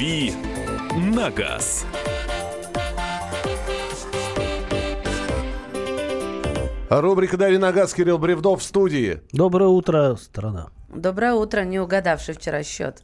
«Дави 0.00 0.32
на 0.96 1.30
газ». 1.30 1.84
Рубрика 6.88 7.36
«Дави 7.36 7.58
на 7.58 7.70
газ» 7.70 7.92
Кирилл 7.92 8.16
Бревдов 8.16 8.60
в 8.60 8.62
студии. 8.62 9.20
Доброе 9.32 9.68
утро, 9.68 10.16
страна. 10.16 10.68
Доброе 10.88 11.34
утро, 11.34 11.64
не 11.64 11.78
угадавший 11.78 12.34
вчера 12.34 12.62
счет. 12.62 13.02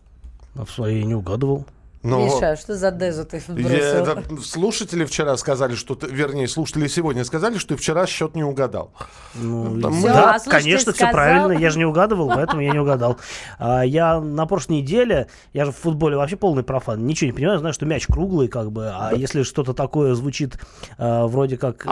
А 0.54 0.64
в 0.64 0.70
своей 0.70 1.04
не 1.04 1.14
угадывал. 1.14 1.66
Но 2.06 2.24
Миша, 2.24 2.56
что 2.56 2.74
за 2.76 2.90
дезу 2.90 3.24
ты 3.24 3.42
я- 3.48 3.54
бросил? 3.54 3.78
это 3.78 4.42
слушатели 4.42 5.04
вчера 5.04 5.36
сказали, 5.36 5.74
что 5.74 5.94
ты, 5.94 6.06
вернее, 6.06 6.48
слушатели 6.48 6.86
сегодня 6.88 7.24
сказали, 7.24 7.58
что 7.58 7.70
ты 7.74 7.76
вчера 7.76 8.06
счет 8.06 8.34
не 8.34 8.44
угадал. 8.44 8.92
Ну, 9.34 9.80
Там 9.80 9.94
мы- 9.94 10.08
да, 10.08 10.34
а 10.36 10.50
конечно, 10.50 10.92
все 10.92 11.04
сказал. 11.04 11.12
правильно. 11.12 11.52
Я 11.58 11.70
же 11.70 11.78
не 11.78 11.84
угадывал, 11.84 12.28
поэтому 12.28 12.60
я 12.62 12.70
не 12.72 12.78
угадал. 12.78 13.16
А, 13.58 13.82
я 13.82 14.20
на 14.20 14.46
прошлой 14.46 14.78
неделе, 14.78 15.26
я 15.52 15.64
же 15.64 15.72
в 15.72 15.76
футболе 15.76 16.16
вообще 16.16 16.36
полный 16.36 16.62
профан, 16.62 17.06
ничего 17.06 17.26
не 17.30 17.32
понимаю, 17.36 17.58
знаю, 17.58 17.74
что 17.74 17.86
мяч 17.86 18.06
круглый, 18.06 18.48
как 18.48 18.70
бы, 18.72 18.88
а 18.94 19.12
если 19.14 19.42
что-то 19.42 19.74
такое 19.74 20.14
звучит 20.14 20.58
а, 20.98 21.26
вроде 21.26 21.56
как... 21.56 21.84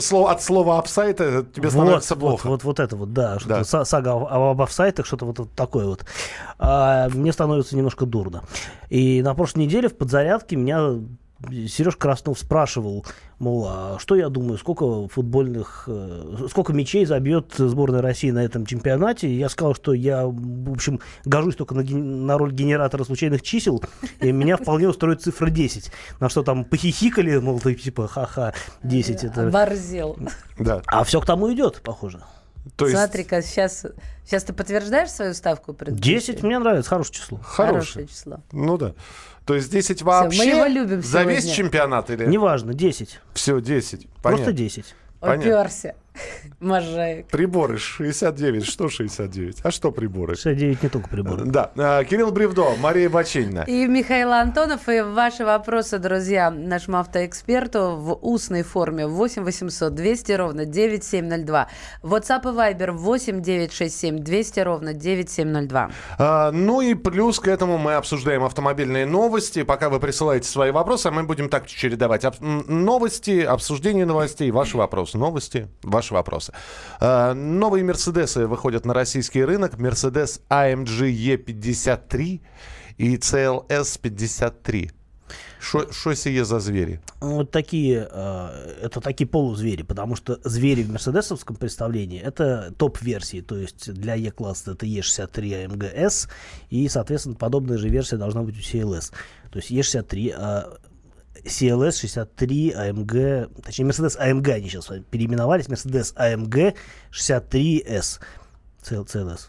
слово- 0.00 0.30
от 0.32 0.42
слова 0.42 0.78
апсайт 0.78 1.16
тебе 1.18 1.44
вот, 1.62 1.70
становится 1.70 2.14
вот, 2.14 2.20
плохо. 2.20 2.46
Вот, 2.48 2.64
вот 2.64 2.80
это 2.80 2.96
вот, 2.96 3.12
да, 3.12 3.38
что-то 3.38 3.54
Да. 3.54 3.60
са- 3.62 3.84
сага 3.84 4.12
об, 4.12 4.24
об 4.32 4.60
офсайтах, 4.62 5.06
что-то 5.06 5.26
вот 5.26 5.50
такое 5.54 5.86
вот. 5.86 6.04
А, 6.58 7.08
мне 7.08 7.32
становится 7.32 7.76
немножко 7.76 8.06
дурно. 8.06 8.42
И 8.90 9.22
на 9.22 9.34
прошлой 9.34 9.53
неделе 9.56 9.88
в 9.88 9.96
подзарядке 9.96 10.56
меня 10.56 10.98
Сереж 11.68 11.96
Краснов 11.96 12.38
спрашивал, 12.38 13.04
мол, 13.38 13.66
а 13.68 13.98
что 13.98 14.14
я 14.14 14.28
думаю, 14.28 14.58
сколько 14.58 15.08
футбольных, 15.08 15.84
э, 15.86 16.46
сколько 16.48 16.72
мячей 16.72 17.04
забьет 17.04 17.54
сборная 17.56 18.02
России 18.02 18.30
на 18.30 18.44
этом 18.44 18.66
чемпионате. 18.66 19.28
И 19.28 19.36
я 19.36 19.48
сказал, 19.48 19.74
что 19.74 19.92
я, 19.92 20.26
в 20.26 20.72
общем, 20.72 21.00
гожусь 21.24 21.56
только 21.56 21.74
на, 21.74 21.82
на 21.82 22.38
роль 22.38 22.52
генератора 22.52 23.04
случайных 23.04 23.42
чисел, 23.42 23.82
и 24.20 24.32
меня 24.32 24.56
вполне 24.56 24.88
устроит 24.88 25.22
цифра 25.22 25.50
10. 25.50 25.90
На 26.20 26.28
что 26.28 26.42
там 26.42 26.64
похихикали, 26.64 27.38
мол, 27.38 27.60
ты 27.60 27.74
типа, 27.74 28.08
ха-ха, 28.08 28.54
10 28.82 29.24
это... 29.24 29.48
Оборзел. 29.48 30.16
Да. 30.58 30.82
А 30.86 31.04
все 31.04 31.20
к 31.20 31.26
тому 31.26 31.52
идет, 31.52 31.80
похоже. 31.82 32.20
То 32.76 32.86
есть 32.86 32.96
Смотри-ка, 32.96 33.42
сейчас, 33.42 33.86
сейчас 34.24 34.44
ты 34.44 34.52
подтверждаешь 34.52 35.10
свою 35.10 35.34
ставку 35.34 35.74
предыдущую? 35.74 36.20
10 36.20 36.42
мне 36.42 36.58
нравится, 36.58 36.88
хорошее 36.90 37.14
число. 37.14 37.38
хороший. 37.38 37.74
Хорошее 37.74 38.06
число. 38.08 38.40
Ну 38.52 38.78
да. 38.78 38.94
То 39.44 39.54
есть 39.54 39.70
10 39.70 40.02
мы 40.02 40.06
вообще 40.06 40.48
его 40.50 40.66
любим 40.66 41.02
за 41.02 41.22
весь 41.22 41.44
сегодня. 41.44 41.54
чемпионат 41.56 42.10
или? 42.10 42.24
Неважно, 42.26 42.72
10. 42.72 43.20
Все, 43.34 43.60
10. 43.60 44.08
Просто 44.08 44.22
Понятно. 44.22 44.52
10. 44.52 44.94
Понятно. 45.20 45.60
Уперся. 45.60 45.94
Можаек. 46.60 47.26
Приборы 47.26 47.78
69. 47.78 48.64
Что 48.64 48.88
69? 48.88 49.58
А 49.62 49.70
что 49.70 49.90
приборы? 49.92 50.34
69 50.34 50.82
не 50.82 50.88
только 50.88 51.08
приборы. 51.08 51.44
Да. 51.44 51.72
А, 51.76 52.04
Кирилл 52.04 52.30
Бревдо, 52.32 52.74
Мария 52.80 53.08
Баченина. 53.10 53.64
И 53.66 53.86
Михаил 53.86 54.32
Антонов, 54.32 54.88
и 54.88 55.00
ваши 55.00 55.44
вопросы, 55.44 55.98
друзья, 55.98 56.50
нашему 56.50 56.98
автоэксперту 56.98 57.96
в 57.96 58.18
устной 58.22 58.62
форме 58.62 59.06
8 59.06 59.42
800 59.44 59.94
200 59.94 60.32
ровно 60.32 60.64
9702. 60.64 61.68
WhatsApp 62.02 62.42
и 62.42 62.56
Viber 62.56 62.90
8 62.92 63.42
967 63.42 64.18
200 64.18 64.60
ровно 64.60 64.92
9702. 64.94 65.90
А, 66.18 66.50
ну 66.50 66.80
и 66.80 66.94
плюс 66.94 67.40
к 67.40 67.48
этому 67.48 67.78
мы 67.78 67.94
обсуждаем 67.94 68.44
автомобильные 68.44 69.06
новости. 69.06 69.62
Пока 69.62 69.88
вы 69.88 70.00
присылаете 70.00 70.48
свои 70.48 70.70
вопросы, 70.70 71.06
а 71.06 71.10
мы 71.10 71.24
будем 71.24 71.48
так 71.48 71.66
чередовать. 71.66 72.24
Об- 72.24 72.40
новости, 72.40 73.40
обсуждение 73.40 74.06
новостей, 74.06 74.50
ваши 74.50 74.76
вопросы. 74.76 75.18
Новости, 75.18 75.68
ваши 75.82 76.03
вопросы. 76.10 76.52
А, 77.00 77.34
новые 77.34 77.84
Мерседесы 77.84 78.46
выходят 78.46 78.84
на 78.84 78.94
российский 78.94 79.44
рынок. 79.44 79.78
Мерседес 79.78 80.40
AMG 80.50 81.10
E53 81.12 82.40
и 82.98 83.16
CLS 83.16 84.00
53. 84.00 84.90
Что 85.64 86.14
сие 86.14 86.44
за 86.44 86.60
звери? 86.60 87.00
Вот 87.20 87.50
такие, 87.50 88.06
э, 88.10 88.76
это 88.82 89.00
такие 89.00 89.26
полузвери, 89.26 89.82
потому 89.82 90.14
что 90.14 90.38
звери 90.44 90.82
в 90.82 90.90
мерседесовском 90.90 91.56
представлении 91.56 92.20
это 92.20 92.72
топ-версии, 92.76 93.40
то 93.40 93.56
есть 93.56 93.92
для 93.92 94.14
E-класса 94.14 94.72
это 94.72 94.84
E63 94.84 95.66
AMG 95.66 95.90
S, 95.94 96.28
и, 96.68 96.86
соответственно, 96.88 97.36
подобная 97.36 97.78
же 97.78 97.88
версия 97.88 98.18
должна 98.18 98.42
быть 98.42 98.56
у 98.56 98.60
CLS. 98.60 99.12
То 99.50 99.58
есть 99.58 99.70
E63, 99.70 100.34
а 100.36 100.78
CLS 101.44 101.92
63 101.92 102.72
AMG, 102.72 103.62
точнее, 103.62 103.84
Mercedes 103.86 104.16
AMG 104.18 104.52
они 104.52 104.68
сейчас 104.68 104.90
переименовались, 105.10 105.68
Mercedes 105.68 106.14
AMG 106.16 106.74
63S 107.12 108.20
CLS. 108.82 109.48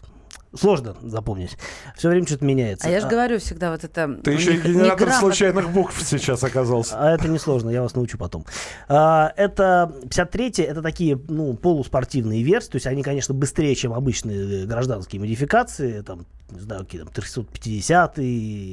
Сложно 0.58 0.96
запомнить. 1.02 1.56
Все 1.96 2.08
время 2.08 2.26
что-то 2.26 2.44
меняется. 2.44 2.86
А 2.86 2.90
я 2.90 3.00
же 3.00 3.08
говорю 3.08 3.38
всегда 3.38 3.70
вот 3.70 3.84
это... 3.84 4.18
Ты 4.22 4.30
у 4.30 4.34
еще 4.34 4.54
и 4.54 4.60
генератор 4.60 5.08
неграмотно- 5.08 5.20
случайных 5.20 5.70
букв 5.70 6.02
сейчас 6.04 6.42
оказался. 6.44 6.94
А 6.98 7.14
это 7.14 7.28
несложно, 7.28 7.70
я 7.70 7.82
вас 7.82 7.94
научу 7.94 8.18
потом. 8.18 8.44
А, 8.88 9.32
это 9.36 9.92
53 10.02 10.64
это 10.64 10.82
такие 10.82 11.18
ну, 11.28 11.54
полуспортивные 11.54 12.42
версии, 12.42 12.70
то 12.70 12.76
есть 12.76 12.86
они, 12.86 13.02
конечно, 13.02 13.34
быстрее, 13.34 13.74
чем 13.74 13.92
обычные 13.92 14.62
э, 14.62 14.66
гражданские 14.66 15.20
модификации, 15.20 16.02
там, 16.02 16.26
не 16.50 16.60
знаю, 16.60 16.84
какие 16.84 17.00
там 17.00 17.12
350 17.12 18.14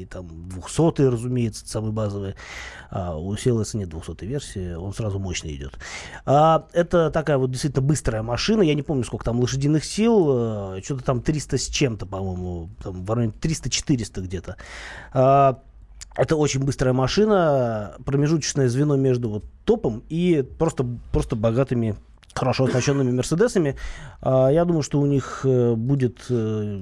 там 0.10 0.50
200 0.50 1.02
разумеется, 1.02 1.68
самые 1.68 1.92
базовые. 1.92 2.36
А 2.90 3.18
у 3.18 3.34
CLS 3.34 3.76
нет 3.76 3.90
200 3.90 4.24
версии, 4.26 4.74
он 4.76 4.94
сразу 4.94 5.18
мощный 5.18 5.56
идет. 5.56 5.80
А, 6.26 6.68
это 6.74 7.10
такая 7.10 7.38
вот 7.38 7.50
действительно 7.50 7.84
быстрая 7.84 8.22
машина, 8.22 8.62
я 8.62 8.76
не 8.76 8.84
помню, 8.84 9.04
сколько 9.04 9.26
там 9.26 9.40
лошадиных 9.40 9.84
сил, 9.84 10.76
э, 10.76 10.82
что-то 10.84 11.04
там 11.04 11.22
300 11.22 11.58
с 11.58 11.68
чем-то, 11.74 12.06
по-моему, 12.06 12.70
там 12.82 13.04
в 13.04 13.12
районе 13.12 13.34
300-400 13.42 14.22
где-то. 14.22 14.56
А, 15.12 15.60
это 16.16 16.36
очень 16.36 16.64
быстрая 16.64 16.94
машина, 16.94 17.96
промежуточное 18.06 18.70
звено 18.70 18.96
между 18.96 19.30
вот 19.30 19.46
топом 19.66 20.04
и 20.10 20.46
просто, 20.58 20.86
просто 21.12 21.36
богатыми, 21.36 21.96
хорошо 22.44 22.66
оснащенными 22.66 23.12
Мерседесами. 23.12 23.76
А, 24.22 24.50
Я 24.50 24.66
думаю, 24.66 24.84
что 24.84 25.00
у 25.00 25.06
них 25.06 25.42
э, 25.46 25.76
будет 25.76 26.26
э, 26.30 26.82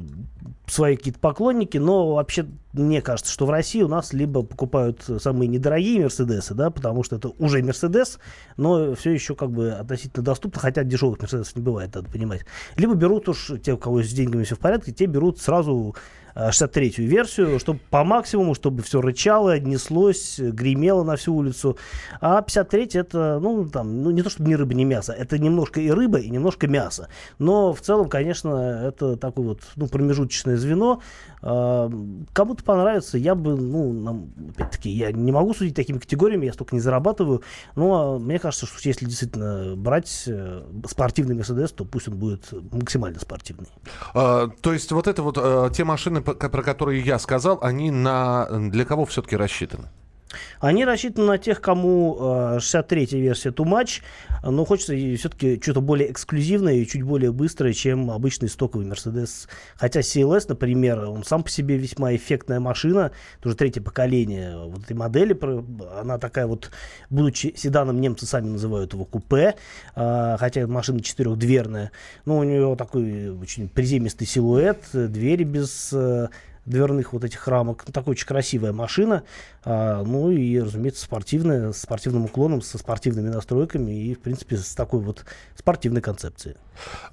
свои 0.66 0.96
какие-то 0.96 1.20
поклонники, 1.20 1.78
но 1.78 2.16
вообще 2.16 2.48
мне 2.74 3.02
кажется, 3.02 3.32
что 3.32 3.46
в 3.46 3.50
России 3.50 3.82
у 3.84 3.88
нас 3.88 4.12
либо 4.14 4.42
покупают 4.42 5.04
самые 5.20 5.48
недорогие 5.48 6.04
Мерседесы, 6.04 6.54
да, 6.56 6.72
потому 6.72 7.04
что 7.04 7.18
это 7.18 7.30
уже 7.38 7.62
Мерседес, 7.62 8.20
но 8.58 8.96
все 8.96 9.12
еще 9.12 9.36
как 9.36 9.52
бы 9.52 9.72
относительно 9.72 10.24
доступно, 10.24 10.60
хотя 10.60 10.84
дешевых 10.84 11.20
Мерседесов 11.20 11.56
не 11.56 11.62
бывает, 11.62 11.94
надо 11.94 12.10
понимать. 12.10 12.46
Либо 12.78 12.96
берут 12.96 13.30
уж 13.30 13.52
те, 13.64 13.74
у 13.74 13.78
кого 13.78 14.02
с 14.02 14.12
деньгами 14.12 14.44
все 14.44 14.56
в 14.56 14.60
порядке, 14.60 14.92
те 14.92 15.06
берут 15.06 15.40
сразу 15.40 15.96
63-ю 16.36 17.08
версию, 17.08 17.60
чтобы 17.60 17.80
по 17.90 18.04
максимуму, 18.04 18.56
чтобы 18.56 18.84
все 18.84 19.02
рычало, 19.02 19.60
неслось, 19.60 20.40
гремело 20.40 21.04
на 21.04 21.16
всю 21.16 21.36
улицу. 21.36 21.78
А 22.20 22.42
53 22.42 22.90
это, 22.94 23.40
ну, 23.42 23.68
там, 23.70 24.02
ну, 24.02 24.12
не 24.12 24.22
то 24.22 24.30
чтобы 24.30 24.50
ни 24.50 24.54
рыба, 24.54 24.74
ни 24.74 24.84
мясо, 24.84 25.14
это 25.14 25.38
немножко 25.38 25.82
и 25.82 25.90
рыба, 25.90 26.20
и 26.20 26.30
немножко 26.30 26.68
мясо. 26.68 27.10
Но 27.40 27.74
в 27.74 27.82
целом, 27.82 28.10
конечно, 28.10 28.84
это 28.88 29.18
такое 29.18 29.46
вот, 29.50 29.62
ну, 29.76 29.88
промежуточное 29.88 30.58
звено. 30.58 31.02
А, 31.42 31.90
Кому-то 32.34 32.64
понравится, 32.64 33.18
я 33.18 33.36
бы, 33.36 33.56
ну, 33.56 34.30
опять-таки, 34.50 34.90
я 34.90 35.12
не 35.12 35.32
могу 35.32 35.54
судить 35.54 35.76
такими 35.76 35.98
категориями, 35.98 36.46
я 36.46 36.54
столько 36.54 36.76
не 36.76 36.82
зарабатываю, 36.82 37.42
но 37.76 38.20
мне 38.20 38.40
кажется, 38.40 38.66
что 38.66 38.78
если 38.88 39.06
действительно 39.06 39.76
брать 39.76 40.24
э, 40.28 40.64
спортивный 40.88 41.36
Мерседес, 41.36 41.72
то 41.72 41.86
пусть 41.86 42.08
он 42.08 42.18
будет 42.18 42.54
максимально 42.72 43.20
спортивный. 43.20 43.68
А, 44.14 44.50
то 44.62 44.74
есть 44.74 44.92
вот 44.92 45.08
это 45.08 45.24
вот 45.24 45.38
а, 45.38 45.70
те 45.70 45.84
машины, 45.84 46.22
про 46.22 46.64
которые 46.64 47.02
я 47.02 47.20
сказал, 47.20 47.60
они 47.62 47.92
на 47.92 48.48
для 48.70 48.86
кого 48.86 49.06
все-таки 49.06 49.36
рассчитаны? 49.36 49.90
Они 50.60 50.86
рассчитаны 50.86 51.28
на 51.28 51.38
тех, 51.38 51.62
кому 51.62 52.18
э, 52.20 52.58
63-я 52.58 53.20
версия 53.20 53.50
Too 53.50 53.66
Much, 53.66 54.02
но 54.44 54.66
хочется 54.66 54.94
все-таки 54.94 55.60
что-то 55.62 55.82
более 55.82 56.12
эксклюзивное 56.12 56.76
и 56.76 56.88
чуть 56.88 57.04
более 57.04 57.32
быстрое, 57.32 57.74
чем 57.74 58.10
обычный 58.10 58.50
стоковый 58.50 58.88
Mercedes. 58.88 59.48
Хотя 59.76 60.00
CLS, 60.00 60.46
например, 60.50 61.06
он 61.06 61.24
сам 61.24 61.44
по 61.44 61.50
себе 61.50 61.78
весьма 61.78 62.16
эффектная 62.16 62.60
машина, 62.60 63.12
тоже 63.42 63.56
третье 63.56 63.82
поколение 63.82 64.58
вот 64.58 64.84
этой 64.84 64.94
модели, 64.94 65.38
она 66.00 66.18
такая 66.18 66.48
вот, 66.48 66.72
будучи 67.10 67.54
седаном, 67.56 68.02
немцы 68.02 68.26
сами 68.26 68.48
называют 68.48 68.94
его 68.94 69.06
купе, 69.06 69.56
э, 69.96 70.36
хотя 70.40 70.68
машина 70.68 71.02
четырехдверная, 71.02 71.92
но 72.26 72.38
у 72.38 72.44
нее 72.44 72.76
такой 72.78 73.30
очень 73.30 73.70
приземистый 73.70 74.28
силуэт, 74.28 74.84
э, 74.94 75.08
двери 75.08 75.44
без 75.44 75.92
э, 75.94 76.30
дверных 76.72 77.14
вот 77.14 77.24
этих 77.24 77.48
рамок. 77.48 77.84
Ну, 77.86 77.94
такая 77.94 78.12
очень 78.12 78.26
красивая 78.26 78.74
машина. 78.74 79.24
А, 79.64 80.04
ну 80.04 80.32
и, 80.32 80.60
разумеется, 80.60 81.04
спортивная, 81.04 81.72
с 81.72 81.82
спортивным 81.82 82.26
уклоном, 82.26 82.62
со 82.62 82.80
спортивными 82.80 83.30
настройками 83.30 83.92
и, 83.92 84.16
в 84.16 84.20
принципе, 84.20 84.58
с 84.58 84.74
такой 84.74 85.02
вот 85.02 85.26
спортивной 85.56 86.02
концепцией. 86.02 86.56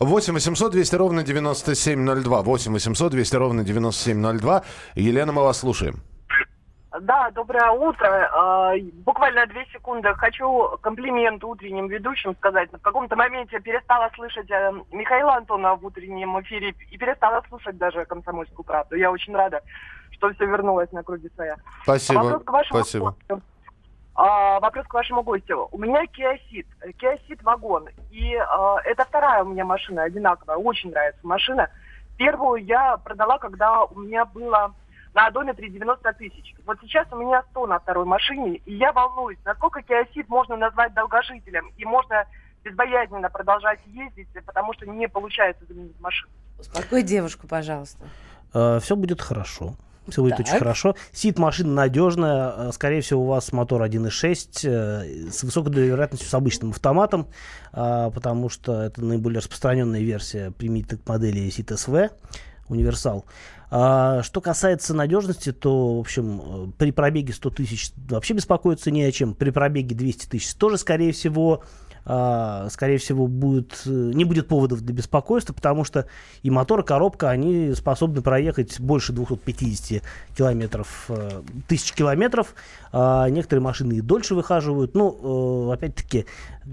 8 0.01 0.33
800 0.33 0.73
200 0.73 0.95
ровно 0.95 1.23
9702. 1.23 2.43
8 2.43 2.73
800 2.73 3.13
200 3.13 3.37
ровно 3.37 3.65
9702. 3.65 4.63
Елена, 4.95 5.33
мы 5.33 5.43
вас 5.43 5.59
слушаем. 5.59 6.03
Да, 7.01 7.31
доброе 7.31 7.71
утро. 7.71 8.31
А, 8.33 8.75
Буквально 9.05 9.47
две 9.47 9.67
секунды. 9.67 10.13
Хочу 10.15 10.77
комплимент 10.81 11.43
утренним 11.45 11.89
ведущим 11.89 12.35
сказать. 12.37 12.71
В 12.73 12.79
каком-то 12.79 13.17
моменте 13.17 13.57
я 13.57 13.61
перестала 13.61 14.11
слышать 14.15 14.51
э, 14.51 14.73
Михаила 14.93 15.37
Антона 15.37 15.75
в 15.75 15.85
утреннем 15.85 16.41
эфире 16.41 16.75
и 16.91 16.99
перестала 16.99 17.43
слушать 17.49 17.77
даже 17.79 18.05
«Комсомольскую 18.05 18.65
правду». 18.65 18.97
Я 18.97 19.11
очень 19.11 19.35
рада, 19.35 19.61
что 20.13 20.33
все 20.33 20.47
вернулось 20.47 20.91
на 20.93 21.03
круги 21.03 21.29
своя. 21.35 21.57
Спасибо. 21.83 22.21
Вопрос 22.21 22.45
к 22.45 22.51
вашему 22.53 22.81
Спасибо. 22.81 23.15
гостю. 23.29 23.43
А, 24.15 24.59
вопрос 24.61 24.87
к 24.87 24.95
вашему 24.95 25.23
гостю. 25.23 25.69
У 25.71 25.79
меня 25.79 26.05
Kia 26.05 26.39
Ceed 26.49 27.43
вагон. 27.43 27.89
И 28.11 28.35
а, 28.35 28.79
это 28.85 29.05
вторая 29.05 29.45
у 29.45 29.49
меня 29.49 29.65
машина, 29.65 30.03
одинаковая. 30.03 30.57
Очень 30.57 30.91
нравится 30.91 31.21
машина. 31.27 31.71
Первую 32.17 32.65
я 32.65 32.97
продала, 32.97 33.39
когда 33.39 33.85
у 33.85 33.99
меня 34.01 34.25
было 34.25 34.75
на 35.15 35.27
одометре 35.27 35.69
90 35.71 36.13
тысяч. 36.15 36.55
Вот 36.67 36.79
сейчас 36.83 37.07
у 37.13 37.17
меня 37.17 37.43
100 37.51 37.67
на 37.67 37.79
второй 37.79 38.05
машине, 38.05 38.57
и 38.65 38.75
я 38.75 38.93
волнуюсь, 38.93 39.39
насколько 39.45 39.81
Kia 39.81 40.05
Ceed 40.15 40.25
можно 40.29 40.57
назвать 40.57 40.95
долгожителем, 40.95 41.73
и 41.77 41.85
можно 41.85 42.25
безбоязненно 42.65 43.31
продолжать 43.31 43.81
ездить, 43.87 44.29
потому 44.45 44.73
что 44.75 44.87
не 44.87 45.09
получается 45.09 45.65
заменить 45.69 45.99
машину. 46.01 46.31
Успокой 46.59 47.03
девушку, 47.03 47.47
пожалуйста. 47.47 48.05
все 48.53 48.97
будет 48.97 49.21
хорошо. 49.21 49.75
Все 50.09 50.23
будет 50.23 50.41
очень 50.41 50.53
Так. 50.53 50.61
хорошо. 50.61 50.95
Сид 51.13 51.39
машина 51.39 51.73
надежная. 51.75 52.55
э, 52.57 52.73
Скорее 52.73 53.03
всего, 53.03 53.23
у 53.25 53.27
вас 53.27 53.53
мотор 53.53 53.83
1.6 53.83 54.67
э, 54.67 55.31
с 55.31 55.43
высокой 55.43 55.71
вероятностью 55.75 56.27
с 56.31 56.33
обычным 56.35 56.71
автоматом, 56.71 57.29
потому 57.73 58.49
что 58.49 58.81
это 58.83 59.05
наиболее 59.05 59.41
распространенная 59.41 60.01
версия 60.01 60.51
применительно 60.51 60.99
к 61.03 61.07
модели 61.09 61.49
Сид 61.51 61.71
SV 61.71 62.11
универсал. 62.69 63.25
А, 63.71 64.23
что 64.23 64.41
касается 64.41 64.95
надежности, 64.95 65.53
то, 65.53 65.97
в 65.97 66.01
общем, 66.01 66.41
э, 66.41 66.67
при 66.79 66.91
пробеге 66.91 67.35
100 67.35 67.51
тысяч 67.51 67.93
вообще 68.09 68.35
беспокоиться 68.35 68.91
не 68.91 69.03
о 69.03 69.13
чем. 69.13 69.35
При 69.35 69.51
пробеге 69.51 69.95
200 69.95 70.27
тысяч 70.27 70.55
тоже, 70.55 70.79
скорее 70.79 71.13
всего, 71.13 71.63
а, 72.11 72.69
скорее 72.71 72.97
всего, 72.97 73.27
будет, 73.27 73.83
э, 73.85 73.91
не 73.91 74.25
будет 74.25 74.49
поводов 74.49 74.81
для 74.81 74.95
беспокойства, 74.95 75.53
потому 75.53 75.85
что 75.85 76.07
и 76.43 76.49
мотор, 76.49 76.81
и 76.81 76.83
коробка, 76.83 77.29
они 77.29 77.75
способны 77.75 78.23
проехать 78.23 78.81
больше 78.81 79.13
250 79.13 80.03
километров, 80.35 81.05
э, 81.11 81.43
тысяч 81.67 81.93
километров. 81.93 82.55
А 82.93 83.29
некоторые 83.29 83.63
машины 83.63 83.95
и 83.95 84.01
дольше 84.01 84.35
выхаживают. 84.35 84.95
Ну, 84.95 85.71
опять-таки, 85.71 86.25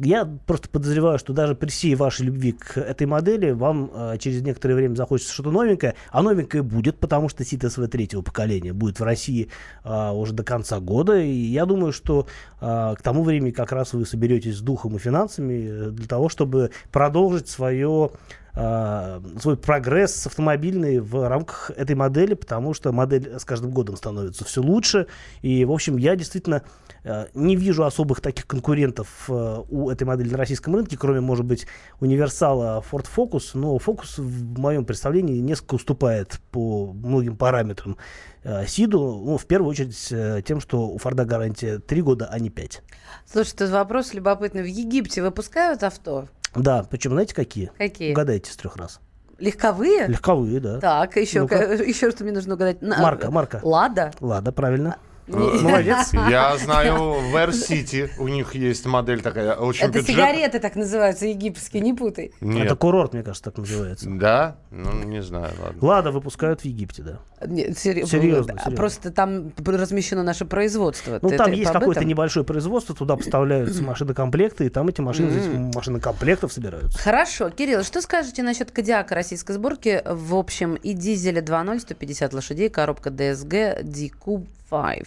я 0.01 0.25
просто 0.45 0.69
подозреваю, 0.69 1.19
что 1.19 1.33
даже 1.33 1.55
при 1.55 1.69
всей 1.69 1.95
вашей 1.95 2.25
любви 2.25 2.51
к 2.51 2.77
этой 2.77 3.07
модели 3.07 3.51
вам 3.51 3.91
э, 3.93 4.17
через 4.19 4.41
некоторое 4.41 4.75
время 4.75 4.95
захочется 4.95 5.33
что-то 5.33 5.51
новенькое, 5.51 5.95
а 6.11 6.21
новенькое 6.21 6.63
будет, 6.63 6.97
потому 6.99 7.29
что 7.29 7.45
Сит 7.45 7.63
СВ 7.63 7.87
третьего 7.87 8.21
поколения 8.21 8.73
будет 8.73 8.99
в 8.99 9.03
России 9.03 9.49
а, 9.83 10.11
уже 10.11 10.33
до 10.33 10.43
конца 10.43 10.79
года, 10.79 11.17
и 11.19 11.31
я 11.31 11.65
думаю, 11.65 11.93
что 11.93 12.27
а, 12.59 12.95
к 12.95 13.01
тому 13.01 13.23
времени 13.23 13.51
как 13.51 13.71
раз 13.71 13.93
вы 13.93 14.05
соберетесь 14.05 14.57
с 14.57 14.61
духом 14.61 14.95
и 14.95 14.99
финансами 14.99 15.67
э, 15.69 15.89
для 15.91 16.07
того, 16.07 16.29
чтобы 16.29 16.71
продолжить 16.91 17.47
свое 17.47 18.11
а, 18.57 19.21
свой 19.39 19.57
прогресс 19.57 20.27
автомобильный 20.27 20.99
в 20.99 21.27
рамках 21.27 21.71
этой 21.75 21.95
модели, 21.95 22.35
потому 22.35 22.73
что 22.73 22.93
модель 22.93 23.37
с 23.37 23.43
каждым 23.43 23.71
годом 23.71 23.97
становится 23.97 24.45
все 24.45 24.61
лучше. 24.61 25.07
И, 25.41 25.65
в 25.65 25.71
общем, 25.71 25.97
я 25.97 26.15
действительно 26.15 26.63
э, 27.03 27.27
не 27.33 27.57
вижу 27.57 27.83
особых 27.83 28.21
таких 28.21 28.47
конкурентов 28.47 29.25
э, 29.27 29.63
у 29.69 29.89
этой 29.89 30.05
модели 30.05 30.29
на 30.29 30.37
российском 30.37 30.73
рынке, 30.73 30.97
кроме, 30.97 31.19
может 31.19 31.45
быть, 31.45 31.67
универсала 31.99 32.81
Ford 32.89 33.07
Focus. 33.13 33.51
Но 33.55 33.75
Focus 33.75 34.21
в 34.21 34.57
моем 34.57 34.85
представлении 34.85 35.39
несколько 35.39 35.75
уступает 35.75 36.39
по 36.51 36.93
многим 36.93 37.35
параметрам 37.35 37.97
э, 38.43 38.65
Сиду. 38.67 39.21
Ну, 39.25 39.37
в 39.37 39.45
первую 39.47 39.71
очередь 39.71 40.07
э, 40.11 40.41
тем, 40.45 40.61
что 40.61 40.87
у 40.87 40.97
Форда 40.97 41.25
гарантия 41.25 41.79
3 41.79 42.01
года, 42.01 42.29
а 42.31 42.39
не 42.39 42.49
5. 42.49 42.83
Слушай, 43.29 43.55
тут 43.57 43.69
вопрос 43.71 44.13
любопытный. 44.13 44.63
В 44.63 44.67
Египте 44.67 45.21
выпускают 45.21 45.83
авто? 45.83 46.29
Да, 46.55 46.85
причем 46.89 47.11
знаете 47.11 47.33
какие? 47.35 47.71
Какие? 47.77 48.11
Угадайте 48.11 48.51
с 48.51 48.55
трех 48.57 48.75
раз. 48.77 48.99
Легковые? 49.39 50.07
Легковые, 50.07 50.59
да. 50.59 50.79
Так, 50.79 51.17
еще, 51.17 51.41
Ну-ка. 51.41 51.73
еще 51.83 52.09
что 52.11 52.23
мне 52.23 52.33
нужно 52.33 52.53
угадать. 52.55 52.81
На- 52.81 52.99
Марка, 53.01 53.29
марка. 53.31 53.59
Лада? 53.63 54.11
Ладно, 54.21 54.51
правильно. 54.53 54.97
Не- 55.27 55.35
Молодец. 55.61 56.13
Я 56.13 56.55
знаю, 56.57 57.13
в 57.13 57.35
Air 57.35 57.49
City 57.49 58.09
у 58.19 58.27
них 58.27 58.53
есть 58.55 58.85
модель 58.85 59.21
такая, 59.21 59.55
очень 59.55 59.85
Это 59.85 59.93
бюджетная. 59.99 60.15
сигареты 60.33 60.59
так 60.59 60.75
называются, 60.75 61.25
египетские, 61.25 61.81
не 61.81 61.93
путай. 61.93 62.31
Нет. 62.41 62.67
Это 62.67 62.75
курорт, 62.75 63.13
мне 63.13 63.23
кажется, 63.23 63.43
так 63.51 63.57
называется. 63.57 64.07
Да? 64.09 64.57
Ну, 64.69 64.91
не 65.03 65.21
знаю, 65.23 65.51
ладно. 65.61 65.77
Лада 65.85 66.11
выпускают 66.11 66.61
в 66.61 66.65
Египте, 66.65 67.01
да. 67.01 67.19
Нет, 67.47 67.77
сери- 67.77 68.03
Серьезно, 68.05 68.53
серьезно. 68.53 68.75
Просто 68.75 69.11
там 69.11 69.51
размещено 69.65 70.23
наше 70.23 70.45
производство. 70.45 71.19
Ну, 71.21 71.29
Ты- 71.29 71.37
там 71.37 71.51
есть 71.51 71.71
какое-то 71.71 72.03
небольшое 72.05 72.45
производство, 72.45 72.95
туда 72.95 73.15
поставляются 73.15 73.83
машинокомплекты, 73.83 74.65
и 74.65 74.69
там 74.69 74.87
эти 74.87 75.01
машины, 75.01 75.29
здесь 75.31 75.45
машинокомплектов 75.75 76.51
собираются. 76.53 76.97
Хорошо. 76.99 77.49
Кирилл, 77.49 77.83
что 77.83 78.01
скажете 78.01 78.43
насчет 78.43 78.71
Кодиака 78.71 79.15
российской 79.15 79.53
сборки? 79.53 80.01
В 80.05 80.35
общем, 80.35 80.75
и 80.75 80.93
дизеля 80.93 81.41
2.0, 81.41 81.79
150 81.79 82.33
лошадей, 82.33 82.69
коробка 82.69 83.09
DSG, 83.09 83.83
D-Cube 83.83 84.47
5. 84.69 85.03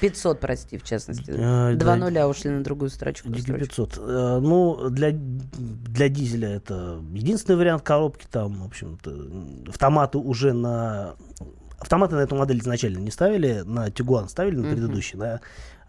500, 0.00 0.40
прости, 0.40 0.78
в 0.78 0.84
частности. 0.84 1.30
Э, 1.30 1.74
Два 1.74 1.92
да. 1.92 1.96
нуля 1.96 2.26
ушли 2.26 2.48
на 2.50 2.64
другую 2.64 2.88
строчку. 2.88 3.28
строчку. 3.28 3.52
DQ500. 3.52 3.98
Э, 3.98 4.40
Ну, 4.40 4.88
для, 4.88 5.10
для 5.12 6.08
дизеля 6.08 6.48
это 6.56 6.98
единственный 7.12 7.56
вариант 7.56 7.82
коробки. 7.82 8.26
Там, 8.30 8.62
в 8.62 8.64
общем-то, 8.66 9.68
автоматы 9.68 10.16
уже 10.16 10.54
на... 10.54 11.14
Автоматы 11.82 12.14
на 12.14 12.20
эту 12.20 12.36
модель 12.36 12.60
изначально 12.60 12.98
не 12.98 13.10
ставили, 13.10 13.62
на 13.66 13.90
Тигуан 13.90 14.28
ставили, 14.28 14.54
на 14.54 14.70
предыдущий, 14.70 15.18
на 15.18 15.40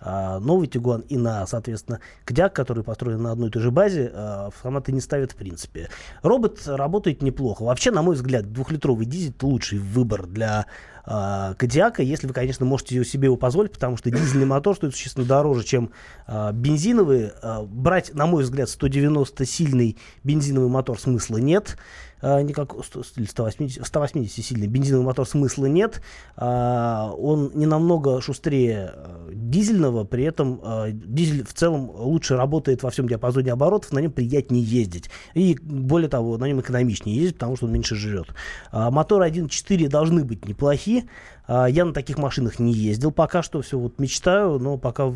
а, 0.02 0.40
новый 0.40 0.68
Тигуан 0.68 1.02
и 1.02 1.18
на, 1.18 1.46
соответственно, 1.46 2.00
Кдяк, 2.26 2.52
который 2.52 2.84
построен 2.84 3.22
на 3.22 3.32
одной 3.32 3.50
и 3.50 3.52
той 3.52 3.62
же 3.62 3.70
базе, 3.70 4.12
а, 4.12 4.48
автоматы 4.48 4.92
не 4.92 5.02
ставят 5.02 5.34
в 5.34 5.36
принципе. 5.36 5.90
Робот 6.24 6.62
работает 6.66 7.22
неплохо. 7.22 7.62
Вообще, 7.62 7.92
на 7.92 8.02
мой 8.02 8.16
взгляд, 8.16 8.52
двухлитровый 8.52 9.06
дизель 9.06 9.36
лучший 9.40 9.78
выбор 9.78 10.26
для 10.26 10.66
а, 11.06 11.54
Кодиака, 11.60 12.02
если 12.02 12.26
вы, 12.26 12.34
конечно, 12.34 12.66
можете 12.66 13.06
себе 13.06 13.26
его 13.26 13.36
позволить, 13.36 13.72
потому 13.72 13.96
что 13.96 14.10
дизельный 14.10 14.48
мотор 14.48 14.76
стоит 14.76 14.96
существенно 14.96 15.28
дороже, 15.28 15.64
чем 15.64 15.92
а, 16.26 16.52
бензиновый. 16.52 17.32
А, 17.44 17.64
брать, 17.64 18.16
на 18.16 18.26
мой 18.26 18.42
взгляд, 18.42 18.70
190 18.70 19.46
сильный 19.46 19.98
бензиновый 20.24 20.70
мотор 20.70 21.00
смысла 21.00 21.38
нет. 21.38 21.78
Никак, 22.24 22.74
100 22.82 23.02
или 23.18 23.26
180, 23.26 23.86
180 23.86 24.46
сильный 24.46 24.68
бензиновый 24.68 25.06
мотор 25.06 25.28
смысла 25.28 25.66
нет. 25.66 26.02
А, 26.38 27.12
он 27.18 27.52
не 27.54 27.66
намного 27.66 28.22
шустрее 28.22 28.92
а, 28.94 29.30
дизельного, 29.34 30.06
при 30.06 30.24
этом 30.24 30.60
а, 30.64 30.90
дизель 30.92 31.46
в 31.46 31.54
целом 31.54 31.92
лучше 31.94 32.38
работает 32.38 32.82
во 32.84 32.92
всем 32.92 33.08
диапазоне 33.08 33.52
оборотов, 33.52 33.92
на 33.92 34.00
нем 34.00 34.12
приятнее 34.12 34.64
ездить. 34.64 35.10
И 35.34 35.58
более 35.62 36.10
того, 36.10 36.38
на 36.38 36.46
нем 36.46 36.62
экономичнее 36.62 37.16
ездить, 37.16 37.36
потому 37.36 37.58
что 37.58 37.66
он 37.66 37.74
меньше 37.74 37.96
жрет. 37.96 38.28
А, 38.72 38.90
моторы 38.90 39.28
1.4 39.28 39.90
должны 39.90 40.24
быть 40.24 40.48
неплохие. 40.48 41.06
А, 41.46 41.66
я 41.66 41.86
на 41.86 41.94
таких 41.94 42.18
машинах 42.18 42.60
не 42.60 42.74
ездил 42.74 43.12
пока 43.12 43.44
что, 43.44 43.62
все 43.62 43.78
вот 43.78 44.00
мечтаю, 44.00 44.60
но 44.60 44.78
пока 44.78 45.14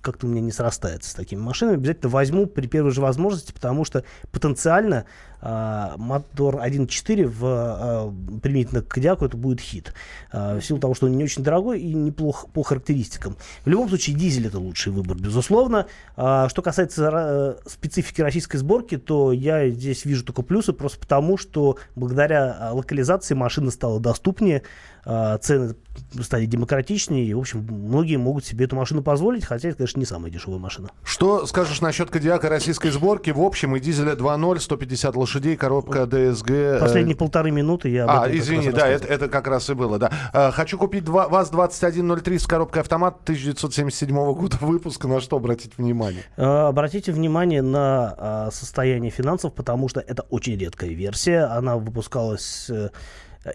как-то 0.00 0.26
у 0.26 0.30
меня 0.30 0.40
не 0.40 0.52
срастается 0.52 1.10
с 1.10 1.14
такими 1.14 1.40
машинами. 1.40 1.76
Обязательно 1.76 2.10
возьму 2.10 2.46
при 2.46 2.66
первой 2.66 2.90
же 2.90 3.00
возможности, 3.00 3.52
потому 3.52 3.84
что 3.84 4.04
потенциально 4.32 5.04
а, 5.42 5.94
мотор 5.96 6.56
1.4 6.56 7.26
в, 7.26 7.44
а, 7.44 8.14
применительно 8.42 8.82
к 8.82 8.88
Кодиаку 8.88 9.24
это 9.24 9.36
будет 9.36 9.60
хит. 9.60 9.94
А, 10.32 10.58
в 10.58 10.64
силу 10.64 10.78
того, 10.78 10.94
что 10.94 11.06
он 11.06 11.16
не 11.16 11.24
очень 11.24 11.42
дорогой 11.42 11.80
и 11.80 11.94
неплох 11.94 12.48
по 12.52 12.62
характеристикам. 12.62 13.36
В 13.64 13.68
любом 13.68 13.88
случае, 13.88 14.16
дизель 14.16 14.46
это 14.46 14.58
лучший 14.58 14.92
выбор, 14.92 15.16
безусловно. 15.16 15.86
А, 16.16 16.48
что 16.48 16.62
касается 16.62 17.06
ра- 17.06 17.68
специфики 17.68 18.20
российской 18.20 18.58
сборки, 18.58 18.98
то 18.98 19.32
я 19.32 19.68
здесь 19.70 20.04
вижу 20.04 20.24
только 20.24 20.42
плюсы, 20.42 20.72
просто 20.72 20.98
потому, 20.98 21.36
что 21.38 21.78
благодаря 21.96 22.70
локализации 22.72 23.34
машина 23.34 23.70
стала 23.70 23.98
доступнее, 23.98 24.62
а, 25.04 25.38
цены 25.38 25.74
стали 26.22 26.46
демократичнее, 26.46 27.24
и, 27.26 27.34
в 27.34 27.38
общем, 27.38 27.66
многие 27.68 28.16
могут 28.16 28.44
себе 28.44 28.64
эту 28.64 28.76
машину 28.76 29.02
позволить, 29.02 29.44
хотя 29.44 29.68
это, 29.68 29.78
конечно, 29.78 29.98
не 29.98 30.06
самая 30.06 30.30
дешевая 30.30 30.58
машина. 30.58 30.90
Что 31.04 31.46
скажешь 31.46 31.80
насчет 31.80 32.10
Кодиака 32.10 32.48
российской 32.48 32.90
сборки? 32.90 33.30
В 33.30 33.40
общем, 33.40 33.76
и 33.76 33.80
дизеля 33.80 34.12
2.0, 34.14 34.60
150 34.60 35.16
лошадей, 35.16 35.56
коробка 35.56 36.00
DSG. 36.02 36.52
э, 36.76 36.80
Последние 36.80 37.16
полторы 37.16 37.50
минуты 37.50 37.88
я 37.88 38.06
А, 38.06 38.28
извини, 38.30 38.70
да, 38.70 38.86
это, 38.88 39.06
это 39.06 39.28
как 39.28 39.46
раз 39.46 39.70
и 39.70 39.74
было, 39.74 39.98
да. 39.98 40.12
А, 40.32 40.50
хочу 40.50 40.78
купить 40.78 41.04
два, 41.04 41.28
ВАЗ-2103 41.28 42.38
с 42.38 42.46
коробкой 42.46 42.82
автомат 42.82 43.20
1977 43.22 44.14
года 44.34 44.56
выпуска. 44.60 45.08
На 45.08 45.20
что 45.20 45.36
обратить 45.36 45.76
внимание? 45.78 46.22
Э, 46.36 46.68
Обратите 46.68 47.12
внимание 47.12 47.62
на 47.62 48.48
состояние 48.52 49.10
финансов, 49.10 49.54
потому 49.54 49.88
что 49.88 50.00
это 50.00 50.22
очень 50.30 50.56
редкая 50.56 50.90
версия. 50.90 51.44
Она 51.44 51.76
выпускалась... 51.76 52.70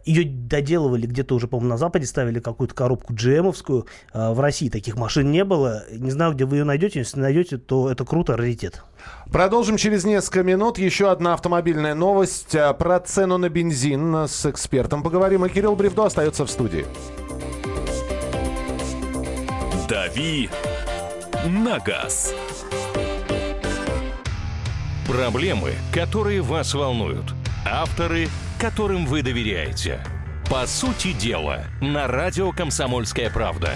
ее 0.03 0.25
доделывали 0.25 1.05
где-то 1.05 1.35
уже, 1.35 1.47
по-моему, 1.47 1.69
на 1.69 1.77
Западе, 1.77 2.05
ставили 2.05 2.39
какую-то 2.39 2.73
коробку 2.73 3.13
GM-овскую. 3.13 3.85
А, 4.13 4.33
в 4.33 4.39
России 4.39 4.69
таких 4.69 4.97
машин 4.97 5.31
не 5.31 5.43
было. 5.43 5.83
Не 5.91 6.09
знаю, 6.11 6.33
где 6.33 6.45
вы 6.45 6.57
ее 6.57 6.63
найдете. 6.63 6.99
Если 6.99 7.19
найдете, 7.19 7.57
то 7.57 7.89
это 7.89 8.03
круто, 8.03 8.35
раритет. 8.35 8.83
Продолжим 9.31 9.77
через 9.77 10.03
несколько 10.03 10.43
минут. 10.43 10.79
Еще 10.79 11.11
одна 11.11 11.33
автомобильная 11.33 11.93
новость 11.93 12.55
а, 12.55 12.73
про 12.73 12.99
цену 12.99 13.37
на 13.37 13.49
бензин 13.49 14.15
с 14.27 14.45
экспертом. 14.47 15.03
Поговорим, 15.03 15.45
и 15.45 15.49
Кирилл 15.49 15.75
Бревдо 15.75 16.05
остается 16.05 16.45
в 16.45 16.49
студии. 16.49 16.85
«Дави 19.87 20.49
на 21.45 21.77
газ». 21.79 22.33
Проблемы, 25.07 25.73
которые 25.93 26.41
вас 26.41 26.73
волнуют. 26.73 27.25
Авторы, 27.63 28.27
которым 28.57 29.05
вы 29.05 29.21
доверяете. 29.21 29.99
По 30.49 30.67
сути 30.67 31.13
дела, 31.13 31.65
на 31.81 32.07
радио 32.07 32.51
«Комсомольская 32.51 33.29
правда». 33.29 33.71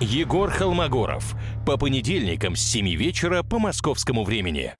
Егор 0.00 0.50
Холмогоров. 0.50 1.34
По 1.64 1.76
понедельникам 1.76 2.54
с 2.54 2.60
7 2.60 2.94
вечера 2.94 3.42
по 3.42 3.58
московскому 3.58 4.24
времени. 4.24 4.74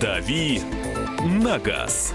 «Дави 0.00 0.60
на 1.24 1.58
газ». 1.58 2.14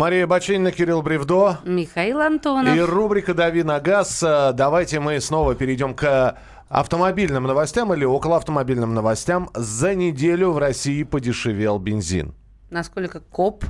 Мария 0.00 0.26
Бачинина, 0.26 0.72
Кирилл 0.72 1.02
Бревдо. 1.02 1.58
Михаил 1.62 2.22
Антонов. 2.22 2.74
И 2.74 2.80
рубрика 2.80 3.34
«Дави 3.34 3.62
на 3.62 3.80
газ». 3.80 4.22
Э, 4.22 4.54
Давайте 4.54 4.98
мы 4.98 5.20
снова 5.20 5.54
перейдем 5.54 5.94
к 5.94 6.38
автомобильным 6.70 7.42
новостям 7.42 7.92
или 7.92 8.06
около 8.06 8.38
автомобильным 8.38 8.94
новостям. 8.94 9.50
За 9.52 9.94
неделю 9.94 10.52
в 10.52 10.58
России 10.58 11.02
подешевел 11.02 11.78
бензин. 11.78 12.32
Насколько 12.70 13.20
коп? 13.20 13.66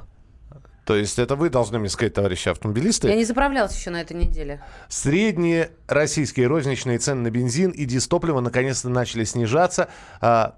То 0.84 0.94
есть 0.94 1.18
это 1.18 1.34
вы 1.34 1.50
должны 1.50 1.80
мне 1.80 1.88
сказать, 1.88 2.14
товарищи 2.14 2.48
автомобилисты. 2.48 3.08
Я 3.08 3.16
не 3.16 3.24
заправлялась 3.24 3.76
еще 3.76 3.90
на 3.90 4.00
этой 4.00 4.16
неделе. 4.16 4.62
Средние 4.88 5.72
российские 5.88 6.46
розничные 6.46 6.98
цены 6.98 7.22
на 7.22 7.30
бензин 7.32 7.72
и 7.72 7.84
дистоплива 7.86 8.38
наконец-то 8.38 8.88
начали 8.88 9.24
снижаться. 9.24 9.88
А, 10.20 10.54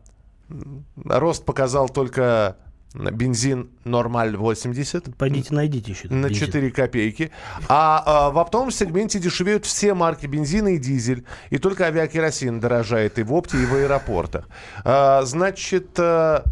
рост 1.02 1.47
показал 1.47 1.88
только 1.88 2.59
бензин 2.95 3.71
Нормаль 3.85 4.37
80 4.37 5.17
Пойдите 5.17 5.55
найдите 5.55 5.93
еще. 5.93 6.09
на 6.09 6.29
бензин. 6.29 6.47
4 6.47 6.71
копейки. 6.71 7.31
А, 7.69 8.03
а, 8.05 8.31
в 8.31 8.39
оптовом 8.39 8.71
сегменте 8.71 9.19
дешевеют 9.19 9.65
все 9.65 9.95
марки 9.95 10.27
бензина 10.27 10.69
и 10.69 10.79
дизель. 10.79 11.25
И 11.51 11.59
только 11.59 11.87
авиакеросин 11.87 12.61
дорожает 12.61 13.19
и 13.19 13.23
в 13.23 13.33
опте, 13.33 13.63
и 13.63 13.67
в 13.67 13.75
аэропортах. 13.75 14.49
А, 14.85 15.23
значит, 15.23 15.99
а, 15.99 16.45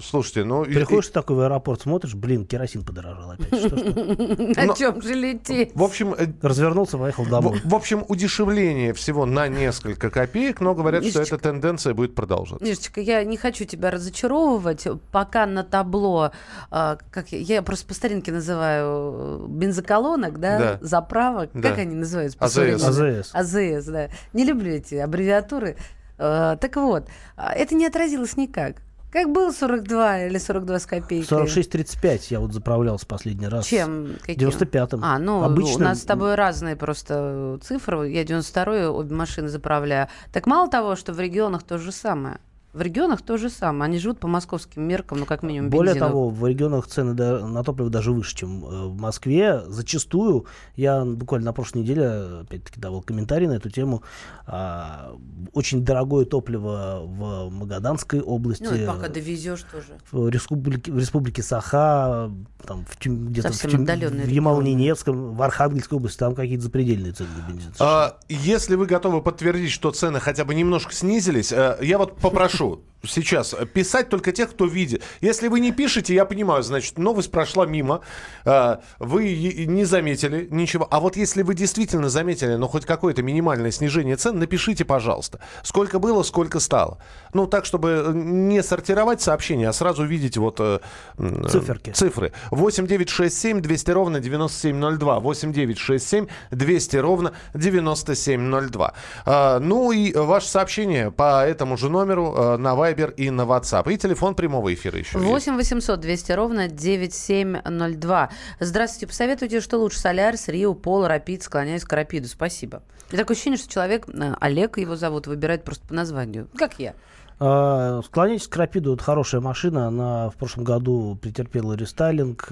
слушайте, 0.00 0.44
ну... 0.44 0.64
и- 0.64 0.72
Приходишь 0.74 1.08
такой 1.08 1.36
в 1.36 1.40
аэропорт, 1.40 1.82
смотришь, 1.82 2.14
блин, 2.14 2.46
керосин 2.46 2.84
подорожал 2.84 3.32
опять. 3.32 3.58
Что? 3.58 3.76
На 4.66 4.74
чем 4.74 5.00
же 5.02 5.14
лететь? 5.14 5.72
В 5.74 5.82
общем, 5.82 6.14
э, 6.14 6.26
Развернулся, 6.42 6.98
поехал 6.98 7.26
домой. 7.26 7.60
в, 7.64 7.74
общем, 7.74 8.04
удешевление 8.08 8.92
всего 8.94 9.26
на 9.26 9.48
несколько 9.48 10.10
копеек, 10.10 10.60
но 10.60 10.74
говорят, 10.74 11.04
что 11.04 11.22
эта 11.22 11.38
тенденция 11.38 11.94
будет 11.94 12.14
продолжаться. 12.14 12.64
Мишечка, 12.64 13.00
я 13.00 13.22
не 13.24 13.36
хочу 13.36 13.64
тебя 13.64 13.90
разочаровывать. 13.90 14.86
Пока 15.12 15.46
на 15.46 15.64
табло, 15.64 16.32
а, 16.70 16.98
как 17.10 17.32
я, 17.32 17.62
просто 17.62 17.86
по 17.86 17.94
старинке 17.94 18.32
называю, 18.32 19.44
э, 19.44 19.46
бензоколонок, 19.48 20.38
да, 20.40 20.78
заправок, 20.80 21.50
как 21.52 21.78
они 21.78 21.94
называются? 21.94 22.38
АЗС. 22.40 22.82
АЗС. 22.84 23.30
АЗС, 23.32 23.86
да. 23.86 24.08
Не 24.32 24.44
люблю 24.44 24.72
эти 24.72 24.96
аббревиатуры. 24.96 25.76
Э, 26.18 26.56
Так 26.60 26.76
вот, 26.76 27.08
а, 27.36 27.52
это 27.52 27.74
не 27.74 27.86
отразилось 27.86 28.36
никак. 28.36 28.76
Как 29.14 29.30
был 29.30 29.52
42 29.52 30.24
или 30.26 30.38
42 30.38 30.78
с 30.80 30.86
копейкой? 30.86 31.46
46-35 31.46 32.26
я 32.30 32.40
вот 32.40 32.52
заправлялся 32.52 33.06
последний 33.06 33.46
раз. 33.46 33.64
Чем? 33.64 34.16
Каким? 34.26 34.48
95-м. 34.48 35.04
А, 35.04 35.20
ну, 35.20 35.44
Обычно- 35.44 35.76
у 35.76 35.78
нас 35.78 36.00
с 36.00 36.04
тобой 36.04 36.34
разные 36.34 36.74
просто 36.74 37.60
цифры. 37.62 38.10
Я 38.10 38.24
92-й 38.24 38.88
обе 38.88 39.14
машины 39.14 39.48
заправляю. 39.48 40.08
Так 40.32 40.48
мало 40.48 40.68
того, 40.68 40.96
что 40.96 41.12
в 41.12 41.20
регионах 41.20 41.62
то 41.62 41.78
же 41.78 41.92
самое. 41.92 42.38
В 42.74 42.82
регионах 42.82 43.22
то 43.22 43.36
же 43.36 43.50
самое. 43.50 43.84
Они 43.84 43.98
живут 43.98 44.18
по 44.18 44.26
московским 44.26 44.82
меркам, 44.82 45.20
ну, 45.20 45.26
как 45.26 45.44
минимум, 45.44 45.70
Более 45.70 45.94
бензину. 45.94 46.08
того, 46.08 46.28
в 46.28 46.44
регионах 46.44 46.88
цены 46.88 47.14
на 47.14 47.62
топливо 47.62 47.88
даже 47.88 48.10
выше, 48.10 48.34
чем 48.34 48.64
э, 48.64 48.86
в 48.88 48.96
Москве. 48.96 49.62
Зачастую, 49.68 50.46
я 50.74 51.04
буквально 51.04 51.46
на 51.46 51.52
прошлой 51.52 51.82
неделе, 51.82 52.40
опять-таки, 52.40 52.80
давал 52.80 53.00
комментарий 53.02 53.46
на 53.46 53.52
эту 53.52 53.70
тему, 53.70 54.02
а, 54.46 55.14
очень 55.52 55.84
дорогое 55.84 56.24
топливо 56.24 57.02
в 57.04 57.50
Магаданской 57.50 58.20
области, 58.20 58.64
Ну, 58.64 58.72
это 58.72 58.92
пока 58.92 59.08
довезешь 59.08 59.64
тоже. 59.70 59.96
в 60.10 60.28
республике, 60.28 60.90
в 60.90 60.98
республике 60.98 61.44
Саха, 61.44 62.28
там, 62.66 62.84
в 62.86 63.06
где-то 63.06 63.52
в, 63.52 63.62
в 63.62 64.28
Ямало-Ненецком, 64.28 65.36
в 65.36 65.42
Архангельской 65.42 65.96
области, 65.98 66.18
там 66.18 66.34
какие-то 66.34 66.64
запредельные 66.64 67.12
цены 67.12 67.28
на 67.38 67.52
бензин. 67.52 67.72
А, 67.78 68.18
если 68.28 68.74
вы 68.74 68.86
готовы 68.86 69.22
подтвердить, 69.22 69.70
что 69.70 69.92
цены 69.92 70.18
хотя 70.18 70.44
бы 70.44 70.56
немножко 70.56 70.92
снизились, 70.92 71.52
э, 71.52 71.78
я 71.80 71.98
вот 71.98 72.16
попрошу 72.16 72.63
сейчас 73.06 73.54
э, 73.54 73.66
писать 73.66 74.08
только 74.08 74.32
тех, 74.32 74.50
кто 74.50 74.66
видит. 74.66 75.02
Если 75.20 75.48
вы 75.48 75.60
не 75.60 75.72
пишете, 75.72 76.14
я 76.14 76.24
понимаю, 76.24 76.62
значит, 76.62 76.98
новость 76.98 77.30
прошла 77.30 77.66
мимо, 77.66 78.00
э, 78.44 78.76
вы 78.98 79.34
не 79.66 79.84
заметили 79.84 80.48
ничего. 80.50 80.86
А 80.90 81.00
вот 81.00 81.16
если 81.16 81.42
вы 81.42 81.54
действительно 81.54 82.08
заметили, 82.08 82.54
ну, 82.54 82.68
хоть 82.68 82.84
какое-то 82.84 83.22
минимальное 83.22 83.70
снижение 83.70 84.16
цен, 84.16 84.38
напишите, 84.38 84.84
пожалуйста. 84.84 85.40
Сколько 85.62 85.98
было, 85.98 86.22
сколько 86.22 86.60
стало. 86.60 86.98
Ну, 87.32 87.46
так, 87.46 87.64
чтобы 87.64 88.12
не 88.14 88.62
сортировать 88.62 89.20
сообщения, 89.20 89.68
а 89.68 89.72
сразу 89.72 90.04
видеть 90.04 90.36
вот... 90.36 90.60
э, 90.60 90.80
э, 91.18 91.48
Циферки. 91.48 91.90
Цифры. 91.90 92.32
8 92.50 92.86
9 92.86 93.08
6 93.08 93.36
7 93.36 93.60
200 93.60 93.90
ровно 93.90 94.20
9702. 94.20 95.20
8 95.20 95.52
9 95.52 95.78
6 95.78 96.08
7 96.08 96.26
200 96.50 96.96
ровно 96.96 97.32
9702. 97.54 98.94
А, 99.26 99.58
ну 99.58 99.92
и 99.92 100.12
ваше 100.14 100.48
сообщение 100.48 101.10
по 101.10 101.44
этому 101.44 101.76
же 101.76 101.88
номеру 101.88 102.34
э, 102.36 102.53
на 102.56 102.74
Viber 102.74 103.14
и 103.14 103.30
на 103.30 103.42
WhatsApp. 103.42 103.92
И 103.92 103.96
телефон 103.96 104.34
прямого 104.34 104.72
эфира 104.72 104.98
еще 104.98 105.18
есть. 105.18 105.30
8 105.30 105.56
800 105.56 106.00
200 106.00 106.32
ровно 106.32 106.68
9702. 106.68 108.30
Здравствуйте. 108.60 109.06
Посоветуйте, 109.06 109.60
что 109.60 109.78
лучше, 109.78 109.98
Солярис, 109.98 110.48
Рио, 110.48 110.74
Пол, 110.74 111.06
Рапид, 111.06 111.42
склоняюсь 111.42 111.84
к 111.84 111.92
Рапиду. 111.92 112.28
Спасибо. 112.28 112.82
Меня 113.10 113.22
такое 113.22 113.34
ощущение, 113.34 113.58
что 113.58 113.68
человек, 113.68 114.08
э, 114.08 114.34
Олег 114.40 114.78
его 114.78 114.96
зовут, 114.96 115.26
выбирает 115.26 115.64
просто 115.64 115.86
по 115.86 115.94
названию. 115.94 116.48
Как 116.56 116.78
я. 116.78 116.94
А, 117.40 118.00
Склоняйтесь 118.04 118.48
к 118.48 118.56
Рапиду, 118.56 118.94
это 118.94 119.02
хорошая 119.02 119.40
машина, 119.40 119.88
она 119.88 120.30
в 120.30 120.36
прошлом 120.36 120.64
году 120.64 121.18
претерпела 121.20 121.74
рестайлинг, 121.74 122.48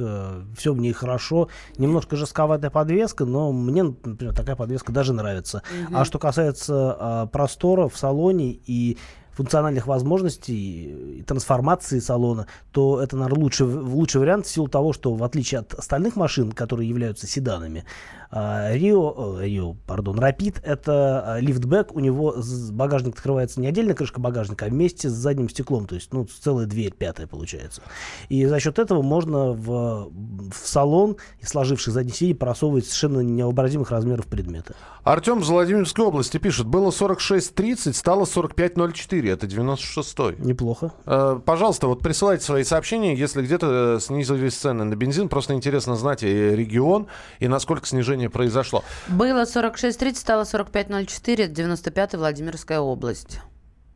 все 0.56 0.72
в 0.72 0.78
ней 0.78 0.92
хорошо, 0.92 1.48
немножко 1.78 2.16
жестковатая 2.16 2.70
подвеска, 2.70 3.24
но 3.24 3.52
мне, 3.52 3.84
например, 3.84 4.34
такая 4.34 4.56
подвеска 4.56 4.92
даже 4.92 5.12
нравится. 5.12 5.62
А 5.92 6.04
что 6.04 6.18
касается 6.18 6.96
а, 6.98 7.26
простора 7.26 7.88
в 7.88 7.96
салоне 7.96 8.52
и 8.52 8.98
функциональных 9.32 9.86
возможностей 9.86 11.18
и 11.18 11.22
трансформации 11.22 12.00
салона, 12.00 12.46
то 12.72 13.00
это, 13.00 13.16
наверное, 13.16 13.42
лучший, 13.42 13.66
лучший 13.66 14.20
вариант 14.20 14.46
в 14.46 14.50
силу 14.50 14.68
того, 14.68 14.92
что 14.92 15.14
в 15.14 15.22
отличие 15.24 15.60
от 15.60 15.74
остальных 15.74 16.16
машин, 16.16 16.52
которые 16.52 16.88
являются 16.88 17.26
седанами, 17.26 17.84
Рио, 18.32 19.38
э, 19.40 19.44
Рио, 19.46 19.74
пардон, 19.86 20.18
Рапид 20.18 20.60
это 20.64 21.34
а, 21.34 21.40
лифтбэк, 21.40 21.94
у 21.94 22.00
него 22.00 22.34
багажник 22.70 23.14
открывается 23.14 23.60
не 23.60 23.66
отдельно 23.66 23.94
крышка 23.94 24.20
багажника, 24.20 24.64
а 24.64 24.68
вместе 24.68 25.10
с 25.10 25.12
задним 25.12 25.50
стеклом, 25.50 25.86
то 25.86 25.94
есть, 25.94 26.12
ну, 26.12 26.26
целая 26.40 26.66
дверь 26.66 26.94
пятая 26.96 27.26
получается. 27.26 27.82
И 28.30 28.46
за 28.46 28.58
счет 28.58 28.78
этого 28.78 29.02
можно 29.02 29.52
в, 29.52 30.10
в 30.10 30.54
салон 30.54 31.16
и 31.40 31.44
сложивших 31.44 31.92
задние 31.92 32.14
сиденья 32.14 32.34
просовывать 32.34 32.86
совершенно 32.86 33.20
невообразимых 33.20 33.90
размеров 33.90 34.26
предметы. 34.26 34.74
Артем 35.04 35.40
из 35.40 35.48
Владимирской 35.48 36.04
области 36.04 36.38
пишет. 36.38 36.66
Было 36.66 36.90
46.30, 36.90 37.92
стало 37.92 38.24
45.04. 38.24 39.30
Это 39.30 39.46
96-й. 39.46 40.36
Неплохо. 40.46 40.92
Э, 41.06 41.40
Пожалуйста, 41.44 41.88
вот 41.88 42.00
присылайте 42.00 42.44
свои 42.44 42.62
сообщения, 42.62 43.14
если 43.14 43.42
где-то 43.42 43.96
э, 43.96 44.00
снизились 44.00 44.54
цены 44.54 44.84
на 44.84 44.94
бензин. 44.94 45.28
Просто 45.28 45.54
интересно 45.54 45.96
знать 45.96 46.22
и 46.22 46.28
регион 46.28 47.08
и 47.40 47.48
насколько 47.48 47.86
снижение 47.86 48.21
произошло. 48.28 48.84
Было 49.08 49.42
46.30, 49.42 50.14
стало 50.16 50.42
45.04, 50.42 51.46
95 51.48 52.14
Владимирская 52.14 52.80
область. 52.80 53.40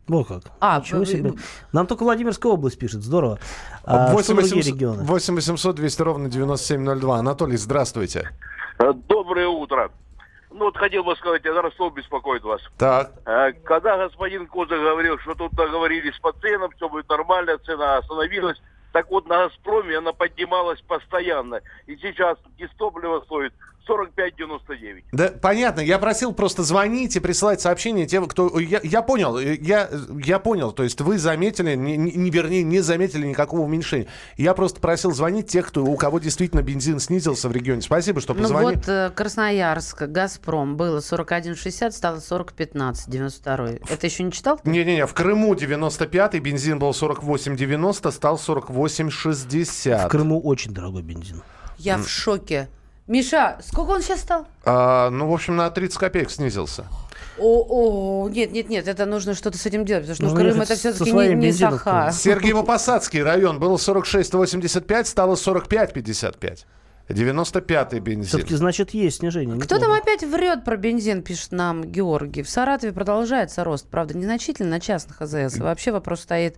Вот 0.08 0.28
как. 0.28 0.42
А, 0.60 0.78
Ничего 0.80 1.00
вы- 1.00 1.06
себе. 1.06 1.32
Нам 1.72 1.86
только 1.86 2.04
Владимирская 2.04 2.52
область 2.52 2.78
пишет. 2.78 3.02
Здорово. 3.02 3.38
А, 3.84 4.10
А, 4.10 4.12
8 4.12 4.22
что 4.24 4.34
другие 4.34 4.54
800 4.54 4.74
регионы? 4.74 5.02
8 5.04 5.34
800 5.34 5.74
200 5.76 6.02
ровно 6.02 6.28
9702. 6.28 7.18
Анатолий, 7.18 7.56
здравствуйте. 7.56 8.30
Э, 8.78 8.92
Доброе 9.08 9.48
утро. 9.48 9.90
Ну 10.50 10.66
вот 10.66 10.76
хотел 10.78 11.02
бы 11.04 11.14
сказать, 11.16 11.44
я 11.44 11.60
Ростов 11.60 11.92
беспокоит 11.94 12.42
вас. 12.44 12.60
Так. 12.78 13.12
Э, 13.26 13.52
Когда 13.64 13.96
господин 13.98 14.46
Коза 14.46 14.76
говорил, 14.76 15.18
что 15.18 15.34
тут 15.34 15.52
договорились 15.54 16.16
по 16.20 16.32
ценам, 16.32 16.70
все 16.76 16.88
будет 16.88 17.08
нормально, 17.08 17.58
цена 17.58 17.98
остановилась, 17.98 18.56
так 18.92 19.10
вот 19.10 19.26
на 19.28 19.48
«Газпроме» 19.48 19.98
она 19.98 20.12
поднималась 20.12 20.80
постоянно. 20.82 21.60
И 21.86 21.96
сейчас 21.96 22.38
дистопливо 22.58 23.20
стоит 23.26 23.52
45,99. 23.88 25.04
Да, 25.12 25.32
понятно. 25.40 25.80
Я 25.80 25.98
просил 25.98 26.32
просто 26.32 26.62
звонить 26.62 27.16
и 27.16 27.20
присылать 27.20 27.60
сообщения 27.60 28.06
тем, 28.06 28.26
кто... 28.26 28.58
Я, 28.58 28.80
я 28.82 29.02
понял, 29.02 29.38
я, 29.38 29.88
я 30.24 30.38
понял. 30.38 30.72
То 30.72 30.82
есть 30.82 31.00
вы 31.00 31.18
заметили, 31.18 31.74
не, 31.74 31.96
не, 31.96 32.30
вернее, 32.30 32.62
не 32.62 32.80
заметили 32.80 33.26
никакого 33.26 33.60
уменьшения. 33.60 34.06
Я 34.36 34.54
просто 34.54 34.80
просил 34.80 35.12
звонить 35.12 35.46
тех, 35.48 35.68
кто, 35.68 35.84
у 35.84 35.96
кого 35.96 36.18
действительно 36.18 36.62
бензин 36.62 36.98
снизился 36.98 37.48
в 37.48 37.52
регионе. 37.52 37.82
Спасибо, 37.82 38.20
что 38.20 38.34
Ну 38.34 38.42
позвонили. 38.42 38.76
вот 38.76 38.88
э, 38.88 39.10
Красноярск, 39.14 40.02
Газпром 40.02 40.76
было 40.76 40.98
41,60, 40.98 41.90
стало 41.92 42.16
40,15, 42.16 43.04
92 43.06 43.68
Это 43.88 44.06
еще 44.06 44.22
не 44.22 44.32
читал? 44.32 44.60
Не-не-не, 44.64 45.06
в 45.06 45.14
Крыму 45.14 45.54
95-й, 45.54 46.40
бензин 46.40 46.78
был 46.78 46.90
48,90, 46.90 48.10
стал 48.10 48.36
48,60. 48.36 50.06
В 50.06 50.08
Крыму 50.08 50.40
очень 50.40 50.72
дорогой 50.72 51.02
бензин. 51.02 51.42
Я 51.78 51.98
в 51.98 52.08
шоке. 52.08 52.68
Миша, 53.06 53.58
сколько 53.60 53.90
он 53.90 54.02
сейчас 54.02 54.20
стал? 54.20 54.46
А, 54.64 55.10
ну, 55.10 55.28
в 55.28 55.34
общем, 55.34 55.56
на 55.56 55.70
30 55.70 55.96
копеек 55.96 56.30
снизился. 56.30 56.86
О, 57.38 58.24
о, 58.24 58.28
нет, 58.28 58.50
нет, 58.52 58.68
нет, 58.68 58.88
это 58.88 59.04
нужно 59.04 59.34
что-то 59.34 59.58
с 59.58 59.66
этим 59.66 59.84
делать, 59.84 60.06
потому 60.06 60.30
что 60.30 60.36
ну, 60.36 60.42
Крым 60.42 60.60
это 60.62 60.74
все-таки 60.74 61.12
не, 61.12 61.34
не 61.34 61.52
Саха. 61.52 62.10
Сергиево-Посадский 62.10 63.22
район 63.22 63.58
был 63.60 63.74
46,85, 63.76 65.04
стало 65.04 65.34
45,55. 65.34 66.64
95-й 67.08 68.00
бензин. 68.00 68.24
Все-таки, 68.26 68.54
значит, 68.56 68.90
есть 68.90 69.18
снижение. 69.18 69.60
Кто 69.60 69.78
там 69.78 69.92
опять 69.92 70.24
врет 70.24 70.64
про 70.64 70.76
бензин, 70.76 71.22
пишет 71.22 71.52
нам 71.52 71.84
Георгий. 71.84 72.42
В 72.42 72.50
Саратове 72.50 72.92
продолжается 72.92 73.62
рост, 73.62 73.86
правда, 73.88 74.16
незначительно 74.16 74.70
на 74.70 74.80
частных 74.80 75.22
АЗС. 75.22 75.58
И 75.58 75.60
вообще 75.60 75.92
вопрос 75.92 76.22
стоит 76.22 76.56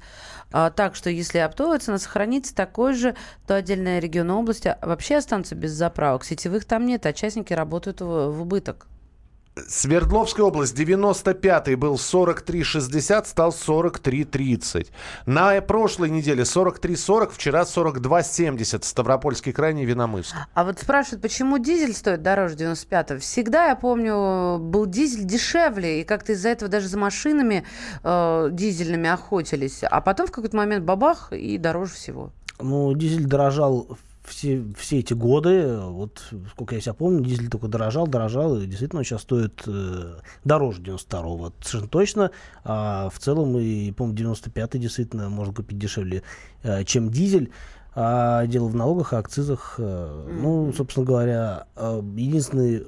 так, 0.51 0.95
что 0.95 1.11
если 1.11 1.39
оптовая 1.39 1.79
цена 1.79 1.99
сохранится 1.99 2.55
такой 2.55 2.95
же, 2.95 3.15
то 3.47 3.55
отдельные 3.55 4.01
регионы 4.01 4.33
области 4.33 4.77
вообще 4.83 5.17
останутся 5.17 5.55
без 5.55 5.73
заправок. 5.73 6.25
Сетевых 6.25 6.65
там 6.65 6.87
нет, 6.87 7.05
а 7.07 7.13
частники 7.13 7.53
работают 7.53 8.01
в, 8.01 8.31
в 8.31 8.43
убыток. 8.43 8.87
Свердловская 9.69 10.47
область, 10.47 10.79
95-й 10.79 11.75
был 11.75 11.95
43,60, 11.95 13.27
стал 13.27 13.51
43,30. 13.51 14.89
На 15.27 15.61
прошлой 15.61 16.11
неделе 16.11 16.43
43,40, 16.43 17.31
вчера 17.33 17.63
42,70. 17.63 18.85
Ставропольский 18.85 19.53
край, 19.53 19.75
Невиномыск. 19.75 20.35
А 20.55 20.65
вот 20.65 20.79
спрашивают, 20.79 21.23
почему 21.23 21.59
дизель 21.59 21.95
стоит 21.95 22.23
дороже 22.23 22.57
95-го? 22.57 23.19
Всегда, 23.21 23.69
я 23.69 23.77
помню, 23.77 24.59
был 24.59 24.87
дизель 24.87 25.25
дешевле, 25.25 26.01
и 26.01 26.05
как-то 26.05 26.33
из-за 26.33 26.51
этого 26.51 26.71
даже 26.71 26.89
за 26.89 26.99
машинами 26.99 27.65
э, 28.03 28.49
дизельными 28.53 29.09
охотились. 29.09 29.81
А 29.83 30.01
потом 30.01 30.27
в 30.27 30.33
какой-то 30.33 30.57
момент 30.57 30.85
бабах, 30.85 31.33
и 31.33 31.59
дороже 31.59 31.93
всего. 31.93 32.31
Ну, 32.61 32.93
дизель 32.95 33.27
дорожал 33.27 33.99
все, 34.29 34.65
все 34.77 34.99
эти 34.99 35.15
годы, 35.15 35.77
вот 35.79 36.23
сколько 36.51 36.75
я 36.75 36.81
себя 36.81 36.95
помню, 36.95 37.25
дизель 37.25 37.49
только 37.51 37.69
дорожал, 37.69 38.07
дорожал, 38.07 38.59
и 38.59 38.67
действительно 38.67 39.01
он 39.01 39.05
сейчас 39.05 39.23
стоит 39.23 39.63
э, 39.67 40.17
дороже 40.45 40.83
92-го, 40.83 41.37
вот, 41.37 41.55
совершенно 41.63 41.89
точно. 41.89 42.31
А 42.65 43.09
в 43.11 43.19
целом, 43.19 43.59
и, 43.59 43.91
по-моему, 43.93 44.35
95-й 44.35 44.79
действительно 44.79 45.29
можно 45.29 45.55
купить 45.55 45.79
дешевле, 45.79 46.23
э, 46.63 46.85
чем 46.85 47.11
дизель. 47.11 47.51
А 47.95 48.47
дело 48.47 48.69
в 48.69 48.77
налогах 48.77 49.13
и 49.13 49.17
акцизах. 49.17 49.75
Э, 49.79 50.29
Ну, 50.41 50.73
собственно 50.73 51.05
говоря, 51.07 51.67
э, 51.77 52.01
единственный 52.17 52.85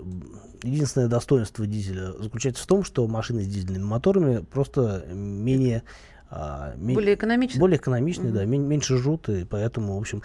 Единственное 0.63 1.09
достоинство 1.09 1.67
дизеля 1.67 2.13
заключается 2.21 2.63
в 2.63 2.67
том, 2.67 2.85
что 2.85 3.09
машины 3.09 3.43
с 3.43 3.47
дизельными 3.47 3.83
моторами 3.83 4.41
просто 4.45 5.07
менее... 5.11 5.85
а, 6.29 6.75
Более 6.77 7.15
экономично. 7.15 7.59
более 7.59 7.79
экономичные, 7.79 8.31
да, 8.31 8.45
мен- 8.45 8.69
меньше 8.69 8.99
жрут, 8.99 9.31
и 9.31 9.45
поэтому, 9.47 9.97
в 9.97 9.99
общем, 9.99 10.21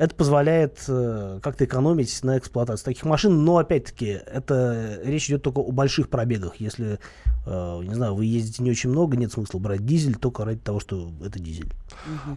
это 0.00 0.14
позволяет 0.14 0.82
э, 0.88 1.40
как-то 1.42 1.66
экономить 1.66 2.22
на 2.22 2.38
эксплуатации 2.38 2.86
таких 2.86 3.04
машин, 3.04 3.44
но 3.44 3.58
опять-таки 3.58 4.06
это 4.06 4.98
речь 5.04 5.28
идет 5.28 5.42
только 5.42 5.58
о 5.58 5.70
больших 5.72 6.08
пробегах. 6.08 6.56
Если, 6.56 6.98
э, 7.46 7.80
не 7.82 7.92
знаю, 7.92 8.14
вы 8.14 8.24
ездите 8.24 8.62
не 8.62 8.70
очень 8.70 8.88
много, 8.88 9.18
нет 9.18 9.30
смысла 9.30 9.58
брать 9.58 9.84
дизель 9.84 10.16
только 10.16 10.46
ради 10.46 10.60
того, 10.60 10.80
что 10.80 11.10
это 11.22 11.38
дизель. 11.38 11.70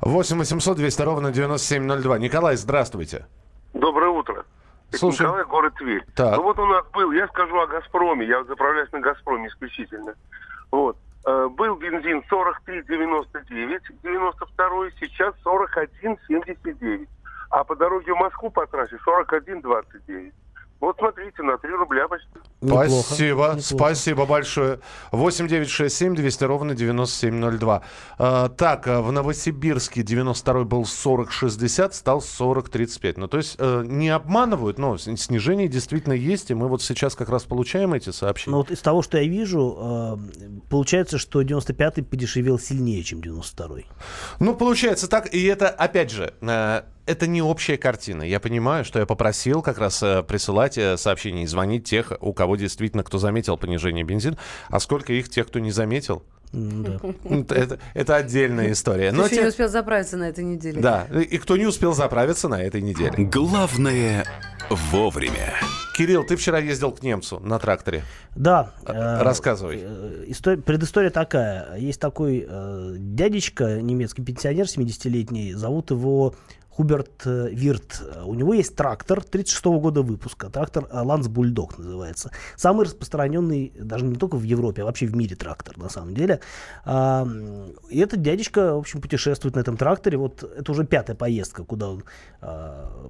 8 0.02 0.38
800 0.40 0.76
200 0.76 1.02
ровно 1.04 1.32
9702. 1.32 2.20
Николай, 2.20 2.58
здравствуйте. 2.58 3.28
Доброе 3.74 4.10
утро. 4.10 4.46
Это 4.90 4.98
Слушай. 4.98 5.22
Николай, 5.22 5.46
город 5.46 5.74
Тверь. 5.76 6.06
Так. 6.16 6.36
Ну 6.36 6.44
вот 6.44 6.60
у 6.60 6.66
нас 6.66 6.86
был, 6.94 7.14
я 7.14 7.30
скажу 7.30 7.58
о 7.58 7.68
«Газпроме», 7.68 8.28
я 8.28 8.44
заправляюсь 8.44 8.92
на 8.92 9.00
«Газпроме» 9.00 9.48
исключительно. 9.48 10.16
Вот. 10.70 10.98
Э, 11.26 11.48
Был 11.48 11.78
бензин 11.78 12.24
43,99, 12.30 13.80
92 14.04 14.92
сейчас 15.00 15.34
41,79. 15.46 17.08
А 17.54 17.64
по 17.64 17.76
дороге 17.76 18.12
в 18.14 18.18
Москву 18.18 18.50
по 18.50 18.66
трассе 18.66 18.98
41,29. 19.08 20.32
Вот 20.80 20.98
смотрите, 20.98 21.44
на 21.44 21.58
3 21.60 21.70
рубля 21.76 22.08
почти. 22.08 22.28
Неплохо, 22.62 22.90
Спасибо, 22.90 23.42
неплохо. 23.44 23.62
спасибо 23.62 24.26
большое. 24.26 24.80
8 25.12 25.48
9 25.48 25.70
6 25.70 25.96
7 25.96 26.16
200 26.16 26.44
ровно 26.46 26.76
9702. 26.76 27.84
А, 28.18 28.50
так, 28.50 28.88
а, 28.88 29.02
в 29.02 29.12
Новосибирске 29.12 30.02
92 30.02 30.64
был 30.64 30.82
40-60, 30.82 31.94
стал 31.94 32.20
40-35. 32.20 33.14
Ну, 33.18 33.28
то 33.28 33.38
есть 33.38 33.56
э, 33.60 33.84
не 33.86 34.10
обманывают, 34.10 34.80
но 34.80 34.98
снижение 34.98 35.68
действительно 35.68 36.14
есть, 36.14 36.50
и 36.50 36.56
мы 36.56 36.68
вот 36.68 36.82
сейчас 36.82 37.16
как 37.16 37.30
раз 37.30 37.44
получаем 37.44 37.94
эти 37.94 38.10
сообщения. 38.10 38.54
Но 38.54 38.58
вот 38.58 38.72
из 38.72 38.80
того, 38.80 39.04
что 39.04 39.20
я 39.20 39.30
вижу, 39.30 39.78
э, 39.80 40.60
получается, 40.70 41.20
что 41.20 41.44
95-й 41.44 42.04
подешевел 42.04 42.58
сильнее, 42.58 43.04
чем 43.04 43.20
92-й. 43.20 43.86
Ну, 44.40 44.56
получается 44.56 45.08
так, 45.08 45.34
и 45.34 45.46
это, 45.46 45.70
опять 45.70 46.12
же, 46.12 46.34
э, 46.42 46.82
это 47.06 47.28
не 47.28 47.42
общая 47.42 47.78
картина. 47.78 48.24
Я 48.24 48.40
понимаю, 48.40 48.86
что 48.86 49.00
я 49.00 49.06
попросил 49.06 49.62
как 49.62 49.78
раз 49.78 50.02
э, 50.04 50.24
присылать 50.24 50.78
э, 50.78 50.98
сообщения 50.98 51.44
и 51.44 51.48
звонить 51.48 51.84
тех, 51.86 52.14
у 52.22 52.34
кого 52.34 52.56
действительно, 52.56 53.04
кто 53.04 53.18
заметил 53.18 53.58
понижение 53.58 54.04
бензина, 54.04 54.38
а 54.70 54.80
сколько 54.80 55.14
их 55.14 55.30
тех, 55.30 55.48
кто 55.48 55.60
не 55.60 55.72
заметил. 55.72 56.24
М, 56.54 56.84
да. 56.84 57.00
Это, 57.56 57.80
это 57.96 58.16
отдельная 58.16 58.72
история. 58.72 59.10
Ты 59.10 59.16
Но 59.18 59.26
еще 59.26 59.36
те- 59.38 59.42
не 59.42 59.48
успел 59.48 59.70
заправиться 59.70 60.18
на 60.18 60.30
этой 60.30 60.44
неделе. 60.44 60.80
Да, 60.82 61.08
и 61.12 61.38
кто 61.40 61.58
не 61.58 61.66
успел 61.66 61.94
заправиться 61.94 62.48
на 62.48 62.62
этой 62.62 62.82
неделе. 62.82 63.12
Главное 63.26 64.24
вовремя. 64.70 65.54
Кирилл, 65.98 66.24
ты 66.24 66.36
вчера 66.36 66.60
ездил 66.60 66.92
к 66.92 67.04
немцу 67.04 67.40
на 67.40 67.60
тракторе. 67.60 68.04
Да. 68.36 68.72
Э, 68.86 69.22
рассказывай. 69.22 69.80
э, 69.84 70.24
история- 70.28 70.62
предыстория 70.62 71.10
такая. 71.12 71.76
Есть 71.78 72.00
такой 72.00 72.46
э, 72.48 72.96
дядечка, 72.98 73.82
немецкий 73.82 74.24
пенсионер, 74.24 74.66
70-летний, 74.66 75.54
зовут 75.54 75.92
его 75.92 76.36
Хуберт 76.76 77.22
э, 77.26 77.50
Вирт. 77.52 78.02
Э, 78.02 78.24
У 78.26 78.34
него 78.34 78.54
есть 78.54 78.76
трактор 78.76 79.24
36 79.24 79.66
года 79.66 80.02
выпуска. 80.02 80.50
Трактор 80.50 80.88
э, 80.90 81.02
Ланс 81.02 81.28
Бульдог 81.28 81.78
называется. 81.78 82.32
Самый 82.56 82.86
распространенный 82.86 83.72
даже 83.78 84.06
не 84.06 84.16
только 84.16 84.38
в 84.38 84.44
Европе, 84.44 84.82
а 84.82 84.86
вообще 84.86 85.06
в 85.06 85.16
мире 85.16 85.36
трактор 85.36 85.78
на 85.78 85.90
самом 85.90 86.16
деле. 86.16 86.40
А, 86.84 87.28
и 87.90 88.00
этот 88.00 88.22
дядечка, 88.22 88.74
в 88.74 88.80
общем, 88.80 89.02
путешествует 89.02 89.56
на 89.56 89.60
этом 89.60 89.78
тракторе. 89.78 90.18
Вот 90.18 90.44
это 90.44 90.72
уже 90.72 90.84
пятая 90.86 91.16
поездка, 91.16 91.64
куда 91.64 91.90
он... 91.90 92.04
а, 92.42 93.10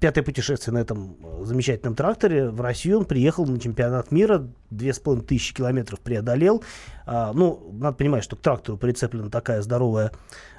пятое 0.00 0.22
путешествие 0.22 0.74
на 0.74 0.78
этом 0.78 1.16
э, 1.22 1.44
замечательном 1.44 1.94
тракторе. 1.94 2.50
В 2.50 2.60
Россию 2.60 2.98
он 2.98 3.04
приехал 3.06 3.46
на 3.46 3.58
чемпионат 3.58 4.12
мира. 4.12 4.46
Две 4.70 4.92
с 4.92 4.98
половиной 4.98 5.26
тысячи 5.26 5.54
километров 5.54 6.00
преодолел. 6.00 6.62
А, 7.06 7.32
ну, 7.32 7.70
надо 7.72 7.96
понимать, 7.96 8.24
что 8.24 8.36
к 8.36 8.40
трактору 8.40 8.76
прицеплена 8.76 9.30
такая 9.30 9.62
здоровая 9.62 10.12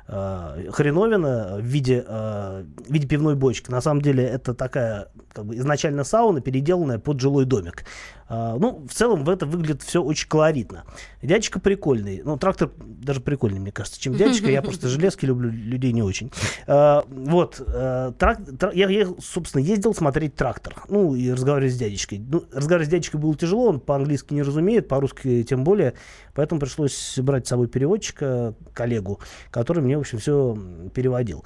а, 0.07 0.57
хреновина 0.71 1.57
в 1.57 1.61
виде, 1.61 2.03
а, 2.07 2.63
в 2.63 2.91
виде 2.91 3.07
пивной 3.07 3.35
бочки. 3.35 3.71
На 3.71 3.81
самом 3.81 4.01
деле 4.01 4.23
это 4.23 4.53
такая 4.53 5.07
как 5.33 5.45
бы, 5.45 5.55
изначально 5.55 6.03
сауна, 6.03 6.41
переделанная 6.41 6.99
под 6.99 7.19
жилой 7.19 7.45
домик. 7.45 7.85
А, 8.33 8.57
ну, 8.57 8.85
в 8.87 8.93
целом 8.93 9.25
в 9.25 9.29
это 9.29 9.45
выглядит 9.45 9.83
все 9.83 10.01
очень 10.01 10.29
колоритно. 10.29 10.85
Дядечка 11.21 11.59
прикольный. 11.59 12.21
Ну, 12.23 12.37
трактор 12.37 12.71
даже 12.77 13.19
прикольный, 13.19 13.59
мне 13.59 13.73
кажется, 13.73 13.99
чем 13.99 14.15
дядечка. 14.15 14.49
Я 14.49 14.61
просто 14.61 14.87
железки 14.87 15.25
люблю, 15.25 15.49
людей 15.49 15.91
не 15.91 16.01
очень. 16.01 16.31
А, 16.65 17.03
вот. 17.09 17.61
а, 17.67 18.13
трак- 18.13 18.55
тра- 18.55 18.71
я, 18.73 18.87
я, 18.89 19.07
собственно, 19.19 19.61
ездил 19.61 19.93
смотреть 19.93 20.35
трактор. 20.35 20.75
Ну, 20.87 21.13
и 21.13 21.29
разговаривать 21.29 21.73
с 21.73 21.77
дядечкой. 21.77 22.19
Ну, 22.19 22.45
разговаривать 22.53 22.87
с 22.87 22.91
дядечкой 22.91 23.19
было 23.19 23.35
тяжело, 23.35 23.65
он 23.67 23.81
по-английски 23.81 24.33
не 24.33 24.43
разумеет, 24.43 24.87
по-русски 24.87 25.43
тем 25.43 25.65
более. 25.65 25.95
Поэтому 26.33 26.61
пришлось 26.61 27.19
брать 27.19 27.47
с 27.47 27.49
собой 27.49 27.67
переводчика, 27.67 28.53
коллегу, 28.73 29.19
который 29.49 29.83
мне, 29.83 29.97
в 29.97 30.01
общем, 30.01 30.19
все 30.19 30.57
переводил. 30.93 31.43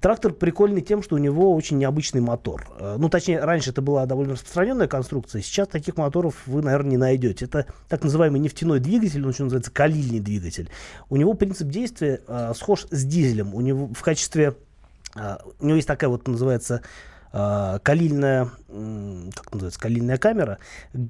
Трактор 0.00 0.32
прикольный 0.32 0.80
тем, 0.80 1.02
что 1.02 1.16
у 1.16 1.18
него 1.18 1.54
очень 1.54 1.76
необычный 1.76 2.22
мотор. 2.22 2.66
Э, 2.78 2.96
Ну, 2.98 3.10
точнее, 3.10 3.40
раньше 3.40 3.70
это 3.70 3.82
была 3.82 4.06
довольно 4.06 4.32
распространенная 4.32 4.86
конструкция, 4.86 5.42
сейчас 5.42 5.68
таких 5.68 5.98
моторов 5.98 6.42
вы, 6.46 6.62
наверное, 6.62 6.92
не 6.92 6.96
найдете. 6.96 7.44
Это 7.44 7.66
так 7.88 8.02
называемый 8.02 8.40
нефтяной 8.40 8.80
двигатель, 8.80 9.22
он 9.22 9.30
еще 9.32 9.42
называется 9.42 9.70
калильный 9.70 10.20
двигатель. 10.20 10.70
У 11.10 11.16
него 11.16 11.34
принцип 11.34 11.68
действия 11.68 12.22
э, 12.26 12.52
схож 12.56 12.86
с 12.90 13.04
дизелем. 13.04 13.54
У 13.54 13.60
него 13.60 13.90
в 13.92 14.02
качестве... 14.02 14.56
э, 15.16 15.36
у 15.60 15.66
него 15.66 15.76
есть 15.76 15.88
такая 15.88 16.08
вот 16.08 16.26
называется 16.28 16.80
э, 17.34 17.78
калильная, 17.82 18.48
как 19.34 19.52
называется, 19.52 19.80
калильная 19.80 20.16
камера, 20.18 20.58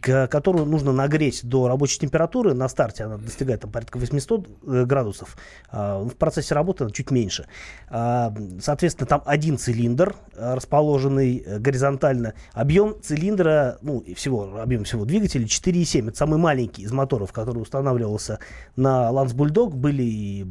которую 0.01 0.67
нужно 0.67 0.93
нагреть 0.93 1.45
до 1.45 1.69
рабочей 1.69 2.01
температуры. 2.01 2.55
На 2.55 2.69
старте 2.69 3.05
она 3.05 3.19
достигает 3.19 3.61
там, 3.61 3.71
порядка 3.71 3.99
800 3.99 4.49
э, 4.67 4.85
градусов. 4.85 5.37
А, 5.71 6.03
в 6.03 6.15
процессе 6.17 6.55
работы 6.55 6.85
она 6.85 6.93
чуть 6.93 7.11
меньше. 7.11 7.47
А, 7.89 8.35
соответственно, 8.61 9.07
там 9.07 9.23
один 9.27 9.59
цилиндр, 9.59 10.17
э, 10.35 10.55
расположенный 10.55 11.45
горизонтально. 11.59 12.35
Объем 12.53 12.97
цилиндра, 13.03 13.79
ну, 13.83 14.01
и 14.01 14.15
всего, 14.15 14.61
объем 14.61 14.85
всего 14.85 15.05
двигателя 15.05 15.47
4,7. 15.47 16.09
Это 16.09 16.17
самый 16.17 16.39
маленький 16.39 16.83
из 16.83 16.93
моторов, 16.93 17.33
который 17.33 17.59
устанавливался 17.59 18.39
на 18.77 19.11
Lance 19.11 19.35
Bulldog. 19.35 19.75
Были 19.75 20.03
и, 20.03 20.47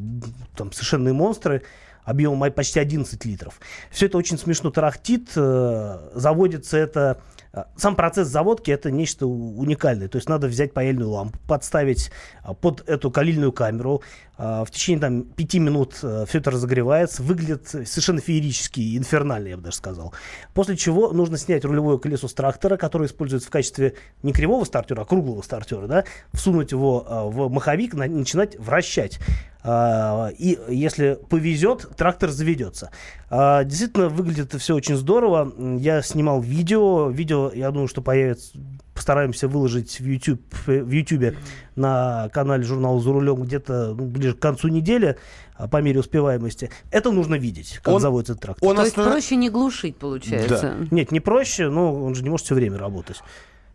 там 0.55 0.71
совершенные 0.71 1.13
монстры 1.13 1.63
объемом 2.05 2.51
почти 2.51 2.79
11 2.79 3.23
литров. 3.25 3.59
Все 3.91 4.05
это 4.07 4.17
очень 4.17 4.37
смешно 4.37 4.71
тарахтит. 4.71 5.29
э, 5.35 6.09
Заводится 6.15 6.77
это... 6.77 7.21
э, 7.53 7.63
Сам 7.77 7.95
процесс 7.95 8.27
заводки 8.27 8.71
это 8.71 8.91
нечто 8.91 9.25
уникальное. 9.27 10.07
То 10.07 10.17
есть 10.17 10.27
надо 10.29 10.47
взять 10.47 10.73
паяльную 10.73 11.09
лампу, 11.09 11.39
подставить 11.47 12.11
а, 12.43 12.53
под 12.53 12.87
эту 12.89 13.11
калильную 13.11 13.51
камеру. 13.51 14.01
В 14.35 14.65
течение 14.71 14.99
там, 14.99 15.23
пяти 15.23 15.59
минут 15.59 15.93
все 15.93 16.25
это 16.33 16.49
разогревается. 16.49 17.21
Выглядит 17.21 17.67
совершенно 17.67 18.19
феерически, 18.19 18.97
инфернально, 18.97 19.49
я 19.49 19.57
бы 19.57 19.61
даже 19.63 19.77
сказал. 19.77 20.11
После 20.55 20.75
чего 20.75 21.11
нужно 21.13 21.37
снять 21.37 21.63
рулевое 21.63 21.99
колесо 21.99 22.27
с 22.27 22.33
трактора, 22.33 22.75
которое 22.77 23.05
используется 23.05 23.47
в 23.47 23.51
качестве 23.51 23.93
не 24.23 24.33
кривого 24.33 24.63
стартера, 24.65 25.01
а 25.01 25.05
круглого 25.05 25.43
стартера, 25.43 25.85
да, 25.85 26.03
всунуть 26.33 26.71
его 26.71 27.05
в 27.31 27.49
маховик, 27.49 27.93
на- 27.93 28.07
начинать 28.07 28.57
вращать. 28.57 29.19
А, 29.63 30.29
И 30.37 30.57
если 30.69 31.17
повезет, 31.29 31.87
трактор 31.95 32.29
заведется. 32.31 32.89
А, 33.29 33.63
Действительно, 33.63 34.09
выглядит 34.09 34.47
это 34.47 34.57
все 34.59 34.75
очень 34.75 34.95
здорово. 34.97 35.53
Я 35.79 36.01
снимал 36.01 36.41
видео. 36.41 37.09
Видео, 37.09 37.51
я 37.53 37.71
думаю, 37.71 37.87
что 37.87 38.01
появится 38.01 38.57
постараемся 38.93 39.47
выложить 39.47 39.99
в 39.99 40.05
YouTube, 40.05 40.41
в 40.67 40.91
YouTube 40.91 41.35
на 41.75 42.29
канале 42.31 42.61
журнала 42.63 43.01
«За 43.01 43.11
рулем» 43.11 43.41
где-то 43.41 43.95
ну, 43.97 44.05
ближе 44.05 44.35
к 44.35 44.39
концу 44.39 44.67
недели, 44.67 45.17
а, 45.55 45.67
по 45.67 45.81
мере 45.81 45.99
успеваемости. 45.99 46.69
Это 46.91 47.11
нужно 47.11 47.33
видеть, 47.33 47.79
как 47.81 47.95
Он- 47.95 47.99
заводится 48.01 48.33
этот 48.33 48.43
трактор. 48.43 48.69
Он 48.69 48.75
То 48.75 48.83
есть 48.83 48.93
останов- 48.95 49.13
проще 49.13 49.35
не 49.35 49.49
глушить, 49.49 49.97
получается. 49.97 50.75
Нет, 50.91 51.11
не 51.11 51.19
проще, 51.19 51.69
но 51.69 52.03
он 52.03 52.13
же 52.13 52.21
не 52.23 52.29
может 52.29 52.45
все 52.45 52.53
время 52.53 52.77
работать. 52.77 53.21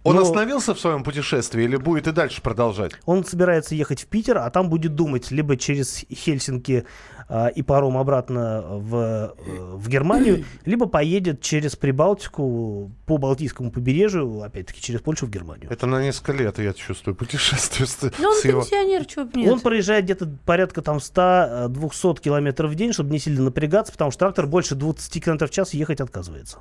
Он 0.04 0.16
Но 0.16 0.22
остановился 0.22 0.74
в 0.74 0.80
своем 0.80 1.02
путешествии 1.02 1.64
или 1.64 1.76
будет 1.76 2.06
и 2.06 2.12
дальше 2.12 2.40
продолжать? 2.40 2.92
Он 3.04 3.24
собирается 3.24 3.74
ехать 3.74 4.02
в 4.02 4.06
Питер, 4.06 4.38
а 4.38 4.48
там 4.50 4.70
будет 4.70 4.94
думать 4.94 5.30
либо 5.30 5.56
через 5.56 6.04
Хельсинки 6.10 6.86
а, 7.28 7.48
и 7.48 7.62
паром 7.62 7.98
обратно 7.98 8.64
в, 8.66 8.96
э, 8.96 9.30
в 9.74 9.88
Германию, 9.88 10.44
либо 10.64 10.86
поедет 10.86 11.42
через 11.42 11.76
Прибалтику 11.76 12.90
по 13.04 13.18
Балтийскому 13.18 13.70
побережью, 13.70 14.42
опять-таки 14.42 14.80
через 14.80 15.00
Польшу 15.00 15.26
в 15.26 15.30
Германию. 15.30 15.70
Это 15.70 15.86
на 15.86 16.02
несколько 16.02 16.32
лет, 16.32 16.58
я 16.58 16.72
чувствую, 16.72 17.14
путешествие 17.14 17.86
с, 17.86 17.98
Ну, 18.18 18.28
он 18.28 18.34
с 18.34 18.44
его... 18.44 18.62
пенсионер, 18.62 19.04
чего 19.04 19.26
бы 19.26 19.40
нет. 19.40 19.52
Он 19.52 19.60
проезжает 19.60 20.04
где-то 20.04 20.28
порядка 20.46 20.80
там 20.80 20.98
100-200 20.98 22.20
километров 22.20 22.70
в 22.70 22.74
день, 22.74 22.92
чтобы 22.92 23.10
не 23.10 23.18
сильно 23.18 23.42
напрягаться, 23.42 23.92
потому 23.92 24.10
что 24.10 24.20
трактор 24.20 24.46
больше 24.46 24.74
20 24.74 25.22
километров 25.24 25.50
в 25.50 25.52
час 25.52 25.74
ехать 25.74 26.00
отказывается. 26.00 26.58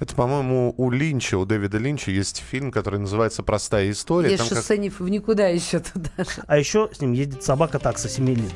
Это, 0.00 0.14
по-моему, 0.14 0.74
у 0.76 0.90
Линча, 0.90 1.38
у 1.38 1.46
Дэвида 1.46 1.78
Линча 1.78 2.10
есть 2.10 2.42
фильм, 2.46 2.70
который 2.72 3.00
называется 3.00 3.42
«Простая 3.42 3.90
история». 3.90 4.30
Есть 4.30 4.40
Там 4.42 4.48
как- 4.50 4.58
шоссе 4.58 4.76
не 4.78 4.90
в 4.90 5.00
никуда 5.00 5.48
еще 5.48 5.78
туда 5.80 6.10
же. 6.18 6.42
А 6.46 6.58
еще 6.58 6.90
с 6.92 7.00
ним 7.00 7.12
ездит 7.12 7.42
собака 7.42 7.78
такса 7.78 8.08
7 8.08 8.28
лет. 8.28 8.52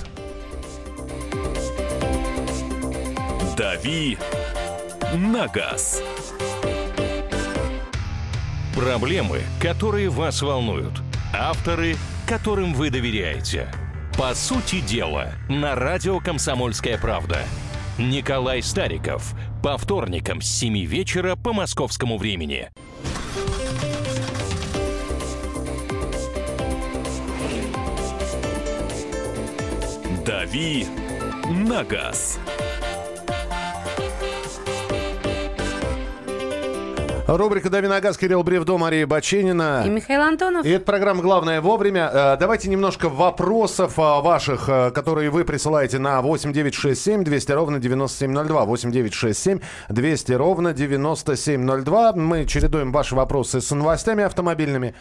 «Дави 3.64 4.18
на 5.14 5.48
газ». 5.48 6.02
Проблемы, 8.76 9.40
которые 9.58 10.10
вас 10.10 10.42
волнуют. 10.42 10.92
Авторы, 11.32 11.96
которым 12.28 12.74
вы 12.74 12.90
доверяете. 12.90 13.72
По 14.18 14.34
сути 14.34 14.80
дела, 14.82 15.32
на 15.48 15.74
радио 15.74 16.20
«Комсомольская 16.20 16.98
правда». 16.98 17.38
Николай 17.96 18.62
Стариков. 18.62 19.32
По 19.62 19.78
вторникам 19.78 20.42
с 20.42 20.46
7 20.46 20.84
вечера 20.84 21.34
по 21.34 21.54
московскому 21.54 22.18
времени. 22.18 22.68
«Дави 30.26 30.86
на 31.48 31.82
газ». 31.82 32.38
Рубрика 37.26 37.70
«Дави 37.70 37.88
на 37.88 38.02
газ», 38.02 38.18
Кирилл 38.18 38.42
Бревдо, 38.42 38.76
Мария 38.76 39.06
Баченина. 39.06 39.84
И 39.86 39.88
Михаил 39.88 40.20
Антонов. 40.20 40.66
И 40.66 40.68
это 40.68 40.84
программа 40.84 41.22
«Главное 41.22 41.62
вовремя». 41.62 42.10
Э, 42.12 42.36
Давайте 42.38 42.68
немножко 42.68 43.08
вопросов 43.08 43.98
э, 43.98 44.02
ваших, 44.02 44.68
э, 44.68 44.90
которые 44.90 45.30
вы 45.30 45.44
присылаете 45.44 45.98
на 45.98 46.20
8967 46.20 47.24
200 47.24 47.52
ровно 47.52 47.78
9702. 47.78 48.64
8967 48.66 49.60
200 49.88 50.32
ровно 50.32 50.72
9702. 50.74 52.12
Мы 52.12 52.44
чередуем 52.44 52.92
ваши 52.92 53.14
вопросы 53.14 53.62
с 53.62 53.74
новостями 53.74 54.22
автомобильными. 54.22 54.94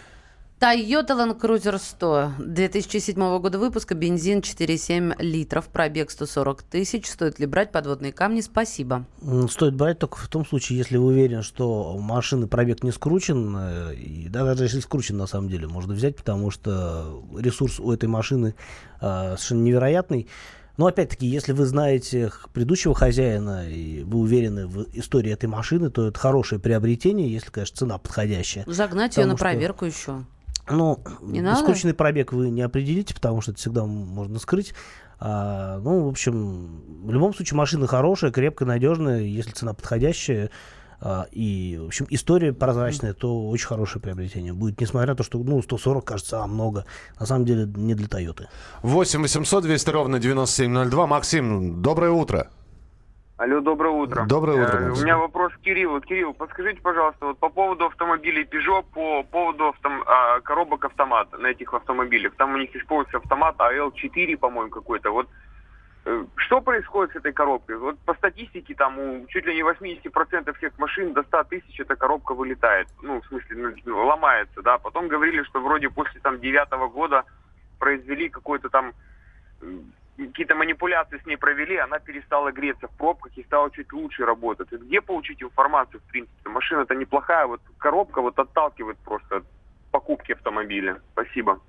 Toyota 0.63 1.13
Land 1.13 1.41
Cruiser 1.41 1.77
100 1.77 2.35
2007 2.39 3.39
года 3.39 3.59
выпуска, 3.59 3.95
бензин 3.95 4.39
4,7 4.39 5.21
литров, 5.21 5.67
пробег 5.67 6.09
140 6.09 6.63
тысяч. 6.63 7.07
Стоит 7.07 7.37
ли 7.37 7.45
брать 7.45 7.73
подводные 7.73 8.13
камни? 8.13 8.39
Спасибо. 8.39 9.05
Стоит 9.49 9.75
брать 9.75 9.99
только 9.99 10.15
в 10.15 10.29
том 10.29 10.45
случае, 10.45 10.77
если 10.77 10.95
вы 10.95 11.07
уверены, 11.07 11.43
что 11.43 11.93
у 11.93 11.99
машины 11.99 12.47
пробег 12.47 12.81
не 12.81 12.91
скручен, 12.93 13.53
э, 13.59 13.95
и 13.95 14.29
да, 14.29 14.45
даже 14.45 14.63
если 14.63 14.79
скручен, 14.79 15.17
на 15.17 15.27
самом 15.27 15.49
деле, 15.49 15.67
можно 15.67 15.93
взять, 15.93 16.15
потому 16.15 16.49
что 16.49 17.21
ресурс 17.37 17.81
у 17.81 17.91
этой 17.91 18.07
машины 18.07 18.55
э, 19.01 19.35
совершенно 19.35 19.63
невероятный. 19.63 20.29
Но 20.77 20.87
опять-таки, 20.87 21.27
если 21.27 21.51
вы 21.51 21.65
знаете 21.65 22.31
предыдущего 22.53 22.95
хозяина 22.95 23.69
и 23.69 24.03
вы 24.03 24.19
уверены 24.19 24.67
в 24.67 24.85
истории 24.93 25.33
этой 25.33 25.47
машины, 25.47 25.89
то 25.89 26.07
это 26.07 26.17
хорошее 26.17 26.61
приобретение, 26.61 27.29
если, 27.29 27.51
конечно, 27.51 27.75
цена 27.75 27.97
подходящая. 27.97 28.63
Загнать 28.65 29.17
ее 29.17 29.25
на 29.25 29.35
что- 29.35 29.43
проверку 29.43 29.83
еще. 29.83 30.23
Ну, 30.69 30.99
Не 31.21 31.41
надо? 31.41 31.59
скрученный 31.61 31.93
пробег 31.93 32.31
вы 32.33 32.49
не 32.49 32.61
определите, 32.61 33.13
потому 33.13 33.41
что 33.41 33.51
это 33.51 33.59
всегда 33.59 33.85
можно 33.85 34.39
скрыть. 34.39 34.73
А, 35.19 35.79
ну, 35.79 36.05
в 36.05 36.07
общем, 36.09 36.81
в 37.05 37.11
любом 37.11 37.33
случае 37.33 37.57
машина 37.57 37.87
хорошая, 37.87 38.31
крепкая, 38.31 38.67
надежная, 38.67 39.21
если 39.21 39.51
цена 39.51 39.73
подходящая. 39.73 40.49
а, 41.05 41.27
и, 41.31 41.77
в 41.81 41.87
общем, 41.87 42.07
история 42.09 42.53
прозрачная, 42.53 43.13
то 43.13 43.49
очень 43.49 43.67
хорошее 43.67 44.01
приобретение 44.01 44.53
будет, 44.53 44.79
несмотря 44.79 45.09
на 45.11 45.15
то, 45.17 45.23
что, 45.23 45.37
ну, 45.39 45.61
140, 45.61 46.05
кажется, 46.05 46.41
а, 46.41 46.47
много. 46.47 46.85
На 47.19 47.25
самом 47.25 47.43
деле, 47.45 47.69
не 47.75 47.93
для 47.93 48.07
Тойоты. 48.07 48.47
8 48.83 49.21
800 49.21 49.63
200 49.63 49.89
ровно 49.89 50.19
9702. 50.19 51.07
Максим, 51.07 51.81
доброе 51.81 52.11
утро. 52.11 52.49
Алло, 53.37 53.61
доброе 53.61 53.89
утро. 53.89 54.25
Доброе 54.27 54.63
утро, 54.63 54.77
Э. 54.77 54.91
У 54.91 54.95
меня 55.03 55.17
вопрос 55.17 55.51
к 55.53 55.59
Кириллу. 55.61 55.99
Кирилл, 56.01 56.33
подскажите, 56.35 56.79
пожалуйста, 56.81 57.25
вот 57.27 57.39
по 57.39 57.49
поводу 57.49 57.85
автомобилей 57.87 58.43
Peugeot, 58.43 58.83
по 58.93 59.23
поводу 59.23 59.69
автом- 59.69 60.03
а, 60.05 60.39
коробок 60.41 60.85
автомат 60.85 61.31
на 61.39 61.47
этих 61.47 61.73
автомобилях. 61.73 62.35
Там 62.35 62.53
у 62.53 62.57
них 62.57 62.75
используется 62.75 63.17
автомат 63.17 63.55
АЛ-4, 63.59 64.37
по-моему, 64.37 64.69
какой-то. 64.69 65.09
Вот 65.09 65.27
э, 66.05 66.25
что 66.35 66.61
происходит 66.61 67.13
с 67.13 67.15
этой 67.15 67.33
коробкой? 67.33 67.77
Вот 67.77 67.97
по 68.05 68.13
статистике 68.13 68.75
там 68.75 68.99
у 68.99 69.25
чуть 69.27 69.45
ли 69.47 69.55
не 69.55 69.63
80% 69.63 70.53
всех 70.57 70.77
машин 70.77 71.13
до 71.13 71.23
100 71.23 71.43
тысяч 71.45 71.79
эта 71.79 71.95
коробка 71.95 72.35
вылетает. 72.35 72.87
Ну, 73.01 73.19
в 73.21 73.25
смысле, 73.27 73.73
ну, 73.85 74.05
ломается, 74.05 74.61
да. 74.61 74.77
Потом 74.77 75.07
говорили, 75.07 75.41
что 75.43 75.59
вроде 75.59 75.89
после 75.89 76.19
там 76.21 76.39
девятого 76.39 76.87
года 76.87 77.23
произвели 77.79 78.29
какой-то 78.29 78.69
там 78.69 78.93
какие-то 80.17 80.55
манипуляции 80.55 81.19
с 81.21 81.25
ней 81.25 81.37
провели, 81.37 81.77
она 81.77 81.99
перестала 81.99 82.51
греться 82.51 82.87
в 82.87 82.97
пробках 82.97 83.37
и 83.37 83.43
стала 83.43 83.71
чуть 83.71 83.91
лучше 83.93 84.25
работать. 84.25 84.71
Где 84.71 85.01
получить 85.01 85.41
информацию, 85.41 85.99
в 86.01 86.11
принципе? 86.11 86.49
Машина-то 86.49 86.95
неплохая, 86.95 87.47
вот 87.47 87.61
коробка 87.77 88.21
вот 88.21 88.37
отталкивает 88.37 88.97
просто 88.99 89.37
от 89.37 89.43
покупки 89.91 90.33
автомобиля. 90.33 90.99
Спасибо. 91.13 91.59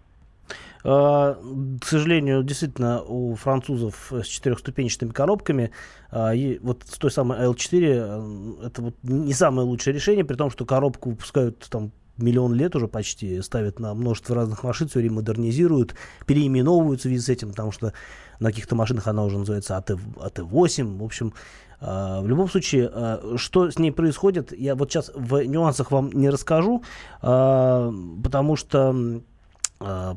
А, 0.85 1.35
К 1.81 1.85
сожалению, 1.85 2.43
действительно, 2.43 3.03
у 3.03 3.35
французов 3.35 4.13
с 4.13 4.27
четырехступенчатыми 4.27 5.11
коробками, 5.11 5.71
а, 6.11 6.35
и 6.35 6.59
вот 6.59 6.83
с 6.85 6.99
той 6.99 7.11
самой 7.11 7.39
L4, 7.47 8.61
э, 8.63 8.67
это 8.67 8.83
вот 8.83 8.95
не 9.03 9.33
самое 9.33 9.67
лучшее 9.67 9.95
решение, 9.95 10.25
при 10.25 10.37
том, 10.37 10.51
что 10.51 10.67
коробку 10.67 11.11
выпускают 11.11 11.67
там 11.71 11.93
миллион 12.17 12.55
лет 12.55 12.77
уже 12.77 12.89
почти, 12.89 13.41
ставят 13.43 13.79
на 13.81 13.95
множество 13.95 14.35
разных 14.35 14.63
машин, 14.63 14.89
все 14.89 15.01
время 15.01 15.17
модернизируют, 15.17 15.95
переименовывают 16.27 17.01
в 17.01 17.03
связи 17.03 17.19
с 17.19 17.29
этим, 17.29 17.51
потому 17.51 17.73
что 17.73 17.93
на 18.41 18.51
каких-то 18.51 18.75
машинах 18.75 19.07
она 19.07 19.25
уже 19.25 19.39
называется 19.39 19.77
АТ, 19.77 19.91
АТ8, 19.91 20.99
в 20.99 21.05
общем, 21.05 21.35
а, 21.81 22.21
в 22.23 22.29
любом 22.29 22.49
случае, 22.49 22.91
а, 22.93 23.35
что 23.37 23.71
с 23.71 23.79
ней 23.79 23.91
происходит, 23.91 24.53
я 24.57 24.75
вот 24.75 24.91
сейчас 24.91 25.11
в 25.15 25.43
нюансах 25.45 25.91
вам 25.91 26.11
не 26.13 26.31
расскажу, 26.31 26.83
а, 27.23 27.93
потому 28.23 28.57
что 28.57 29.23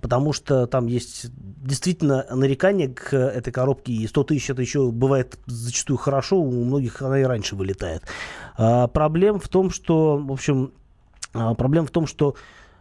потому 0.01 0.31
что 0.33 0.65
там 0.67 0.85
есть 0.85 1.25
действительно 1.33 2.25
нарекание 2.31 2.87
к 2.87 3.13
этой 3.13 3.51
коробке 3.51 3.91
и 3.91 4.07
100 4.07 4.23
тысяч 4.23 4.49
это 4.49 4.61
еще 4.61 4.91
бывает 4.91 5.37
зачастую 5.45 5.97
хорошо, 5.97 6.37
у 6.37 6.63
многих 6.63 7.01
она 7.01 7.19
и 7.19 7.23
раньше 7.23 7.55
вылетает. 7.55 8.03
А, 8.55 8.87
проблем 8.87 9.39
в 9.39 9.49
том, 9.49 9.69
что, 9.71 10.17
в 10.17 10.31
общем, 10.31 10.71
проблема 11.31 11.87
в 11.87 11.91
том, 11.91 12.07
что 12.07 12.35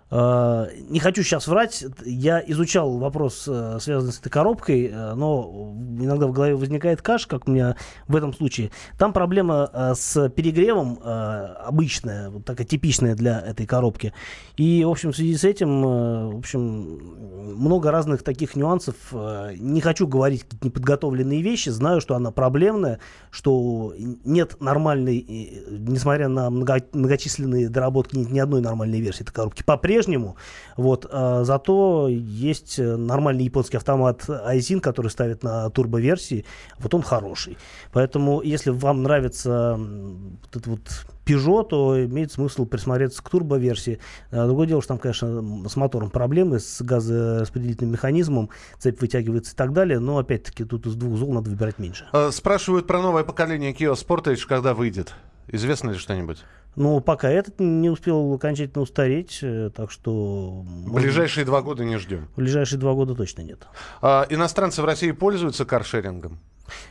не 0.08 1.00
хочу 1.00 1.24
сейчас 1.24 1.48
врать, 1.48 1.84
я 2.04 2.40
изучал 2.46 2.96
вопрос, 2.98 3.44
э, 3.48 3.78
связанный 3.80 4.12
с 4.12 4.20
этой 4.20 4.30
коробкой, 4.30 4.86
э, 4.86 5.14
но 5.14 5.74
иногда 5.98 6.28
в 6.28 6.32
голове 6.32 6.54
возникает 6.54 7.02
каш, 7.02 7.26
как 7.26 7.48
у 7.48 7.50
меня 7.50 7.74
в 8.06 8.14
этом 8.14 8.32
случае. 8.32 8.70
Там 8.98 9.12
проблема 9.12 9.68
с 9.96 10.28
перегревом 10.28 11.00
обычная, 11.02 12.30
вот 12.30 12.44
такая 12.44 12.66
типичная 12.66 13.16
для 13.16 13.40
этой 13.40 13.66
коробки. 13.66 14.12
И, 14.56 14.84
в 14.84 14.90
общем, 14.90 15.10
в 15.10 15.16
связи 15.16 15.36
с 15.36 15.42
этим, 15.42 15.82
в 15.82 16.38
общем, 16.38 17.56
много 17.56 17.90
разных 17.90 18.22
таких 18.22 18.54
нюансов. 18.54 18.94
Не 19.12 19.80
хочу 19.80 20.06
говорить 20.06 20.44
какие-то 20.44 20.66
неподготовленные 20.66 21.42
вещи, 21.42 21.70
знаю, 21.70 22.00
что 22.00 22.14
она 22.14 22.30
проблемная, 22.30 23.00
что 23.30 23.92
нет 23.96 24.60
нормальной, 24.60 25.64
несмотря 25.68 26.28
на 26.28 26.50
многочисленные 26.50 27.68
доработки, 27.68 28.16
нет 28.16 28.30
ни 28.30 28.38
одной 28.38 28.60
нормальной 28.60 29.00
версии 29.00 29.22
этой 29.22 29.32
коробки. 29.32 29.62
По-прежнему 29.62 29.95
по-прежнему. 29.96 30.37
Вот, 30.76 31.06
а, 31.11 31.44
зато 31.44 32.09
есть 32.09 32.78
э, 32.78 32.96
нормальный 32.96 33.44
японский 33.44 33.78
автомат 33.78 34.28
Айзин, 34.28 34.80
который 34.80 35.09
ставит 35.09 35.42
на 35.42 35.70
турбо-версии. 35.70 36.44
Вот 36.78 36.92
он 36.94 37.02
хороший. 37.02 37.56
Поэтому, 37.92 38.42
если 38.42 38.70
вам 38.70 39.02
нравится 39.02 39.78
вот 39.78 40.50
этот 40.50 40.66
вот 40.66 40.80
Peugeot, 41.24 41.64
то 41.64 42.04
имеет 42.04 42.30
смысл 42.30 42.66
присмотреться 42.66 43.22
к 43.22 43.30
турбо-версии. 43.30 43.98
А, 44.30 44.46
другое 44.46 44.66
дело, 44.66 44.82
что 44.82 44.88
там, 44.88 44.98
конечно, 44.98 45.68
с 45.68 45.76
мотором 45.76 46.11
проблемы, 46.11 46.61
с 46.61 46.82
газораспределительным 46.82 47.92
механизмом, 47.92 48.50
цепь 48.78 49.00
вытягивается 49.00 49.54
и 49.54 49.56
так 49.56 49.72
далее, 49.72 49.98
но, 49.98 50.18
опять-таки, 50.18 50.64
тут 50.64 50.87
из 50.87 50.94
двух 50.94 51.16
зол 51.16 51.32
надо 51.32 51.48
выбирать 51.48 51.78
меньше. 51.78 52.06
А, 52.12 52.30
спрашивают 52.30 52.87
про 52.87 53.00
новое 53.00 53.24
поколение 53.24 53.72
Kia 53.72 53.94
Sportage, 53.94 54.46
когда 54.46 54.74
выйдет. 54.74 55.14
Известно 55.48 55.90
ли 55.90 55.96
что-нибудь? 55.96 56.44
Ну, 56.76 57.00
пока 57.00 57.30
этот 57.30 57.58
не 57.58 57.88
успел 57.88 58.34
окончательно 58.34 58.82
устареть, 58.82 59.38
э, 59.42 59.70
так 59.74 59.90
что... 59.90 60.62
Ближайшие 60.86 61.46
два 61.46 61.62
года 61.62 61.84
не 61.84 61.96
ждем. 61.96 62.28
Ближайшие 62.36 62.78
два 62.78 62.92
года 62.92 63.14
точно 63.14 63.40
нет. 63.40 63.66
А, 64.02 64.26
иностранцы 64.28 64.82
в 64.82 64.84
России 64.84 65.10
пользуются 65.12 65.64
каршерингом? 65.64 66.38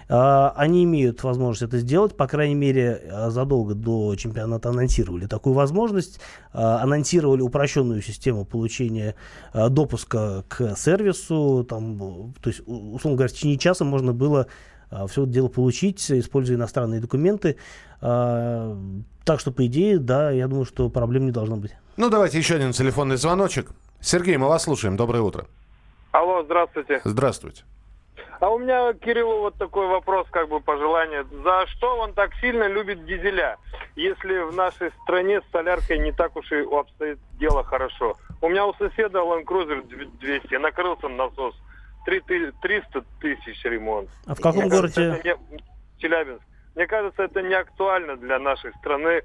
А, 0.07 0.53
они 0.55 0.83
имеют 0.83 1.23
возможность 1.23 1.61
это 1.61 1.79
сделать, 1.79 2.15
по 2.15 2.27
крайней 2.27 2.55
мере, 2.55 3.01
а, 3.11 3.29
задолго 3.29 3.75
до 3.75 4.15
чемпионата 4.15 4.69
анонсировали 4.69 5.27
такую 5.27 5.53
возможность, 5.53 6.19
а, 6.53 6.81
анонсировали 6.81 7.41
упрощенную 7.41 8.01
систему 8.01 8.45
получения 8.45 9.15
а, 9.53 9.69
допуска 9.69 10.43
к 10.47 10.75
сервису, 10.75 11.65
там, 11.67 12.33
то 12.41 12.49
есть, 12.49 12.61
условно 12.65 13.17
говоря, 13.17 13.29
в 13.29 13.33
течение 13.33 13.57
часа 13.57 13.85
можно 13.85 14.13
было 14.13 14.47
все 15.07 15.23
это 15.23 15.31
дело 15.31 15.47
получить, 15.47 16.11
используя 16.11 16.57
иностранные 16.57 17.01
документы. 17.01 17.57
А, 18.01 18.77
так 19.23 19.39
что, 19.39 19.51
по 19.51 19.65
идее, 19.65 19.97
да, 19.97 20.31
я 20.31 20.47
думаю, 20.47 20.65
что 20.65 20.89
проблем 20.89 21.25
не 21.25 21.31
должно 21.31 21.57
быть. 21.57 21.75
Ну, 21.97 22.09
давайте 22.09 22.37
еще 22.37 22.55
один 22.55 22.71
телефонный 22.71 23.17
звоночек. 23.17 23.71
Сергей, 24.01 24.37
мы 24.37 24.47
вас 24.47 24.63
слушаем. 24.63 24.97
Доброе 24.97 25.21
утро. 25.21 25.47
Алло, 26.11 26.43
здравствуйте. 26.43 27.01
Здравствуйте. 27.03 27.63
А 28.39 28.49
у 28.49 28.59
меня 28.59 28.93
Кириллу 28.93 29.39
вот 29.39 29.55
такой 29.55 29.87
вопрос, 29.87 30.27
как 30.29 30.49
бы 30.49 30.59
пожелание. 30.59 31.25
За 31.43 31.65
что 31.67 31.97
он 31.97 32.13
так 32.13 32.33
сильно 32.41 32.67
любит 32.67 33.05
дизеля, 33.05 33.57
если 33.95 34.39
в 34.49 34.53
нашей 34.53 34.91
стране 35.03 35.41
с 35.41 35.51
соляркой 35.51 35.99
не 35.99 36.11
так 36.11 36.35
уж 36.35 36.51
и 36.51 36.57
обстоит 36.57 37.17
дело 37.39 37.63
хорошо? 37.63 38.15
У 38.41 38.49
меня 38.49 38.65
у 38.65 38.73
соседа 38.73 39.19
Land 39.19 39.45
Cruiser 39.45 39.81
200, 40.19 40.55
накрылся 40.55 41.07
насос. 41.07 41.55
300 42.05 43.05
тысяч 43.19 43.63
ремонт. 43.65 44.09
А 44.25 44.35
в 44.35 44.39
каком 44.39 44.61
Мне 44.61 44.69
городе? 44.69 44.93
Кажется, 44.93 45.27
не... 45.51 45.59
Челябинск. 45.97 46.43
Мне 46.75 46.87
кажется, 46.87 47.23
это 47.23 47.41
не 47.41 47.53
актуально 47.53 48.17
для 48.17 48.37
нашей 48.39 48.71
страны 48.75 49.23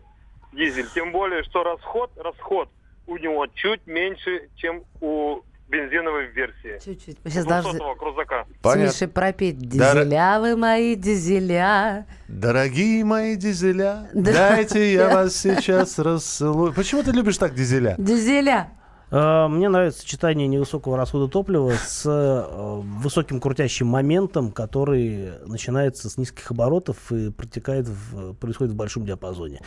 дизель. 0.52 0.88
Тем 0.94 1.12
более, 1.12 1.42
что 1.44 1.62
расход, 1.62 2.10
расход 2.16 2.68
у 3.06 3.16
него 3.16 3.46
чуть 3.48 3.86
меньше, 3.86 4.48
чем 4.56 4.84
у 5.00 5.40
бензиновой 5.68 6.26
версии. 6.26 6.78
Чуть-чуть. 6.84 7.18
сейчас 7.24 7.44
должны 7.44 7.78
крузака. 7.96 8.46
Тише 8.62 9.08
пропеть. 9.08 9.58
Дизеля 9.58 10.38
Дор... 10.38 10.40
вы 10.40 10.56
мои, 10.56 10.96
дизеля. 10.96 12.06
Дорогие 12.28 13.04
мои 13.04 13.36
дизеля, 13.36 14.08
дайте 14.12 14.92
я 14.92 15.08
вас 15.08 15.36
сейчас 15.36 15.98
расцелую. 15.98 16.72
Почему 16.72 17.02
ты 17.02 17.12
любишь 17.12 17.38
так 17.38 17.54
дизеля? 17.54 17.94
Дизеля. 17.98 18.70
Э, 19.10 19.48
мне 19.48 19.68
нравится 19.68 20.00
сочетание 20.00 20.46
невысокого 20.46 20.96
расхода 20.96 21.28
топлива 21.28 21.72
с 21.72 22.04
э, 22.06 22.80
высоким 23.02 23.40
крутящим 23.40 23.86
моментом, 23.86 24.52
который 24.52 25.32
начинается 25.46 26.08
с 26.08 26.16
низких 26.16 26.50
оборотов 26.50 27.10
и 27.12 27.30
протекает 27.30 27.88
в, 27.88 28.34
происходит 28.34 28.72
в 28.72 28.76
большом 28.76 29.04
диапазоне. 29.04 29.60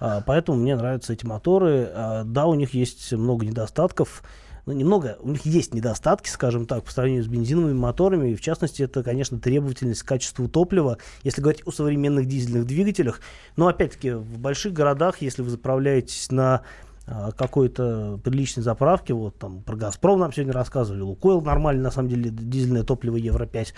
Э, 0.00 0.20
поэтому 0.26 0.58
мне 0.58 0.76
нравятся 0.76 1.12
эти 1.12 1.24
моторы. 1.24 1.90
Да, 2.24 2.46
у 2.46 2.54
них 2.54 2.74
есть 2.74 3.12
много 3.12 3.46
недостатков. 3.46 4.22
Ну, 4.66 4.74
немного, 4.74 5.16
у 5.20 5.30
них 5.30 5.46
есть 5.46 5.72
недостатки, 5.72 6.28
скажем 6.28 6.66
так, 6.66 6.84
по 6.84 6.90
сравнению 6.92 7.24
с 7.24 7.26
бензиновыми 7.26 7.72
моторами. 7.72 8.32
И 8.32 8.34
в 8.34 8.42
частности, 8.42 8.82
это, 8.82 9.02
конечно, 9.02 9.40
требовательность 9.40 10.02
к 10.02 10.06
качеству 10.06 10.46
топлива, 10.46 10.98
если 11.22 11.40
говорить 11.40 11.62
о 11.64 11.70
современных 11.70 12.26
дизельных 12.26 12.66
двигателях. 12.66 13.20
Но, 13.56 13.68
опять-таки, 13.68 14.10
в 14.10 14.38
больших 14.38 14.74
городах, 14.74 15.22
если 15.22 15.40
вы 15.40 15.48
заправляетесь 15.48 16.30
на 16.30 16.64
какой-то 17.36 18.20
приличной 18.22 18.62
заправки, 18.62 19.12
вот 19.12 19.38
там 19.38 19.62
про 19.62 19.76
Газпром 19.76 20.20
нам 20.20 20.32
сегодня 20.32 20.52
рассказывали, 20.52 21.00
Лукойл 21.00 21.40
нормально, 21.40 21.84
на 21.84 21.90
самом 21.90 22.08
деле, 22.08 22.30
дизельное 22.30 22.82
топливо 22.82 23.16
Евро-5, 23.16 23.68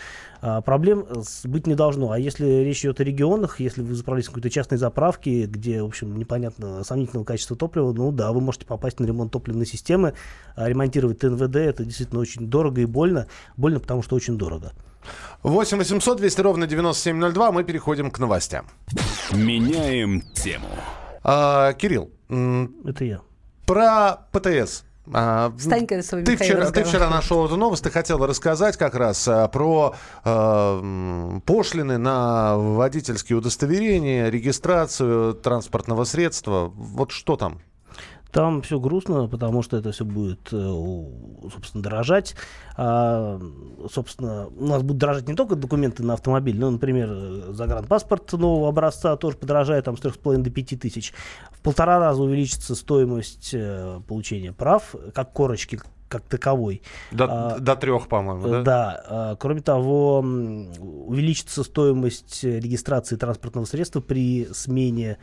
а, 0.40 0.61
проблем 0.61 1.07
быть 1.45 1.66
не 1.66 1.75
должно. 1.75 2.12
А 2.12 2.19
если 2.19 2.47
речь 2.47 2.81
идет 2.81 3.01
о 3.01 3.05
регионах, 3.05 3.61
если 3.61 3.83
вы 3.83 3.95
заправляетесь 3.95 4.29
в 4.29 4.33
какой-то 4.33 4.51
частной 4.51 4.79
заправке, 4.79 5.47
где, 5.47 5.83
в 5.83 5.87
общем, 5.87 6.16
непонятно 6.16 6.83
сомнительного 6.85 7.25
качества 7.25 7.57
топлива, 7.57 7.93
ну 7.93 8.11
да, 8.12 8.33
вы 8.33 8.40
можете 8.40 8.66
попасть 8.66 9.01
на 9.01 9.07
ремонт 9.07 9.33
топливной 9.33 9.66
системы, 9.66 10.14
а 10.57 10.69
ремонтировать 10.69 11.19
ТНВД, 11.21 11.57
это 11.57 11.85
действительно 11.85 12.21
очень 12.21 12.49
дорого 12.49 12.81
и 12.81 12.87
больно. 12.87 13.27
Больно, 13.57 13.81
потому 13.81 14.03
что 14.03 14.16
очень 14.16 14.37
дорого. 14.37 14.73
8 15.43 15.79
800 15.79 16.19
200 16.19 16.40
ровно 16.40 16.66
9702, 16.66 17.53
мы 17.53 17.64
переходим 17.64 18.11
к 18.11 18.19
новостям. 18.19 18.66
Меняем 19.33 20.21
тему. 20.35 20.69
А, 21.22 21.72
Кирилл. 21.74 22.11
Это 22.28 23.04
я. 23.04 23.20
Про 23.66 24.26
ПТС. 24.33 24.85
А, 25.12 25.52
Встань-ка 25.59 26.02
свой 26.02 26.22
ты 26.22 26.37
вчера, 26.37 26.70
ты 26.70 26.85
вчера 26.85 27.11
нашел 27.11 27.44
эту 27.44 27.56
новость, 27.56 27.83
ты 27.83 27.90
хотел 27.90 28.24
рассказать 28.24 28.76
как 28.76 28.94
раз 28.94 29.26
а, 29.26 29.48
про 29.48 29.94
а, 30.24 31.40
пошлины 31.44 31.98
на 31.98 32.56
водительские 32.56 33.38
удостоверения, 33.38 34.28
регистрацию 34.28 35.35
транспортного 35.35 36.04
средства. 36.04 36.72
Вот 36.74 37.11
что 37.11 37.37
там? 37.37 37.61
Там 38.33 38.62
все 38.62 38.79
грустно, 38.79 39.27
потому 39.27 39.62
что 39.62 39.77
это 39.77 39.90
все 39.90 40.05
будет, 40.05 40.53
э, 40.53 41.51
собственно, 41.53 41.83
дорожать. 41.83 42.37
А, 42.77 43.40
собственно, 43.93 44.47
у 44.47 44.66
нас 44.66 44.83
будут 44.83 44.99
дорожать 44.99 45.29
не 45.29 45.35
только 45.35 45.57
документы 45.57 46.05
на 46.05 46.14
автомобиль, 46.14 46.59
но, 46.59 46.71
например, 46.71 47.09
загранпаспорт 47.53 48.33
нового 48.35 48.69
образца 48.69 49.16
тоже 49.16 49.37
подорожает 49.37 49.85
там, 49.85 49.97
с 49.97 50.01
3,5 50.01 50.43
до 50.43 50.51
5 50.51 50.81
тысяч. 50.81 51.12
В 51.51 51.61
полтора 51.61 51.99
раза 51.99 52.23
увеличится 52.23 52.75
стоимость 52.75 53.51
э, 53.53 54.01
получения 54.07 54.53
прав, 54.53 54.95
как 55.12 55.33
корочки 55.33 55.81
как 56.09 56.23
таковой. 56.23 56.83
До, 57.12 57.27
а, 57.29 57.59
до 57.61 57.77
трех, 57.77 58.09
по-моему, 58.09 58.49
да? 58.49 58.62
Да. 58.62 59.05
А, 59.07 59.37
кроме 59.37 59.61
того, 59.61 60.19
увеличится 60.19 61.62
стоимость 61.62 62.43
регистрации 62.43 63.14
транспортного 63.16 63.64
средства 63.64 64.01
при 64.01 64.49
смене 64.53 65.12
Э, 65.12 65.16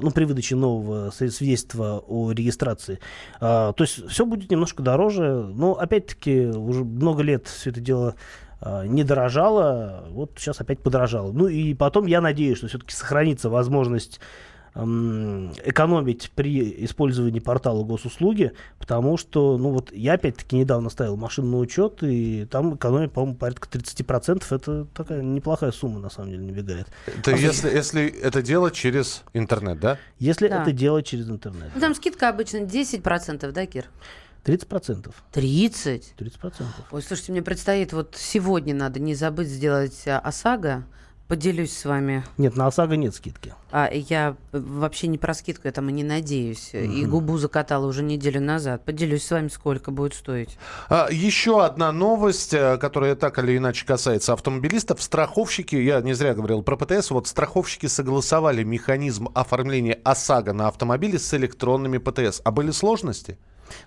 ну, 0.00 0.10
при 0.10 0.24
выдаче 0.24 0.56
нового 0.56 1.10
свидетельства 1.10 2.02
о 2.06 2.32
регистрации. 2.32 2.98
А, 3.40 3.72
то 3.72 3.84
есть 3.84 4.08
все 4.08 4.26
будет 4.26 4.50
немножко 4.50 4.82
дороже, 4.82 5.46
но 5.54 5.74
опять-таки 5.74 6.46
уже 6.46 6.84
много 6.84 7.22
лет 7.22 7.46
все 7.46 7.70
это 7.70 7.80
дело 7.80 8.14
а, 8.60 8.84
не 8.84 9.04
дорожало, 9.04 10.04
вот 10.10 10.32
сейчас 10.36 10.60
опять 10.60 10.80
подорожало. 10.80 11.32
Ну 11.32 11.48
и 11.48 11.74
потом 11.74 12.06
я 12.06 12.20
надеюсь, 12.20 12.58
что 12.58 12.68
все-таки 12.68 12.94
сохранится 12.94 13.50
возможность 13.50 14.20
экономить 14.76 16.30
при 16.34 16.84
использовании 16.84 17.40
портала 17.40 17.82
госуслуги, 17.82 18.52
потому 18.78 19.16
что, 19.16 19.56
ну 19.56 19.70
вот, 19.70 19.90
я 19.92 20.14
опять-таки 20.14 20.56
недавно 20.56 20.90
ставил 20.90 21.16
машину 21.16 21.52
на 21.52 21.58
учет, 21.58 22.02
и 22.02 22.46
там 22.50 22.76
экономия, 22.76 23.08
по-моему, 23.08 23.36
порядка 23.36 23.68
30%. 23.68 24.44
Это 24.50 24.84
такая 24.94 25.22
неплохая 25.22 25.72
сумма, 25.72 25.98
на 25.98 26.10
самом 26.10 26.30
деле, 26.30 26.42
набегает. 26.44 26.88
Это 27.06 27.32
а 27.32 27.36
если, 27.36 27.70
если 27.70 28.06
это 28.06 28.42
делать 28.42 28.74
через 28.74 29.22
интернет, 29.32 29.80
да? 29.80 29.98
Если 30.18 30.48
да. 30.48 30.62
это 30.62 30.72
делать 30.72 31.06
через 31.06 31.28
интернет. 31.30 31.70
Ну, 31.74 31.80
там 31.80 31.94
скидка 31.94 32.28
обычно 32.28 32.58
10%, 32.58 33.52
да, 33.52 33.66
Кир? 33.66 33.86
30 34.44 34.68
процентов. 34.68 35.14
30? 35.32 36.14
30 36.16 36.38
процентов. 36.38 36.84
Ой, 36.92 37.02
слушайте, 37.02 37.32
мне 37.32 37.42
предстоит 37.42 37.92
вот 37.92 38.14
сегодня 38.16 38.74
надо 38.74 39.00
не 39.00 39.14
забыть 39.14 39.48
сделать 39.48 40.06
а, 40.06 40.20
ОСАГО, 40.20 40.84
Поделюсь 41.28 41.76
с 41.76 41.84
вами. 41.84 42.24
Нет, 42.38 42.56
на 42.56 42.68
ОСАГО 42.68 42.94
нет 42.94 43.12
скидки. 43.12 43.52
А 43.72 43.90
я 43.92 44.36
вообще 44.52 45.08
не 45.08 45.18
про 45.18 45.34
скидку, 45.34 45.66
этому 45.66 45.90
не 45.90 46.04
надеюсь. 46.04 46.70
И 46.72 47.04
губу 47.04 47.36
закатала 47.36 47.84
уже 47.86 48.04
неделю 48.04 48.40
назад. 48.40 48.84
Поделюсь 48.84 49.24
с 49.24 49.32
вами, 49.32 49.48
сколько 49.48 49.90
будет 49.90 50.14
стоить. 50.14 50.56
А, 50.88 51.08
еще 51.10 51.64
одна 51.64 51.90
новость, 51.90 52.54
э, 52.54 52.78
которая 52.78 53.16
так 53.16 53.40
или 53.40 53.56
иначе 53.56 53.84
касается 53.84 54.34
автомобилистов. 54.34 55.02
Страховщики, 55.02 55.74
я 55.74 56.00
не 56.00 56.14
зря 56.14 56.32
говорил 56.32 56.62
про 56.62 56.76
ПТС, 56.76 57.10
вот 57.10 57.26
страховщики 57.26 57.86
согласовали 57.86 58.62
механизм 58.62 59.28
оформления 59.34 59.98
ОСАГО 60.04 60.52
на 60.52 60.68
автомобиле 60.68 61.18
с 61.18 61.34
электронными 61.34 61.98
ПТС. 61.98 62.40
А 62.44 62.52
были 62.52 62.70
сложности? 62.70 63.36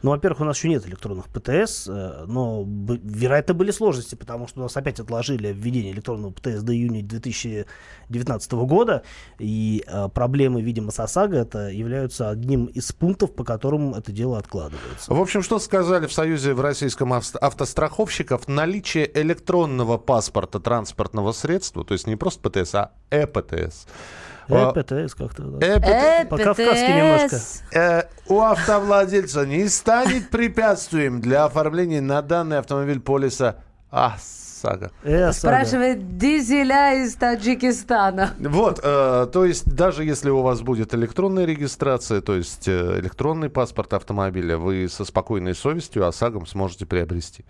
Ну, 0.01 0.11
во-первых, 0.11 0.41
у 0.41 0.43
нас 0.43 0.57
еще 0.57 0.69
нет 0.69 0.85
электронных 0.87 1.27
ПТС, 1.29 1.87
э, 1.87 2.23
но, 2.27 2.65
вероятно, 2.65 3.53
были 3.53 3.71
сложности, 3.71 4.15
потому 4.15 4.47
что 4.47 4.59
у 4.59 4.63
нас 4.63 4.75
опять 4.77 4.99
отложили 4.99 5.51
введение 5.51 5.91
электронного 5.91 6.31
ПТС 6.31 6.61
до 6.61 6.73
июня 6.73 7.03
2019 7.03 8.51
года, 8.53 9.03
и 9.37 9.83
э, 9.87 10.09
проблемы, 10.09 10.61
видимо, 10.61 10.91
с 10.91 10.99
ОСАГО 10.99 11.37
это 11.37 11.69
являются 11.69 12.29
одним 12.29 12.65
из 12.65 12.91
пунктов, 12.91 13.33
по 13.33 13.43
которым 13.43 13.93
это 13.93 14.11
дело 14.11 14.37
откладывается. 14.37 15.13
В 15.13 15.21
общем, 15.21 15.41
что 15.43 15.59
сказали 15.59 16.07
в 16.07 16.13
Союзе 16.13 16.53
в 16.53 16.61
российском 16.61 17.13
автостраховщиков? 17.13 18.47
Наличие 18.47 19.09
электронного 19.21 19.97
паспорта 19.97 20.59
транспортного 20.59 21.31
средства, 21.31 21.83
то 21.83 21.93
есть 21.93 22.07
не 22.07 22.15
просто 22.15 22.49
ПТС, 22.49 22.75
а 22.75 22.91
ЭПТС. 23.09 23.85
Э, 24.49 24.55
А, 24.55 24.73
как-то. 24.73 25.43
да. 25.43 25.77
ЭПТС 25.77 26.29
По-кавказски 26.29 26.91
немножко. 26.91 27.37
Э, 27.71 28.03
у 28.29 28.41
автовладельца 28.41 29.45
не 29.45 29.67
станет 29.67 30.29
препятствием 30.29 31.19
для 31.19 31.45
оформления 31.45 31.99
на 32.01 32.21
данный 32.21 32.59
автомобиль 32.59 32.99
полиса 32.99 33.57
ОСАГО. 34.60 34.91
Э, 35.04 35.24
ОСАГО. 35.24 35.34
Спрашивает 35.34 36.17
дизеля 36.17 37.04
из 37.04 37.15
Таджикистана. 37.15 38.32
Вот, 38.39 38.80
э, 38.84 39.28
то 39.32 39.45
есть 39.45 39.65
даже 39.65 40.04
если 40.04 40.30
у 40.30 40.41
вас 40.41 40.62
будет 40.62 40.93
электронная 40.93 41.45
регистрация, 41.45 42.22
то 42.22 42.36
есть 42.36 42.67
э, 42.67 43.00
электронный 43.00 43.50
паспорт 43.50 43.93
автомобиля, 43.93 44.58
вы 44.58 44.88
со 44.89 45.06
спокойной 45.06 45.56
совестью 45.56 46.08
ОСАГОм 46.08 46.45
сможете 46.45 46.86
приобрести. 46.86 47.45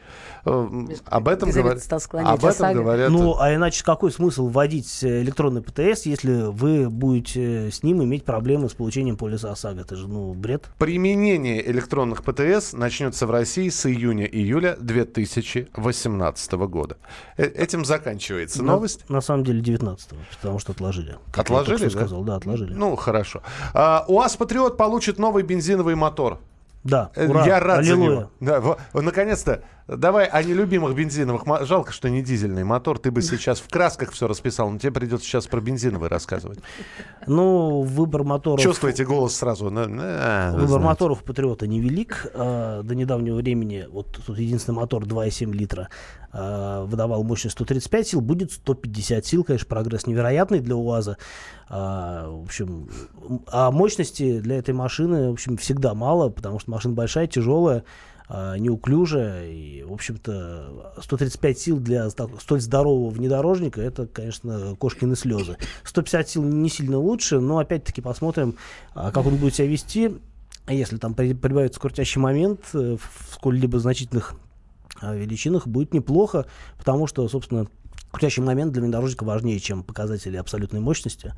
Э, 0.45 0.67
об 1.06 1.28
этом, 1.28 1.52
склонять 1.52 2.30
об 2.30 2.39
этом 2.39 2.50
ОСАГО. 2.50 2.74
говорят... 2.74 3.10
Ну, 3.10 3.36
а 3.39 3.54
иначе 3.54 3.84
какой 3.84 4.12
смысл 4.12 4.48
вводить 4.48 5.04
э, 5.04 5.22
электронный 5.22 5.62
ПТС, 5.62 6.06
если 6.06 6.43
вы 6.52 6.89
будете 6.89 7.67
э, 7.67 7.72
с 7.72 7.84
ним 7.84 8.04
иметь 8.04 8.26
проблемы 8.26 8.69
с 8.69 8.74
получением 8.74 9.17
полиса 9.17 9.52
ОСАГО? 9.52 9.82
Это 9.82 9.95
же, 9.95 10.08
ну, 10.08 10.34
бред. 10.34 10.65
Применение 10.78 11.67
электронных 11.69 12.24
ПТС 12.24 12.74
начнется 12.74 13.26
в 13.26 13.32
России 13.32 13.69
с 13.69 13.86
июня-июля 13.86 14.78
2018 14.80 16.52
года. 16.54 16.98
Э, 17.38 17.43
Этим 17.45 17.85
заканчивается 17.85 18.63
новость. 18.63 19.09
На, 19.09 19.21
самом 19.21 19.43
деле 19.43 19.62
19 19.62 20.09
потому 20.41 20.59
что 20.59 20.71
отложили. 20.73 21.17
Как 21.31 21.49
я 21.49 21.59
Отложили, 21.59 21.89
что 21.89 21.97
да? 21.99 22.05
сказал, 22.05 22.23
да, 22.23 22.35
отложили. 22.35 22.73
Ну, 22.73 22.95
хорошо. 22.95 23.41
А, 23.73 24.05
УАЗ 24.07 24.38
Патриот 24.38 24.77
получит 24.77 25.17
новый 25.19 25.43
бензиновый 25.43 25.95
мотор. 25.95 26.39
да, 26.83 27.12
Э, 27.15 27.27
ура, 27.27 27.45
Я 27.45 27.59
рад 27.59 27.83
за 27.85 27.93
аллилуйя. 27.93 28.09
него. 28.09 28.29
Да, 28.39 28.77
наконец-то. 28.93 29.63
Давай 29.97 30.25
о 30.28 30.43
нелюбимых 30.43 30.93
бензиновых. 30.95 31.43
Жалко, 31.65 31.91
что 31.91 32.10
не 32.10 32.21
дизельный 32.21 32.63
мотор. 32.63 32.99
Ты 32.99 33.10
бы 33.12 33.21
сейчас 33.21 33.60
в 33.60 33.67
красках 33.69 34.12
все 34.12 34.28
расписал, 34.28 34.69
но 34.69 34.78
тебе 34.78 34.91
придется 34.91 35.25
сейчас 35.25 35.47
про 35.47 35.62
бензиновый 35.62 36.10
рассказывать. 36.10 36.60
Ну, 37.25 37.82
выбор 37.82 38.23
моторов... 38.23 38.62
Чувствуете 38.62 39.04
голос 39.06 39.36
сразу? 39.36 39.69
На- 39.71 39.88
на- 39.88 40.49
вы 40.52 40.58
Выбор 40.62 40.67
знаете. 40.67 40.86
моторов 40.86 41.23
Патриота 41.23 41.65
невелик. 41.67 42.28
А, 42.34 42.84
до 42.84 42.93
недавнего 42.93 43.38
времени, 43.38 43.86
вот 43.89 44.19
тут 44.25 44.38
единственный 44.38 44.75
мотор 44.75 45.04
2,7 45.06 45.52
литра 45.54 45.89
а, 46.32 46.86
выдавал 46.86 47.23
мощность 47.23 47.56
135 47.56 48.08
сил, 48.08 48.21
будет 48.21 48.52
150 48.52 49.25
сил. 49.25 49.43
Конечно, 49.43 49.67
прогресс 49.67 50.06
невероятный 50.06 50.60
для 50.60 50.75
УАЗа. 50.75 51.17
В 51.69 52.43
общем, 52.45 52.89
а 53.52 53.69
мощности 53.71 54.39
для 54.39 54.58
этой 54.58 54.73
машины, 54.73 55.30
в 55.30 55.34
общем, 55.34 55.56
всегда 55.58 55.93
мало, 55.93 56.30
потому 56.30 56.58
что 56.60 56.71
машина 56.71 56.95
большая, 56.95 57.28
тяжелая, 57.28 57.84
а, 58.29 58.55
неуклюжая. 58.57 59.49
И, 59.49 59.81
в 59.83 59.91
общем-то, 59.91 60.93
135 61.01 61.59
сил 61.59 61.79
для 61.79 62.09
столь 62.09 62.61
здорового 62.61 63.09
внедорожника, 63.09 63.81
это, 63.81 64.05
конечно, 64.05 64.75
кошкины 64.79 65.15
слезы. 65.15 65.57
150 65.83 66.29
сил 66.29 66.43
не 66.43 66.69
сильно 66.69 66.99
лучше, 66.99 67.39
но, 67.39 67.57
опять-таки, 67.57 68.01
посмотрим, 68.01 68.55
а, 68.93 69.11
как 69.11 69.25
он 69.25 69.35
будет 69.37 69.55
себя 69.55 69.67
вести. 69.67 70.15
Если 70.67 70.97
там 70.97 71.15
при- 71.15 71.33
прибавится 71.33 71.79
крутящий 71.79 72.21
момент 72.21 72.61
э, 72.75 72.97
в 72.97 73.33
сколь-либо 73.33 73.79
значительных 73.79 74.35
а, 75.01 75.15
величинах, 75.15 75.65
будет 75.65 75.95
неплохо, 75.95 76.45
потому 76.77 77.07
что, 77.07 77.27
собственно, 77.27 77.65
крутящий 78.12 78.41
момент 78.41 78.72
для 78.74 78.82
внедорожника 78.82 79.24
важнее, 79.24 79.60
чем 79.60 79.84
показатели 79.84 80.38
абсолютной 80.38 80.80
мощности. 80.80 81.34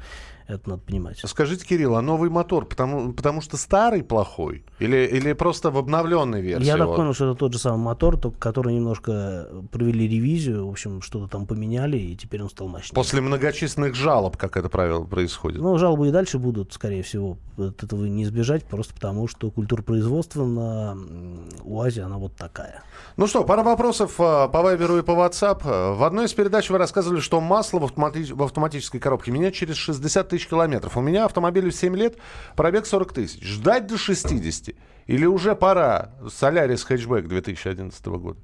Это 0.48 0.70
надо 0.70 0.82
понимать. 0.82 1.22
Скажите, 1.24 1.66
Кирилл, 1.66 1.96
а 1.96 2.02
новый 2.02 2.30
мотор, 2.30 2.66
потому, 2.66 3.14
потому 3.14 3.40
что 3.42 3.56
старый 3.56 4.04
плохой? 4.04 4.66
Или, 4.80 5.06
или 5.08 5.32
просто 5.34 5.72
в 5.72 5.78
обновленной 5.78 6.42
версии? 6.42 6.66
Я 6.66 6.78
так 6.78 6.90
он? 6.90 6.96
понял, 6.98 7.14
что 7.14 7.32
это 7.32 7.40
тот 7.40 7.54
же 7.54 7.60
самый 7.60 7.82
мотор, 7.82 8.18
только 8.18 8.38
который 8.38 8.74
немножко 8.74 9.48
провели 9.72 10.08
ревизию, 10.10 10.68
в 10.68 10.72
общем, 10.72 11.02
что-то 11.02 11.28
там 11.30 11.46
поменяли, 11.46 11.98
и 11.98 12.16
теперь 12.18 12.44
он 12.44 12.50
стал 12.50 12.68
мощнее. 12.68 12.96
После 12.96 13.22
многочисленных 13.22 13.96
жалоб, 13.96 14.36
как 14.36 14.58
это 14.58 14.68
правило 14.68 15.06
происходит. 15.06 15.62
Ну, 15.62 15.78
жалобы 15.78 16.10
и 16.10 16.12
дальше 16.12 16.38
будут, 16.38 16.74
скорее 16.74 17.04
всего. 17.04 17.38
От 17.58 17.84
этого 17.84 18.06
не 18.06 18.24
избежать, 18.24 18.66
просто 18.66 18.94
потому 18.94 19.28
что 19.28 19.52
культура 19.52 19.84
производства 19.84 20.46
на 20.46 20.98
УАЗе, 21.64 22.02
она 22.02 22.18
вот 22.18 22.36
такая. 22.36 22.84
Ну 23.16 23.28
что, 23.28 23.44
пара 23.46 23.64
вопросов 23.64 24.16
э, 24.20 24.50
по 24.50 24.62
Вайберу 24.62 24.98
и 24.98 25.02
по 25.02 25.12
WhatsApp. 25.12 25.62
Э, 25.64 25.94
В 25.94 26.04
одной 26.04 26.26
из 26.26 26.34
передач 26.34 26.61
вы 26.70 26.78
рассказывали, 26.78 27.20
что 27.20 27.42
масло 27.42 27.80
в, 27.80 27.86
автомати- 27.86 28.34
в 28.34 28.44
автоматической 28.44 29.00
коробке 29.00 29.32
менять 29.32 29.56
через 29.56 29.76
60 29.78 30.30
тысяч 30.30 30.48
километров. 30.48 30.98
У 30.98 31.02
меня 31.02 31.26
автомобилю 31.26 31.72
7 31.72 31.96
лет, 31.96 32.18
пробег 32.56 32.86
40 32.86 33.14
тысяч. 33.14 33.44
Ждать 33.44 33.88
до 33.88 33.98
60? 33.98 34.76
Или 35.08 35.26
уже 35.26 35.56
пора? 35.56 36.12
Солярис 36.30 36.84
хэтчбэк 36.84 37.28
2011 37.28 38.06
года. 38.06 38.40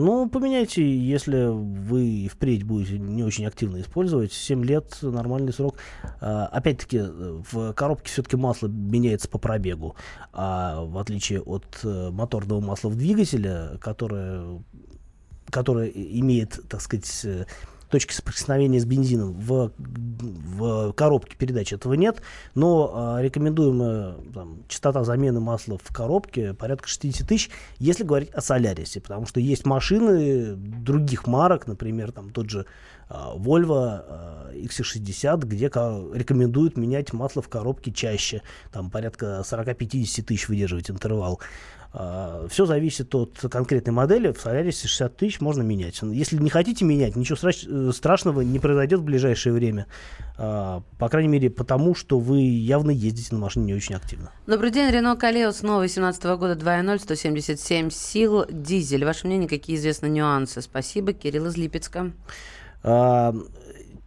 Ну, 0.00 0.28
поменяйте, 0.28 0.88
если 0.96 1.46
вы 1.46 2.30
впредь 2.32 2.62
будете 2.62 3.00
не 3.00 3.24
очень 3.24 3.46
активно 3.46 3.80
использовать. 3.80 4.32
7 4.32 4.64
лет 4.64 4.96
нормальный 5.02 5.52
срок. 5.52 5.74
А, 6.20 6.46
опять-таки, 6.46 7.00
в 7.00 7.72
коробке 7.72 8.08
все-таки 8.08 8.36
масло 8.36 8.68
меняется 8.68 9.28
по 9.28 9.38
пробегу. 9.38 9.96
А 10.32 10.84
в 10.84 10.98
отличие 10.98 11.40
от 11.40 11.80
э, 11.82 12.10
моторного 12.12 12.60
масла 12.60 12.90
в 12.90 12.94
двигателе, 12.94 13.70
которое, 13.80 14.62
которое 15.50 15.88
и- 15.88 16.20
имеет, 16.20 16.60
так 16.68 16.80
сказать, 16.80 17.20
э, 17.24 17.44
точки 17.88 18.12
соприкосновения 18.12 18.80
с 18.80 18.84
бензином 18.84 19.32
в, 19.32 19.72
в 19.78 20.92
коробке 20.92 21.36
передач 21.36 21.72
этого 21.72 21.94
нет, 21.94 22.20
но 22.54 22.92
а, 22.94 23.22
рекомендуемая 23.22 24.14
там, 24.34 24.58
частота 24.68 25.04
замены 25.04 25.40
масла 25.40 25.78
в 25.78 25.92
коробке 25.94 26.54
порядка 26.54 26.88
60 26.88 27.26
тысяч, 27.26 27.50
если 27.78 28.04
говорить 28.04 28.30
о 28.30 28.40
Солярисе, 28.40 29.00
потому 29.00 29.26
что 29.26 29.40
есть 29.40 29.66
машины 29.66 30.54
других 30.54 31.26
марок, 31.26 31.66
например, 31.66 32.12
там 32.12 32.30
тот 32.30 32.50
же 32.50 32.66
а, 33.08 33.34
Volvo 33.36 34.02
а, 34.06 34.50
XC60, 34.54 35.46
где 35.46 35.66
рекомендуют 35.66 36.76
менять 36.76 37.12
масло 37.12 37.40
в 37.40 37.48
коробке 37.48 37.90
чаще, 37.90 38.42
там 38.70 38.90
порядка 38.90 39.42
40-50 39.44 40.22
тысяч 40.22 40.48
выдерживать 40.48 40.90
интервал. 40.90 41.40
Все 41.90 42.66
зависит 42.66 43.14
от 43.14 43.38
конкретной 43.50 43.92
модели. 43.94 44.30
В 44.32 44.40
Солярисе 44.40 44.86
60 44.88 45.16
тысяч 45.16 45.40
можно 45.40 45.62
менять. 45.62 45.98
Если 46.02 46.36
не 46.36 46.50
хотите 46.50 46.84
менять, 46.84 47.16
ничего 47.16 47.36
страш- 47.36 47.66
э, 47.66 47.92
страшного 47.92 48.42
не 48.42 48.58
произойдет 48.58 49.00
в 49.00 49.04
ближайшее 49.04 49.54
время. 49.54 49.86
А, 50.36 50.82
По 50.98 51.08
крайней 51.08 51.28
мере, 51.30 51.48
потому 51.48 51.94
что 51.94 52.18
вы 52.18 52.40
явно 52.40 52.90
ездите 52.90 53.34
на 53.34 53.40
машине 53.40 53.64
не 53.66 53.74
очень 53.74 53.94
активно. 53.94 54.30
Добрый 54.46 54.70
день, 54.70 54.90
Рено 54.90 55.16
Калеус, 55.16 55.62
новый 55.62 55.88
17 55.88 56.22
года 56.36 56.54
2.0, 56.54 56.98
177 56.98 57.90
сил, 57.90 58.44
дизель. 58.50 59.04
Ваше 59.06 59.26
мнение, 59.26 59.48
какие 59.48 59.76
известны 59.76 60.08
нюансы? 60.08 60.60
Спасибо, 60.60 61.14
Кирилл 61.14 61.46
из 61.46 61.56
Липецка. 61.56 62.12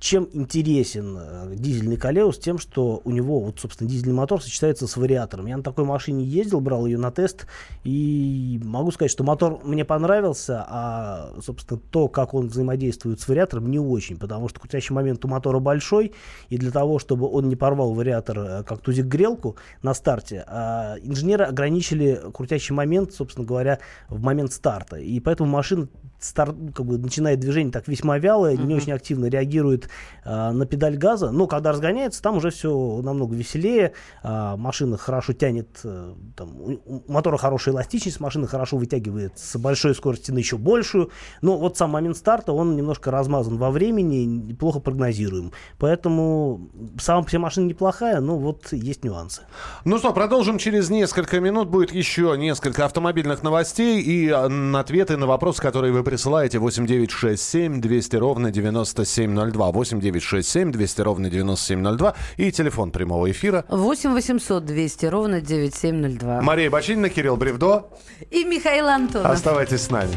Чем 0.02 0.28
интересен 0.34 1.16
э, 1.16 1.54
дизельный 1.56 1.96
Калеус? 1.96 2.40
Тем, 2.40 2.58
что 2.58 3.02
у 3.04 3.12
него, 3.12 3.40
вот, 3.40 3.60
собственно, 3.60 3.88
дизельный 3.88 4.16
мотор 4.16 4.42
сочетается 4.42 4.88
с 4.88 4.98
вариатором. 4.98 5.46
Я 5.46 5.58
на 5.58 5.62
такой 5.62 5.86
машине 5.86 6.24
ездил, 6.24 6.60
брал 6.60 6.88
ее 6.88 6.98
на 6.98 7.12
тест, 7.12 7.46
и 7.84 8.60
могу 8.64 8.90
сказать, 8.90 9.12
что 9.12 9.24
мотор 9.24 9.60
мне 9.64 9.86
понравился, 9.86 10.66
а, 10.68 11.36
собственно, 11.46 11.80
то, 11.92 12.08
как 12.08 12.34
он 12.34 12.48
взаимодействует 12.48 13.20
с 13.20 13.28
вариатором, 13.28 13.70
не 13.70 13.78
очень, 13.78 14.18
потому 14.18 14.50
что 14.50 14.60
крутящий 14.60 14.96
момент 14.96 15.24
у 15.24 15.28
мотора 15.28 15.60
большой, 15.60 16.14
и 16.50 16.58
для 16.58 16.72
того, 16.72 16.98
чтобы 16.98 17.30
он 17.30 17.48
не 17.48 17.56
порвал 17.56 17.94
вариатор 17.94 18.40
э, 18.40 18.64
как 18.64 18.80
тузик 18.80 19.06
грелку 19.06 19.56
на 19.84 19.94
старте, 19.94 20.44
а, 20.48 20.96
инженеры 21.04 21.46
ограничили 21.46 22.20
крутящий 22.34 22.74
момент, 22.74 23.14
собственно 23.14 23.46
говоря, 23.46 23.78
в 24.10 24.20
момент 24.20 24.52
старта. 24.52 24.98
И 24.98 25.20
поэтому 25.20 25.52
машина 25.52 25.90
стар, 26.24 26.54
как 26.74 26.86
бы 26.86 26.98
начинает 26.98 27.40
движение 27.40 27.72
так 27.72 27.88
весьма 27.88 28.18
вялое, 28.18 28.56
не 28.58 28.76
очень 28.76 28.92
активно 28.92 29.26
реагирует 29.26 29.90
а, 30.24 30.52
на 30.52 30.66
педаль 30.66 30.98
газа. 30.98 31.32
Но 31.32 31.48
когда 31.48 31.72
разгоняется, 31.72 32.22
там 32.22 32.38
уже 32.38 32.50
все 32.52 33.02
намного 33.04 33.36
веселее. 33.36 33.94
А, 34.24 34.58
машина 34.58 34.98
хорошо 34.98 35.34
тянет, 35.34 35.80
а, 35.84 36.16
там, 36.36 36.62
у, 36.62 36.80
у 36.86 37.12
мотора 37.12 37.38
хорошая 37.38 37.74
эластичность, 37.74 38.20
машина 38.20 38.48
хорошо 38.48 38.78
вытягивает 38.78 39.38
с 39.38 39.58
большой 39.58 39.96
скорости 39.96 40.32
на 40.32 40.38
еще 40.38 40.58
большую. 40.58 41.12
Но 41.42 41.58
вот 41.58 41.78
сам 41.78 41.92
момент 41.92 42.18
старта, 42.18 42.54
он 42.54 42.76
немножко 42.76 43.12
размазан 43.12 43.58
во 43.58 43.72
времени, 43.72 44.54
плохо 44.54 44.80
прогнозируем. 44.80 45.52
Поэтому 45.78 46.70
сама 47.00 47.28
себе 47.28 47.40
машина 47.40 47.68
неплохая, 47.68 48.20
но 48.20 48.38
вот 48.38 48.72
есть 48.72 49.04
нюансы. 49.04 49.44
Ну 49.86 49.98
что, 49.98 50.14
продолжим 50.14 50.58
через 50.58 50.90
несколько 50.90 51.40
минут. 51.40 51.70
Будет 51.70 51.92
еще 51.92 52.36
несколько 52.38 52.86
автомобильных 52.86 53.44
новостей 53.44 54.02
и 54.02 54.30
а, 54.30 54.50
ответы 54.80 55.18
на 55.18 55.28
вопросы, 55.28 55.62
которые 55.62 55.94
вы 55.94 56.04
присылаете 56.12 56.60
8967 56.60 57.80
200 57.80 58.16
ровно 58.18 58.52
9702. 58.52 59.72
8967 59.72 60.72
200 60.74 61.02
ровно 61.02 61.30
9702 61.30 62.16
и 62.36 62.52
телефон 62.52 62.92
прямого 62.92 63.32
эфира. 63.32 63.64
8 63.70 64.12
800 64.12 64.66
200 64.66 65.06
ровно 65.06 65.40
9702. 65.40 66.42
Мария 66.42 66.70
Бочинина, 66.70 67.08
Кирилл 67.08 67.38
Бревдо. 67.38 67.86
И 68.30 68.44
Михаил 68.44 68.90
Антонов. 68.90 69.32
Оставайтесь 69.32 69.84
с 69.84 69.90
нами. 69.90 70.12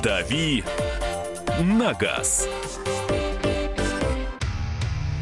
«Дави 0.00 0.62
на 1.60 1.92
газ». 1.92 2.48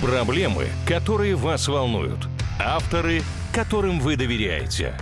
Проблемы, 0.02 0.66
которые 0.86 1.34
вас 1.34 1.66
волнуют. 1.66 2.28
Авторы, 2.60 3.22
которым 3.54 4.00
вы 4.00 4.16
доверяете. 4.16 4.94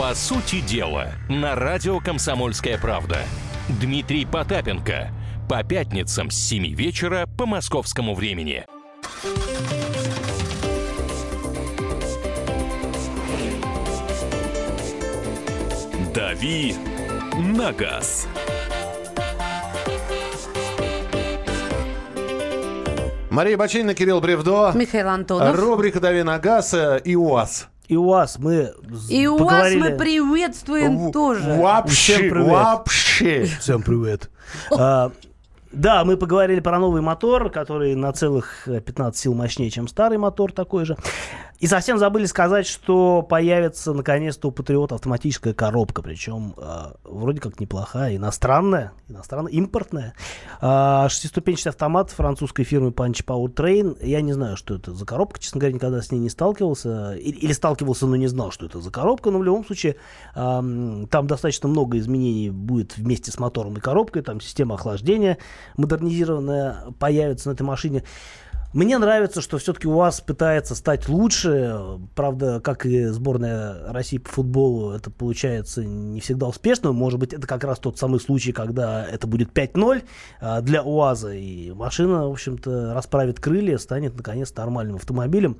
По 0.00 0.14
сути 0.14 0.62
дела, 0.62 1.08
на 1.28 1.54
радио 1.54 2.00
«Комсомольская 2.00 2.78
правда». 2.78 3.18
Дмитрий 3.68 4.24
Потапенко. 4.24 5.10
По 5.46 5.62
пятницам 5.62 6.30
с 6.30 6.36
7 6.36 6.74
вечера 6.74 7.28
по 7.36 7.44
московскому 7.44 8.14
времени. 8.14 8.64
«Дави 16.14 16.74
на 17.36 17.70
газ». 17.70 18.26
Мария 23.28 23.58
Бочинина, 23.58 23.94
Кирилл 23.94 24.22
Бревдо. 24.22 24.72
Михаил 24.74 25.08
Антонов. 25.10 25.54
Рубрика 25.58 26.00
«Дави 26.00 26.22
на 26.22 26.38
газ» 26.38 26.74
и 27.04 27.14
УАЗ. 27.14 27.68
И 27.90 27.96
у 27.96 28.04
вас 28.04 28.38
мы 28.38 28.72
И 29.08 29.26
у 29.26 29.36
вас 29.38 29.50
поговорили... 29.50 29.80
мы 29.80 29.90
приветствуем 29.98 31.10
тоже. 31.10 31.54
Вообще, 31.54 32.14
Всем 32.18 32.30
привет. 32.30 32.46
вообще. 32.46 33.44
Всем 33.58 33.82
привет. 33.82 34.30
А, 34.70 35.10
да, 35.72 36.04
мы 36.04 36.16
поговорили 36.16 36.58
про 36.58 36.78
новый 36.80 37.00
мотор, 37.00 37.48
который 37.50 37.94
на 37.94 38.12
целых 38.12 38.66
э, 38.66 38.80
15 38.80 39.20
сил 39.20 39.34
мощнее, 39.34 39.70
чем 39.70 39.86
старый 39.86 40.18
мотор 40.18 40.52
такой 40.52 40.84
же. 40.84 40.96
И 41.60 41.66
совсем 41.66 41.98
забыли 41.98 42.24
сказать, 42.24 42.66
что 42.66 43.20
появится 43.22 43.92
наконец-то 43.92 44.48
у 44.48 44.50
Патриота 44.50 44.94
автоматическая 44.94 45.52
коробка, 45.52 46.00
причем 46.00 46.54
э, 46.56 46.92
вроде 47.04 47.40
как 47.40 47.60
неплохая, 47.60 48.16
иностранная, 48.16 48.92
иностранная, 49.08 49.52
импортная. 49.52 50.14
А, 50.62 51.08
шестиступенчатый 51.10 51.70
автомат 51.70 52.10
французской 52.10 52.64
фирмы 52.64 52.90
Punch 52.90 53.24
Power 53.24 53.52
Train. 53.52 54.04
Я 54.04 54.22
не 54.22 54.32
знаю, 54.32 54.56
что 54.56 54.74
это 54.74 54.92
за 54.92 55.04
коробка, 55.04 55.38
честно 55.38 55.60
говоря, 55.60 55.74
никогда 55.74 56.00
с 56.00 56.10
ней 56.10 56.18
не 56.18 56.30
сталкивался. 56.30 57.12
Или, 57.12 57.36
или 57.36 57.52
сталкивался, 57.52 58.06
но 58.06 58.16
не 58.16 58.26
знал, 58.26 58.50
что 58.50 58.64
это 58.64 58.80
за 58.80 58.90
коробка. 58.90 59.30
Но 59.30 59.38
в 59.38 59.44
любом 59.44 59.64
случае, 59.64 59.96
ам, 60.34 61.06
там 61.08 61.26
достаточно 61.26 61.68
много 61.68 61.98
изменений 61.98 62.48
будет 62.48 62.96
вместе 62.96 63.30
с 63.30 63.38
мотором 63.38 63.76
и 63.76 63.80
коробкой. 63.80 64.22
Там 64.22 64.40
система 64.40 64.76
охлаждения 64.76 65.36
модернизированная 65.76 66.92
появится 66.98 67.48
на 67.48 67.54
этой 67.54 67.62
машине. 67.62 68.02
Мне 68.72 68.98
нравится, 68.98 69.40
что 69.40 69.58
все-таки 69.58 69.88
УАЗ 69.88 70.20
пытается 70.20 70.76
стать 70.76 71.08
лучше. 71.08 71.98
Правда, 72.14 72.60
как 72.60 72.86
и 72.86 73.06
сборная 73.06 73.92
России 73.92 74.18
по 74.18 74.30
футболу, 74.30 74.92
это 74.92 75.10
получается 75.10 75.84
не 75.84 76.20
всегда 76.20 76.46
успешно. 76.46 76.92
Может 76.92 77.18
быть, 77.18 77.32
это 77.32 77.48
как 77.48 77.64
раз 77.64 77.80
тот 77.80 77.98
самый 77.98 78.20
случай, 78.20 78.52
когда 78.52 79.04
это 79.04 79.26
будет 79.26 79.50
5-0 79.50 80.04
а, 80.40 80.60
для 80.60 80.84
УАЗа. 80.84 81.32
И 81.34 81.72
машина, 81.72 82.28
в 82.28 82.30
общем-то, 82.30 82.94
расправит 82.94 83.40
крылья, 83.40 83.76
станет, 83.76 84.16
наконец, 84.16 84.54
нормальным 84.54 84.96
автомобилем. 84.96 85.56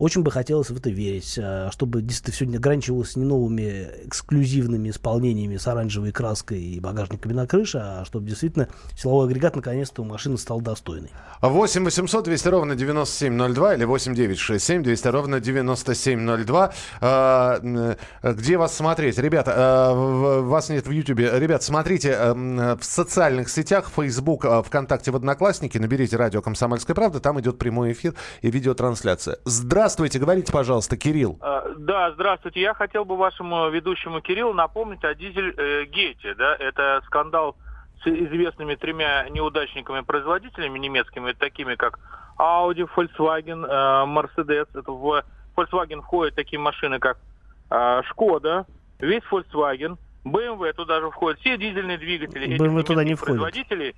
Очень 0.00 0.22
бы 0.22 0.30
хотелось 0.32 0.70
в 0.70 0.76
это 0.76 0.90
верить, 0.90 1.38
а, 1.40 1.70
чтобы 1.70 2.02
действительно 2.02 2.34
все 2.34 2.46
не 2.46 2.56
ограничивалось 2.56 3.14
не 3.14 3.24
новыми 3.24 3.86
эксклюзивными 4.06 4.90
исполнениями 4.90 5.56
с 5.56 5.68
оранжевой 5.68 6.10
краской 6.10 6.60
и 6.60 6.80
багажниками 6.80 7.32
на 7.32 7.46
крыше, 7.46 7.78
а 7.80 8.04
чтобы 8.04 8.26
действительно 8.26 8.68
силовой 8.96 9.26
агрегат 9.26 9.54
наконец-то 9.54 10.02
у 10.02 10.04
машины 10.04 10.36
стал 10.36 10.60
достойный. 10.60 11.10
8 11.42 11.84
800 11.84 12.24
200 12.24 12.39
ровно 12.46 12.74
9702 12.74 13.74
или 13.74 13.84
8 13.84 14.14
967 14.14 14.82
200 14.82 15.08
ровно 15.08 15.40
9702. 15.40 16.72
А, 17.00 17.58
м, 17.62 17.96
где 18.22 18.56
вас 18.56 18.76
смотреть? 18.76 19.18
Ребята, 19.18 19.92
в- 19.94 20.42
вас 20.42 20.68
нет 20.70 20.86
в 20.86 20.90
Ютубе. 20.90 21.30
Ребят, 21.38 21.62
смотрите 21.62 22.16
в 22.34 22.82
социальных 22.82 23.48
сетях, 23.48 23.90
Facebook, 23.94 24.44
ВКонтакте, 24.66 25.10
в 25.10 25.16
Одноклассники, 25.16 25.78
наберите 25.78 26.16
радио 26.16 26.42
«Комсомольская 26.42 26.94
правда», 26.94 27.20
там 27.20 27.40
идет 27.40 27.58
прямой 27.58 27.92
эфир 27.92 28.14
и 28.42 28.50
видеотрансляция. 28.50 29.38
Здравствуйте, 29.44 30.18
говорите, 30.18 30.52
пожалуйста, 30.52 30.96
Кирилл. 30.96 31.38
Да, 31.78 32.12
здравствуйте. 32.14 32.60
Я 32.60 32.74
хотел 32.74 33.04
бы 33.04 33.16
вашему 33.16 33.68
ведущему 33.70 34.20
Кириллу 34.20 34.52
напомнить 34.52 35.02
о 35.04 35.14
дизель-гейте. 35.14 36.34
Да? 36.34 36.56
Это 36.58 37.00
скандал 37.06 37.56
с 38.02 38.06
известными 38.06 38.74
тремя 38.74 39.28
неудачниками-производителями 39.28 40.78
немецкими, 40.78 41.32
такими 41.32 41.74
как 41.74 41.98
Audi, 42.38 42.88
Volkswagen, 42.96 43.66
э, 43.66 44.06
Mercedes. 44.06 44.68
Это 44.74 44.90
в 44.92 45.22
Volkswagen 45.56 46.00
входят 46.02 46.34
такие 46.34 46.58
машины, 46.58 46.98
как 46.98 47.18
э, 47.70 48.02
Шкода, 48.08 48.66
весь 48.98 49.22
Volkswagen, 49.30 49.98
BMW 50.24 50.72
туда 50.72 51.00
же 51.00 51.10
входят, 51.10 51.40
все 51.40 51.56
дизельные 51.56 51.98
двигатели 51.98 52.56
BMW 52.58 52.82
туда 52.82 53.04
не 53.04 53.14
входит. 53.14 53.40
производителей. 53.40 53.94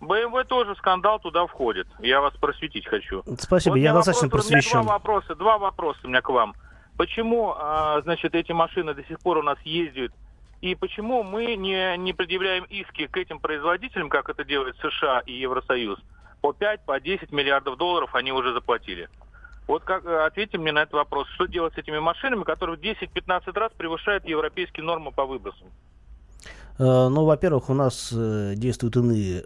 BMW 0.00 0.44
тоже 0.44 0.74
скандал 0.76 1.18
туда 1.20 1.46
входит. 1.46 1.86
Я 2.00 2.22
вас 2.22 2.34
просветить 2.34 2.86
хочу. 2.86 3.22
Спасибо, 3.38 3.74
Вот 3.74 3.78
я 3.80 3.92
достаточно 3.92 4.28
вопрос- 4.28 4.46
у 4.46 4.48
меня 4.48 4.56
просвещен. 4.62 4.82
Два 4.82 4.92
вопроса, 4.94 5.34
два 5.34 5.58
вопроса 5.58 6.00
у 6.04 6.08
меня 6.08 6.22
к 6.22 6.28
вам. 6.30 6.54
Почему, 6.96 7.54
а, 7.56 8.00
значит, 8.02 8.34
эти 8.34 8.52
машины 8.52 8.94
до 8.94 9.04
сих 9.04 9.20
пор 9.20 9.38
у 9.38 9.42
нас 9.42 9.58
ездят? 9.62 10.12
И 10.60 10.74
почему 10.74 11.22
мы 11.22 11.56
не, 11.56 11.96
не 11.96 12.12
предъявляем 12.12 12.64
иски 12.64 13.06
к 13.06 13.16
этим 13.16 13.38
производителям, 13.38 14.10
как 14.10 14.28
это 14.28 14.44
делает 14.44 14.76
США 14.76 15.20
и 15.20 15.32
Евросоюз? 15.32 15.98
По 16.42 16.52
5, 16.52 16.84
по 16.84 17.00
10 17.00 17.32
миллиардов 17.32 17.78
долларов 17.78 18.14
они 18.14 18.32
уже 18.32 18.52
заплатили. 18.52 19.08
Вот 19.66 19.84
как, 19.84 20.04
э, 20.04 20.26
ответьте 20.26 20.58
мне 20.58 20.72
на 20.72 20.80
этот 20.80 20.94
вопрос. 20.94 21.28
Что 21.34 21.46
делать 21.46 21.74
с 21.74 21.78
этими 21.78 21.98
машинами, 21.98 22.44
которые 22.44 22.76
в 22.76 22.80
10-15 22.80 23.52
раз 23.58 23.72
превышают 23.76 24.26
европейские 24.26 24.84
нормы 24.84 25.12
по 25.12 25.24
выбросам? 25.24 25.68
Э, 26.78 27.08
Ну, 27.08 27.24
во-первых, 27.24 27.70
у 27.70 27.74
нас 27.74 28.12
э, 28.12 28.54
действуют 28.56 28.96
иные 28.96 29.44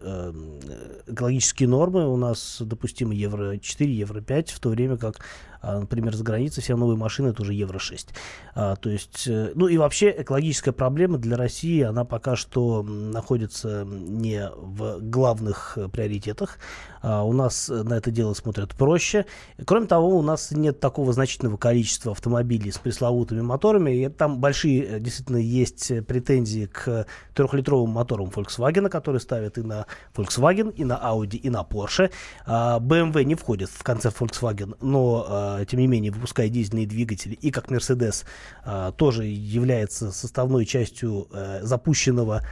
экологические 1.06 1.68
нормы. 1.68 2.08
У 2.08 2.16
нас 2.16 2.60
допустимы 2.60 3.14
Евро 3.14 3.58
4, 3.58 3.92
Евро 3.92 4.20
5, 4.20 4.50
в 4.50 4.60
то 4.60 4.70
время 4.70 4.96
как, 4.96 5.16
а, 5.64 5.80
например, 5.80 6.14
за 6.14 6.24
границей 6.24 6.62
все 6.62 6.76
новые 6.76 6.96
машины 6.96 7.28
это 7.28 7.42
уже 7.42 7.54
Евро 7.54 7.78
6. 7.78 8.08
А, 8.54 8.76
То 8.76 8.90
есть, 8.90 9.26
э, 9.26 9.52
ну 9.54 9.66
и 9.66 9.78
вообще 9.78 10.14
экологическая 10.18 10.72
проблема 10.72 11.18
для 11.18 11.36
России, 11.36 11.82
она 11.82 12.04
пока 12.04 12.36
что 12.36 12.82
находится 12.82 13.84
не 13.84 14.50
в 14.50 15.00
главных 15.00 15.78
э, 15.78 15.88
приоритетах. 15.88 16.58
А, 17.02 17.22
У 17.22 17.32
нас 17.32 17.70
э, 17.70 17.82
на 17.82 17.94
это 17.94 18.10
дело 18.10 18.34
смотрят 18.34 18.74
проще. 18.74 19.26
Кроме 19.64 19.86
того, 19.86 20.18
у 20.18 20.22
нас 20.22 20.50
нет 20.50 20.80
такого 20.80 21.12
значительного 21.12 21.56
количества 21.56 22.12
автомобилей 22.12 22.70
с 22.70 22.78
пресловутыми 22.78 23.40
моторами. 23.40 23.90
И 23.90 24.08
там 24.08 24.40
большие 24.40 25.00
действительно 25.00 25.38
есть 25.38 25.92
претензии 26.06 26.66
к 26.66 27.06
трехлитровым 27.34 27.90
моторам 27.90 28.26
Volkswagen, 28.26 28.88
которые 28.88 29.20
ставят 29.20 29.58
и 29.58 29.62
на 29.62 29.86
Volkswagen, 30.14 30.72
и 30.74 30.84
на 30.84 30.94
Audi, 30.94 31.36
и 31.36 31.50
на 31.50 31.62
Porsche. 31.62 32.10
А, 32.46 32.78
BMW 32.78 33.24
не 33.24 33.34
входит 33.34 33.70
в 33.70 33.82
концепт 33.82 34.20
Volkswagen, 34.20 34.76
но 34.80 35.26
а, 35.28 35.53
тем 35.64 35.80
не 35.80 35.86
менее 35.86 36.12
выпускает 36.12 36.52
дизельные 36.52 36.86
двигатели. 36.86 37.34
И 37.34 37.50
как 37.50 37.70
Mercedes 37.70 38.24
а, 38.64 38.92
тоже 38.92 39.24
является 39.24 40.12
составной 40.12 40.64
частью 40.66 41.28
э, 41.32 41.60
запущенного 41.62 42.42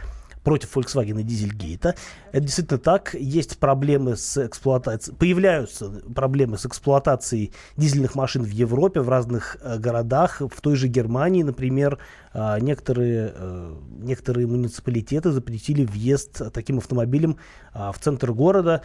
против 0.43 0.77
Volkswagen 0.77 1.23
Дизельгейта. 1.23 1.95
Это 2.33 2.41
действительно 2.41 2.79
так. 2.79 3.15
Есть 3.15 3.59
проблемы 3.59 4.17
с 4.17 4.45
эксплуатацией, 4.45 5.17
появляются 5.17 5.89
проблемы 6.15 6.59
с 6.59 6.67
эксплуатацией 6.67 7.53
дизельных 7.77 8.15
машин 8.15 8.43
в 8.43 8.51
Европе, 8.51 9.01
в 9.01 9.09
разных 9.09 9.57
э, 9.61 9.79
городах. 9.79 10.41
В 10.41 10.61
той 10.61 10.77
же 10.77 10.89
Германии, 10.89 11.43
например, 11.43 11.99
э, 12.35 12.59
некоторые, 12.61 13.33
э, 13.35 13.75
некоторые 14.01 14.47
муниципалитеты 14.47 15.31
запретили 15.31 15.85
въезд 15.85 16.53
таким 16.53 16.79
автомобилем 16.79 17.37
в 17.75 17.95
центр 18.01 18.33
города. 18.33 18.83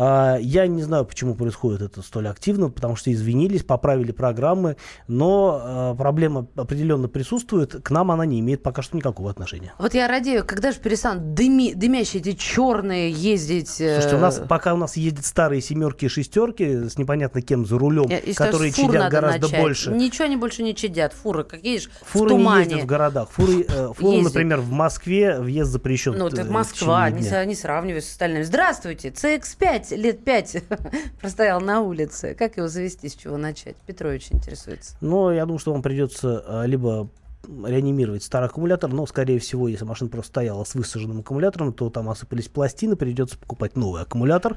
А, 0.00 0.36
Я 0.40 0.66
не 0.68 0.82
знаю, 0.82 1.04
почему 1.04 1.34
происходит 1.34 1.82
это 1.82 2.02
столь 2.02 2.28
активно, 2.28 2.70
потому 2.70 2.94
что 2.94 3.12
извинились, 3.12 3.64
поправили 3.64 4.12
программы, 4.12 4.76
но 5.08 5.60
а, 5.60 5.94
проблема 5.96 6.46
определенно 6.54 7.08
присутствует. 7.08 7.82
К 7.82 7.90
нам 7.90 8.12
она 8.12 8.24
не 8.24 8.38
имеет 8.38 8.62
пока 8.62 8.80
что 8.82 8.96
никакого 8.96 9.28
отношения. 9.28 9.74
Вот 9.78 9.94
я 9.94 10.06
радею, 10.06 10.44
когда 10.46 10.70
же 10.70 10.78
перестанут 10.78 11.34
дыми, 11.34 11.72
дымящие 11.74 12.20
эти 12.22 12.32
черные 12.34 13.10
ездить... 13.10 13.80
э, 13.80 13.94
Слушайте, 13.94 14.16
у 14.16 14.20
нас, 14.20 14.40
пока 14.48 14.74
у 14.74 14.76
нас 14.76 14.96
ездят 14.96 15.26
старые 15.26 15.60
семерки 15.60 16.04
и 16.04 16.08
шестерки 16.08 16.88
с 16.88 16.96
непонятно 16.96 17.42
кем 17.42 17.66
за 17.66 17.76
рулем, 17.76 18.06
я- 18.08 18.20
считаю, 18.20 18.34
которые 18.52 18.70
с 18.72 18.76
фур 18.76 18.92
чадят 18.92 19.10
гораздо 19.10 19.46
начать. 19.48 19.60
больше. 19.60 19.90
Ничего 19.90 20.26
они 20.26 20.36
больше 20.36 20.62
не 20.62 20.76
чадят. 20.76 21.12
Фуры, 21.12 21.42
какие 21.42 21.78
же 21.78 21.88
Фуры 22.02 22.34
в 22.34 22.38
не 22.38 22.44
тумане. 22.44 22.64
ездят 22.66 22.82
в 22.82 22.86
городах. 22.86 23.30
Фуры, 23.30 23.66
э, 23.68 23.92
фуры, 23.96 24.16
Ездят. 24.16 24.32
например, 24.32 24.60
в 24.60 24.70
Москве 24.70 25.40
въезд 25.40 25.72
запрещен. 25.72 26.16
Ну, 26.16 26.26
э, 26.26 26.30
это 26.30 26.44
в 26.44 26.50
Москва, 26.50 27.10
не, 27.10 27.46
не 27.46 27.54
сравнивай 27.54 28.00
с 28.00 28.10
остальными. 28.10 28.42
Здравствуйте, 28.42 29.08
CX-5, 29.08 29.87
лет 29.90 30.24
5 30.24 30.64
простоял 31.20 31.60
на 31.60 31.80
улице. 31.80 32.34
Как 32.34 32.56
его 32.56 32.68
завести, 32.68 33.08
с 33.08 33.14
чего 33.14 33.36
начать? 33.36 33.76
Петрович 33.86 34.28
интересуется. 34.30 34.96
Но 35.00 35.32
я 35.32 35.44
думаю, 35.44 35.58
что 35.58 35.72
вам 35.72 35.82
придется 35.82 36.44
а, 36.46 36.64
либо 36.64 37.08
реанимировать 37.46 38.22
старый 38.22 38.48
аккумулятор, 38.48 38.92
но, 38.92 39.06
скорее 39.06 39.38
всего, 39.38 39.68
если 39.68 39.84
машина 39.84 40.10
просто 40.10 40.30
стояла 40.30 40.64
с 40.64 40.74
высаженным 40.74 41.20
аккумулятором, 41.20 41.72
то 41.72 41.88
там 41.88 42.08
осыпались 42.10 42.48
пластины, 42.48 42.96
придется 42.96 43.38
покупать 43.38 43.76
новый 43.76 44.02
аккумулятор. 44.02 44.56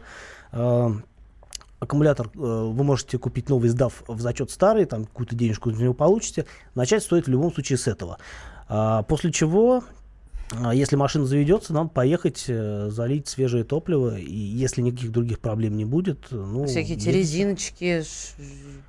А, 0.51 0.91
Аккумулятор 1.81 2.27
э, 2.27 2.29
вы 2.37 2.83
можете 2.83 3.17
купить 3.17 3.49
новый, 3.49 3.67
сдав 3.67 4.03
в 4.07 4.21
зачет 4.21 4.51
старый, 4.51 4.85
там 4.85 5.05
какую-то 5.05 5.35
денежку 5.35 5.71
за 5.71 5.81
него 5.81 5.95
получите. 5.95 6.45
Начать 6.75 7.01
стоит 7.01 7.25
в 7.25 7.29
любом 7.31 7.51
случае 7.51 7.79
с 7.79 7.87
этого. 7.87 8.19
А, 8.69 9.01
После 9.01 9.31
чего, 9.31 9.83
если 10.73 10.95
машина 10.95 11.25
заведется, 11.25 11.73
нам 11.73 11.89
поехать, 11.89 12.45
э, 12.47 12.89
залить 12.89 13.27
свежее 13.27 13.63
топливо, 13.63 14.17
и 14.17 14.35
если 14.35 14.81
никаких 14.81 15.11
других 15.11 15.39
проблем 15.39 15.77
не 15.77 15.85
будет, 15.85 16.27
ну, 16.31 16.65
Всякие 16.65 16.97
эти 16.97 17.09
резиночки, 17.09 18.03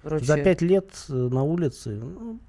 прочее. 0.03 0.27
За 0.27 0.37
пять 0.39 0.61
лет 0.61 0.91
э, 1.09 1.13
на 1.13 1.43
улице 1.45 1.91
ну, 1.91 2.41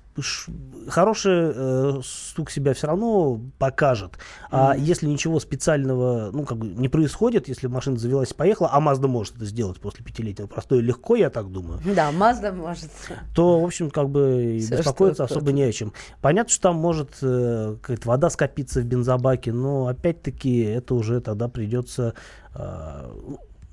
хороший 0.87 1.51
э, 1.55 2.01
стук 2.03 2.51
себя 2.51 2.73
все 2.73 2.87
равно 2.87 3.39
покажет. 3.57 4.17
А 4.51 4.75
если 4.77 5.07
ничего 5.07 5.39
специального 5.39 6.31
ну, 6.31 6.45
как 6.45 6.57
бы 6.57 6.67
не 6.67 6.89
происходит, 6.89 7.47
если 7.47 7.67
машина 7.67 7.97
завелась 7.97 8.31
и 8.31 8.35
поехала, 8.35 8.69
а 8.71 8.79
Mazda 8.79 9.07
может 9.07 9.35
это 9.35 9.45
сделать 9.45 9.79
после 9.79 10.05
пятилетнего 10.05 10.47
простоя 10.47 10.79
легко, 10.81 11.15
я 11.15 11.29
так 11.29 11.51
думаю, 11.51 11.79
Да, 11.95 12.11
Мазда 12.11 12.51
может. 12.51 12.89
то, 13.35 13.59
в 13.59 13.65
общем, 13.65 13.89
как 13.89 14.09
бы 14.09 14.57
и 14.57 14.59
Всё, 14.59 14.77
беспокоиться 14.77 15.23
особо 15.23 15.51
не 15.51 15.63
о 15.63 15.71
чем. 15.71 15.93
Понятно, 16.21 16.51
что 16.51 16.61
там 16.63 16.75
может 16.75 17.09
э, 17.21 17.77
какая-то 17.81 18.07
вода 18.07 18.29
скопиться 18.29 18.81
в 18.81 18.85
бензобаке, 18.85 19.51
но 19.51 19.87
опять-таки 19.87 20.61
это 20.61 20.95
уже 20.95 21.21
тогда 21.21 21.47
придется 21.47 22.13
э, 22.53 23.09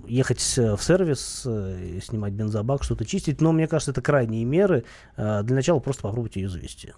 ехать 0.07 0.41
в 0.41 0.79
сервис, 0.81 1.43
э, 1.45 2.01
снимать 2.03 2.33
бензобак, 2.33 2.83
что-то 2.83 3.05
чистить. 3.05 3.41
Но 3.41 3.53
мне 3.53 3.67
кажется, 3.67 3.91
это 3.91 4.03
крайние 4.03 4.45
меры. 4.45 4.85
Э, 5.17 5.43
Для 5.43 5.57
начала 5.57 5.79
просто 5.81 6.03
попробуйте 6.03 6.41
ее 6.41 6.49
завести. 6.49 6.93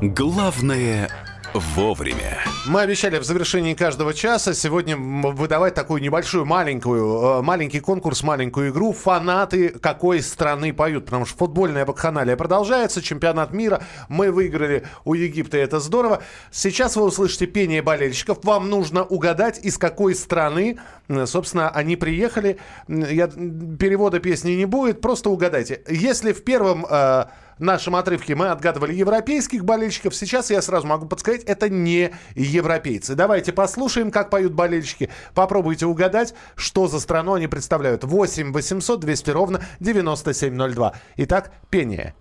Главное 0.00 1.08
вовремя. 1.54 2.38
Мы 2.66 2.80
обещали 2.80 3.18
в 3.18 3.24
завершении 3.24 3.74
каждого 3.74 4.12
часа 4.14 4.54
сегодня 4.54 4.96
выдавать 4.96 5.74
такую 5.74 6.02
небольшую, 6.02 6.44
маленькую, 6.44 7.38
э, 7.38 7.42
маленький 7.42 7.80
конкурс, 7.80 8.22
маленькую 8.22 8.70
игру. 8.70 8.92
Фанаты 8.92 9.70
какой 9.70 10.20
страны 10.22 10.72
поют. 10.72 11.06
Потому 11.06 11.26
что 11.26 11.36
футбольная 11.38 11.86
бакханалия 11.86 12.36
продолжается. 12.36 13.02
Чемпионат 13.02 13.52
мира. 13.52 13.82
Мы 14.08 14.30
выиграли 14.30 14.84
у 15.04 15.14
Египта, 15.14 15.58
и 15.58 15.60
это 15.60 15.80
здорово. 15.80 16.22
Сейчас 16.50 16.96
вы 16.96 17.04
услышите 17.04 17.46
пение 17.46 17.82
болельщиков. 17.82 18.38
Вам 18.44 18.68
нужно 18.68 19.04
угадать, 19.04 19.58
из 19.64 19.78
какой 19.78 20.14
страны, 20.14 20.78
собственно, 21.26 21.70
они 21.70 21.96
приехали. 21.96 22.33
М, 22.36 23.04
Я, 23.04 23.28
перевода 23.28 24.18
песни 24.20 24.52
не 24.52 24.64
будет, 24.64 25.00
просто 25.00 25.30
угадайте. 25.30 25.82
Если 25.88 26.32
в 26.32 26.44
первом 26.44 26.86
э, 26.88 27.24
нашем 27.58 27.96
отрывке 27.96 28.34
мы 28.34 28.48
отгадывали 28.48 28.92
европейских 28.94 29.64
болельщиков. 29.64 30.14
Сейчас 30.14 30.50
я 30.50 30.60
сразу 30.62 30.86
могу 30.86 31.06
подсказать, 31.06 31.44
это 31.44 31.68
не 31.68 32.10
европейцы. 32.34 33.14
Давайте 33.14 33.52
послушаем, 33.52 34.10
как 34.10 34.30
поют 34.30 34.52
болельщики. 34.52 35.10
Попробуйте 35.34 35.86
угадать, 35.86 36.34
что 36.56 36.88
за 36.88 37.00
страну 37.00 37.34
они 37.34 37.46
представляют. 37.46 38.04
8 38.04 38.52
800 38.52 39.00
200 39.00 39.30
ровно 39.30 39.60
9702. 39.80 40.92
Итак, 41.16 41.52
пение. 41.70 42.14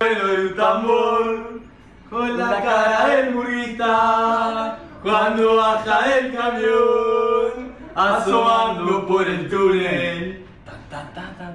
con 2.14 2.38
la 2.38 2.62
cara 2.62 3.08
del 3.16 3.34
murguita 3.34 4.78
cuando 5.02 5.56
baja 5.56 6.16
el 6.20 6.32
camión 6.36 7.43
asomando 7.96 9.06
por 9.08 9.28
el 9.28 9.50
túnel 9.50 10.46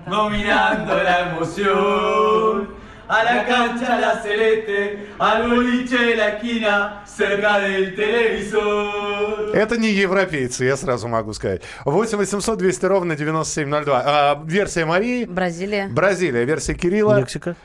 dominando 0.06 0.94
la 0.94 1.30
emoción 1.30 2.68
a 3.08 3.24
la 3.24 3.46
cancha 3.46 3.98
la 3.98 4.20
celeste 4.20 5.08
al 5.18 5.48
boliche 5.48 5.98
de 5.98 6.16
la 6.16 6.28
esquina 6.28 7.02
cerca 7.06 7.58
del 7.58 7.94
televisor 7.94 9.54
Это 9.54 9.78
не 9.78 9.90
европейцы, 9.90 10.64
я 10.64 10.76
сразу 10.76 11.08
могу 11.08 11.32
сказать. 11.32 11.62
8 11.84 12.18
800 12.18 12.58
200 12.58 12.84
ровно 12.86 13.16
9702. 13.16 14.02
А, 14.04 14.42
версия 14.44 14.84
Марии. 14.84 15.24
Бразилия. 15.24 15.88
Бразилия, 15.88 16.44
версия 16.44 16.74
Кирилла. 16.74 17.18
Мексика. 17.18 17.56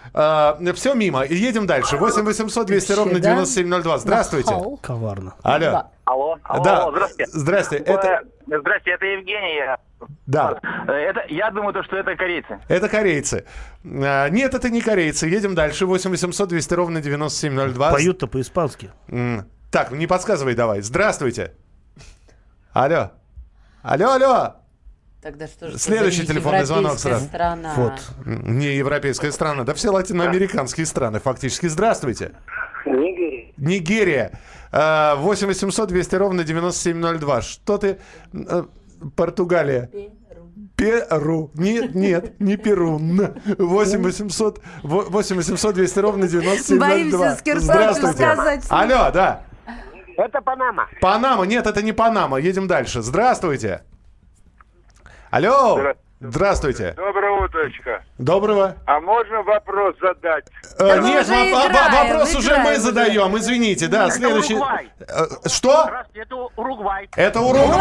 все 0.74 0.94
мимо. 0.94 1.24
И 1.24 1.36
едем 1.36 1.68
дальше. 1.68 1.98
8 1.98 2.24
800 2.24 2.68
200 2.68 2.92
ровно 2.94 3.14
Вообще, 3.14 3.22
да? 3.22 3.30
9702. 3.36 3.98
Здравствуйте. 4.00 4.56
Коварно. 4.82 5.36
Алло. 5.44 5.84
Алло, 6.06 6.38
алло, 6.44 6.64
Да. 6.64 6.84
алло, 6.84 6.92
здравствуйте. 6.92 7.32
Здрасте. 7.32 7.76
Это, 7.78 8.22
Э, 8.52 8.60
Здрасте, 8.60 8.92
это 8.92 9.06
Евгений. 9.06 9.62
да. 10.26 10.60
Э, 10.88 10.92
Это, 10.92 11.22
я 11.30 11.50
думаю, 11.50 11.74
то, 11.74 11.82
что 11.84 11.96
это 11.98 12.16
корейцы. 12.18 12.60
Это 12.68 12.90
корейцы. 12.90 13.46
А, 13.86 14.28
Нет, 14.30 14.54
это 14.54 14.70
не 14.70 14.82
корейцы. 14.82 15.28
Едем 15.28 15.56
дальше. 15.56 15.86
8 15.86 16.12
800 16.12 16.50
200 16.50 16.74
ровно 16.74 17.02
9702. 17.02 17.92
Поют-то 17.92 18.28
по-испански. 18.28 18.92
Так, 19.72 19.92
не 19.92 20.06
подсказывай 20.08 20.56
давай. 20.56 20.82
Здравствуйте. 20.82 21.54
Алло. 22.74 23.12
Алло, 23.82 24.12
алло. 24.12 24.56
Тогда 25.22 25.48
что 25.48 25.72
же? 25.72 25.78
Следующий 25.80 26.24
это 26.24 26.34
телефонный 26.34 26.66
звонок 26.66 27.00
сразу. 27.00 27.26
Страна. 27.26 27.74
Вот. 27.78 27.94
Не 28.26 28.76
европейская 28.76 29.32
страна. 29.32 29.64
Да 29.64 29.74
все 29.74 29.90
латиноамериканские 29.90 30.86
страны 30.86 31.20
фактически. 31.22 31.68
Здравствуйте. 31.68 32.34
Нигерия. 33.68 33.80
Нигерия. 33.80 34.40
А, 34.72 35.16
8 35.16 35.48
800 35.48 35.90
200 35.90 36.16
ровно 36.16 36.44
9702. 36.44 37.42
Что 37.42 37.78
ты... 37.78 38.00
э, 38.34 38.64
Португалия. 39.16 39.90
Перу. 40.76 41.52
Нет, 41.54 41.94
нет, 41.96 42.40
не 42.40 42.58
Перу. 42.58 42.98
Н. 43.00 43.36
8 43.58 44.02
800, 44.02 44.62
во- 44.84 45.04
8 45.04 45.36
800 45.36 45.76
200 45.76 46.00
ровно 46.00 46.28
9702. 46.28 46.88
Боимся 46.88 47.36
с 47.38 47.42
Кирсанычем 47.42 48.14
сказать. 48.14 48.66
Алло, 48.70 49.12
да. 49.12 49.44
Это 50.18 50.42
Панама. 50.42 50.88
Панама. 51.02 51.44
Нет, 51.46 51.68
это 51.68 51.82
не 51.82 51.92
Панама. 51.94 52.38
Едем 52.40 52.68
дальше. 52.68 53.02
Здравствуйте. 53.02 53.82
Алло. 55.32 55.74
Здравствуйте. 55.78 56.00
Доброе 56.24 57.32
утречко. 57.46 58.04
Доброго. 58.18 58.76
А 58.86 59.00
можно 59.02 59.44
вопрос 59.44 59.96
задать? 60.02 60.46
Э, 60.80 61.00
нет, 61.02 61.24
уже 61.24 61.32
во- 61.34 61.60
во- 61.60 61.68
играем, 61.68 62.08
вопрос 62.10 62.36
уже 62.36 62.48
играем 62.48 62.64
мы 62.64 62.72
уже. 62.72 62.80
задаем. 62.82 63.38
Извините, 63.38 63.88
да, 63.88 64.06
Это 64.08 64.16
следующий. 64.16 64.54
Уругвай. 64.56 64.90
Э, 65.00 65.26
Что? 65.50 65.84
Здравствуйте, 65.84 66.22
это 66.22 66.36
Уругвай. 66.56 67.10
Это 67.16 67.42
уругвайцы. 67.42 67.78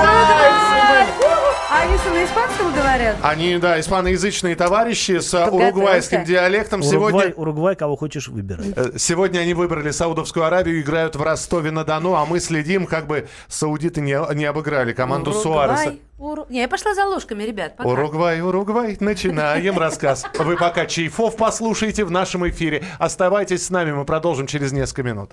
А 1.70 1.82
они 1.82 1.96
что, 1.98 2.10
на 2.10 2.24
испанском 2.24 2.72
говорят? 2.74 3.16
Они, 3.22 3.56
да, 3.58 3.80
испаноязычные 3.80 4.54
товарищи 4.56 5.18
с 5.20 5.32
э, 5.34 5.46
уругвайским 5.48 6.24
диалектом. 6.24 6.80
Уругвай, 6.80 7.10
Сегодня, 7.10 7.34
Уругвай, 7.36 7.76
кого 7.76 7.96
хочешь, 7.96 8.28
выбирай. 8.28 8.72
э, 8.76 8.98
сегодня 8.98 9.38
они 9.40 9.54
выбрали 9.54 9.90
Саудовскую 9.90 10.44
Аравию, 10.44 10.80
играют 10.80 11.16
в 11.16 11.22
Ростове-на-Дону, 11.22 12.14
а 12.14 12.26
мы 12.26 12.40
следим, 12.40 12.86
как 12.86 13.06
бы 13.06 13.28
саудиты 13.48 14.00
не, 14.00 14.18
не 14.34 14.44
обыграли 14.44 14.92
команду 14.92 15.30
Уругвай, 15.30 15.42
Суареса. 15.68 15.96
Уру- 16.22 16.46
Не, 16.48 16.60
я 16.60 16.68
пошла 16.68 16.94
за 16.94 17.04
ложками, 17.04 17.42
ребят. 17.42 17.76
Пока. 17.76 17.88
Уругвай, 17.88 18.40
Уругвай, 18.42 18.96
начинаем 19.00 19.76
рассказ. 19.76 20.24
Вы 20.38 20.56
пока 20.56 20.86
чайфов 20.86 21.36
послушайте 21.36 22.04
в 22.04 22.12
нашем 22.12 22.48
эфире. 22.48 22.84
Оставайтесь 23.00 23.66
с 23.66 23.70
нами, 23.70 23.90
мы 23.90 24.04
продолжим 24.04 24.46
через 24.46 24.70
несколько 24.72 25.02
минут. 25.02 25.32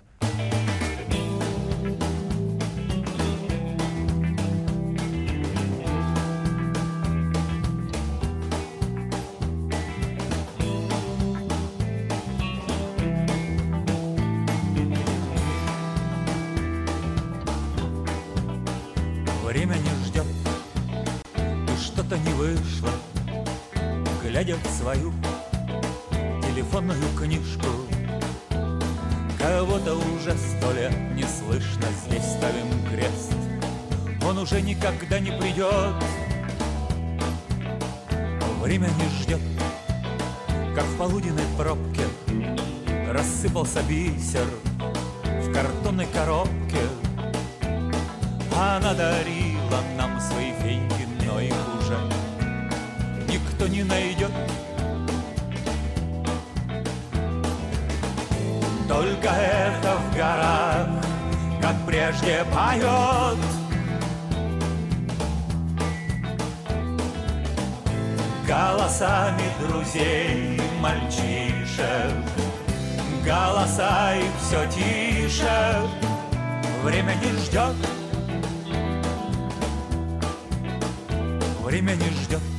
Время 19.43 19.75
не 19.75 20.05
ждет, 20.05 20.25
что-то 22.09 22.17
не 22.27 22.33
вышло, 22.33 22.89
Глядя 24.23 24.55
в 24.55 24.67
свою 24.67 25.13
телефонную 26.41 27.01
книжку. 27.15 27.67
Кого-то 29.37 29.95
уже 29.95 30.35
сто 30.35 30.71
лет 30.71 30.91
не 31.13 31.23
слышно, 31.23 31.85
здесь 32.05 32.23
ставим 32.23 32.67
крест. 32.89 33.33
Он 34.27 34.39
уже 34.39 34.59
никогда 34.61 35.19
не 35.19 35.31
придет. 35.31 35.95
Время 38.61 38.87
не 38.87 39.21
ждет, 39.21 39.41
как 40.75 40.85
в 40.85 40.97
полуденной 40.97 41.43
пробке 41.57 42.03
Рассыпался 43.09 43.81
бисер 43.83 44.45
в 45.23 45.53
картонной 45.53 46.07
коробке 46.07 46.81
Она 48.55 48.93
дарила 48.93 49.58
не 53.69 53.83
найдет. 53.83 54.31
Только 58.87 59.29
эхо 59.29 59.97
в 59.97 60.15
горах, 60.15 60.87
как 61.61 61.75
прежде 61.85 62.43
поет. 62.51 63.37
Голосами 68.47 69.43
друзей, 69.59 70.59
мальчишек. 70.81 72.15
Голоса 73.23 74.15
их 74.15 74.31
все 74.41 74.65
тише. 74.71 75.77
Время 76.83 77.13
не 77.15 77.31
ждет 77.39 77.75
Время 81.61 81.91
не 81.91 82.09
ждет 82.09 82.58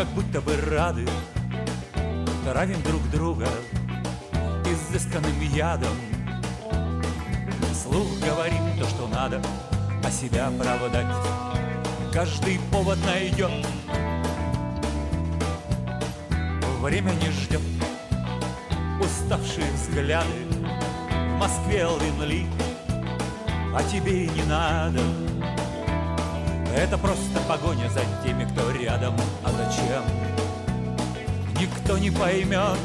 как 0.00 0.08
будто 0.14 0.40
бы 0.40 0.56
рады. 0.56 1.06
Травим 2.42 2.80
друг 2.84 3.02
друга 3.10 3.46
Изысканным 4.64 5.38
ядом. 5.52 5.92
Слух 7.74 8.08
говорим 8.24 8.78
то, 8.78 8.86
что 8.88 9.08
надо 9.08 9.42
А 10.02 10.10
себя 10.10 10.48
оправдать. 10.48 11.04
Каждый 12.14 12.58
повод 12.72 12.96
найдет. 13.04 13.50
Время 16.80 17.12
не 17.20 17.30
ждет. 17.30 17.60
Уставшие 19.02 19.70
взгляды. 19.72 20.46
В 21.10 21.38
Москве 21.38 21.86
линли 22.00 22.46
А 23.74 23.82
тебе 23.82 24.28
не 24.28 24.44
надо 24.44 25.00
Это 26.76 26.96
просто 26.98 27.40
погоня 27.48 27.88
за 27.88 28.00
теми, 28.24 28.44
кто 28.44 28.70
рядом. 28.70 29.14
А 29.44 29.50
зачем? 29.50 30.02
Никто 31.60 31.98
не 31.98 32.10
поймет 32.10 32.78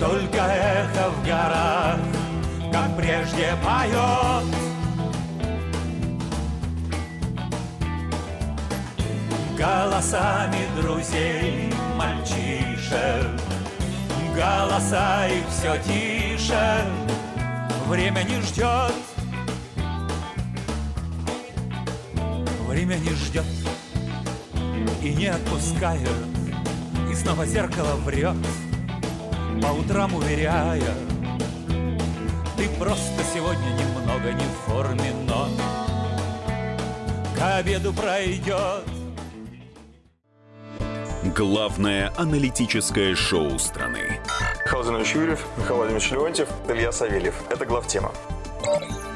Только 0.00 0.38
эхо 0.38 1.10
в 1.10 1.24
горах 1.24 1.98
Как 2.72 2.96
прежде 2.96 3.54
поет 3.62 4.44
Голосами 9.56 10.66
друзей, 10.80 11.72
мальчишек. 11.96 13.30
Голоса 14.34 15.28
их 15.28 15.44
все 15.50 15.76
тише. 15.84 16.84
Время 17.86 18.24
не 18.24 18.40
ждет 18.40 19.11
Время 22.92 23.10
не 23.10 23.16
ждет 23.16 23.44
И 25.02 25.14
не 25.14 25.26
отпускает 25.28 26.08
И 27.10 27.14
снова 27.14 27.46
зеркало 27.46 27.94
врет 27.96 28.36
По 29.62 29.68
утрам 29.68 30.14
уверяя 30.14 30.94
Ты 32.56 32.68
просто 32.78 33.22
сегодня 33.32 33.70
немного 33.78 34.32
не 34.32 34.44
в 34.44 34.70
форме, 34.70 35.12
но 35.26 35.48
К 37.34 37.56
обеду 37.56 37.94
пройдет 37.94 38.84
Главное 41.36 42.12
аналитическое 42.18 43.14
шоу 43.14 43.56
страны. 43.58 44.20
Михаил 44.64 44.98
Юрьев, 44.98 45.46
Михаил 45.56 45.76
Владимирович 45.76 46.10
Леонтьев, 46.10 46.48
Илья 46.68 46.90
Савельев. 46.90 47.34
Это 47.48 47.64
главтема. 47.64 48.12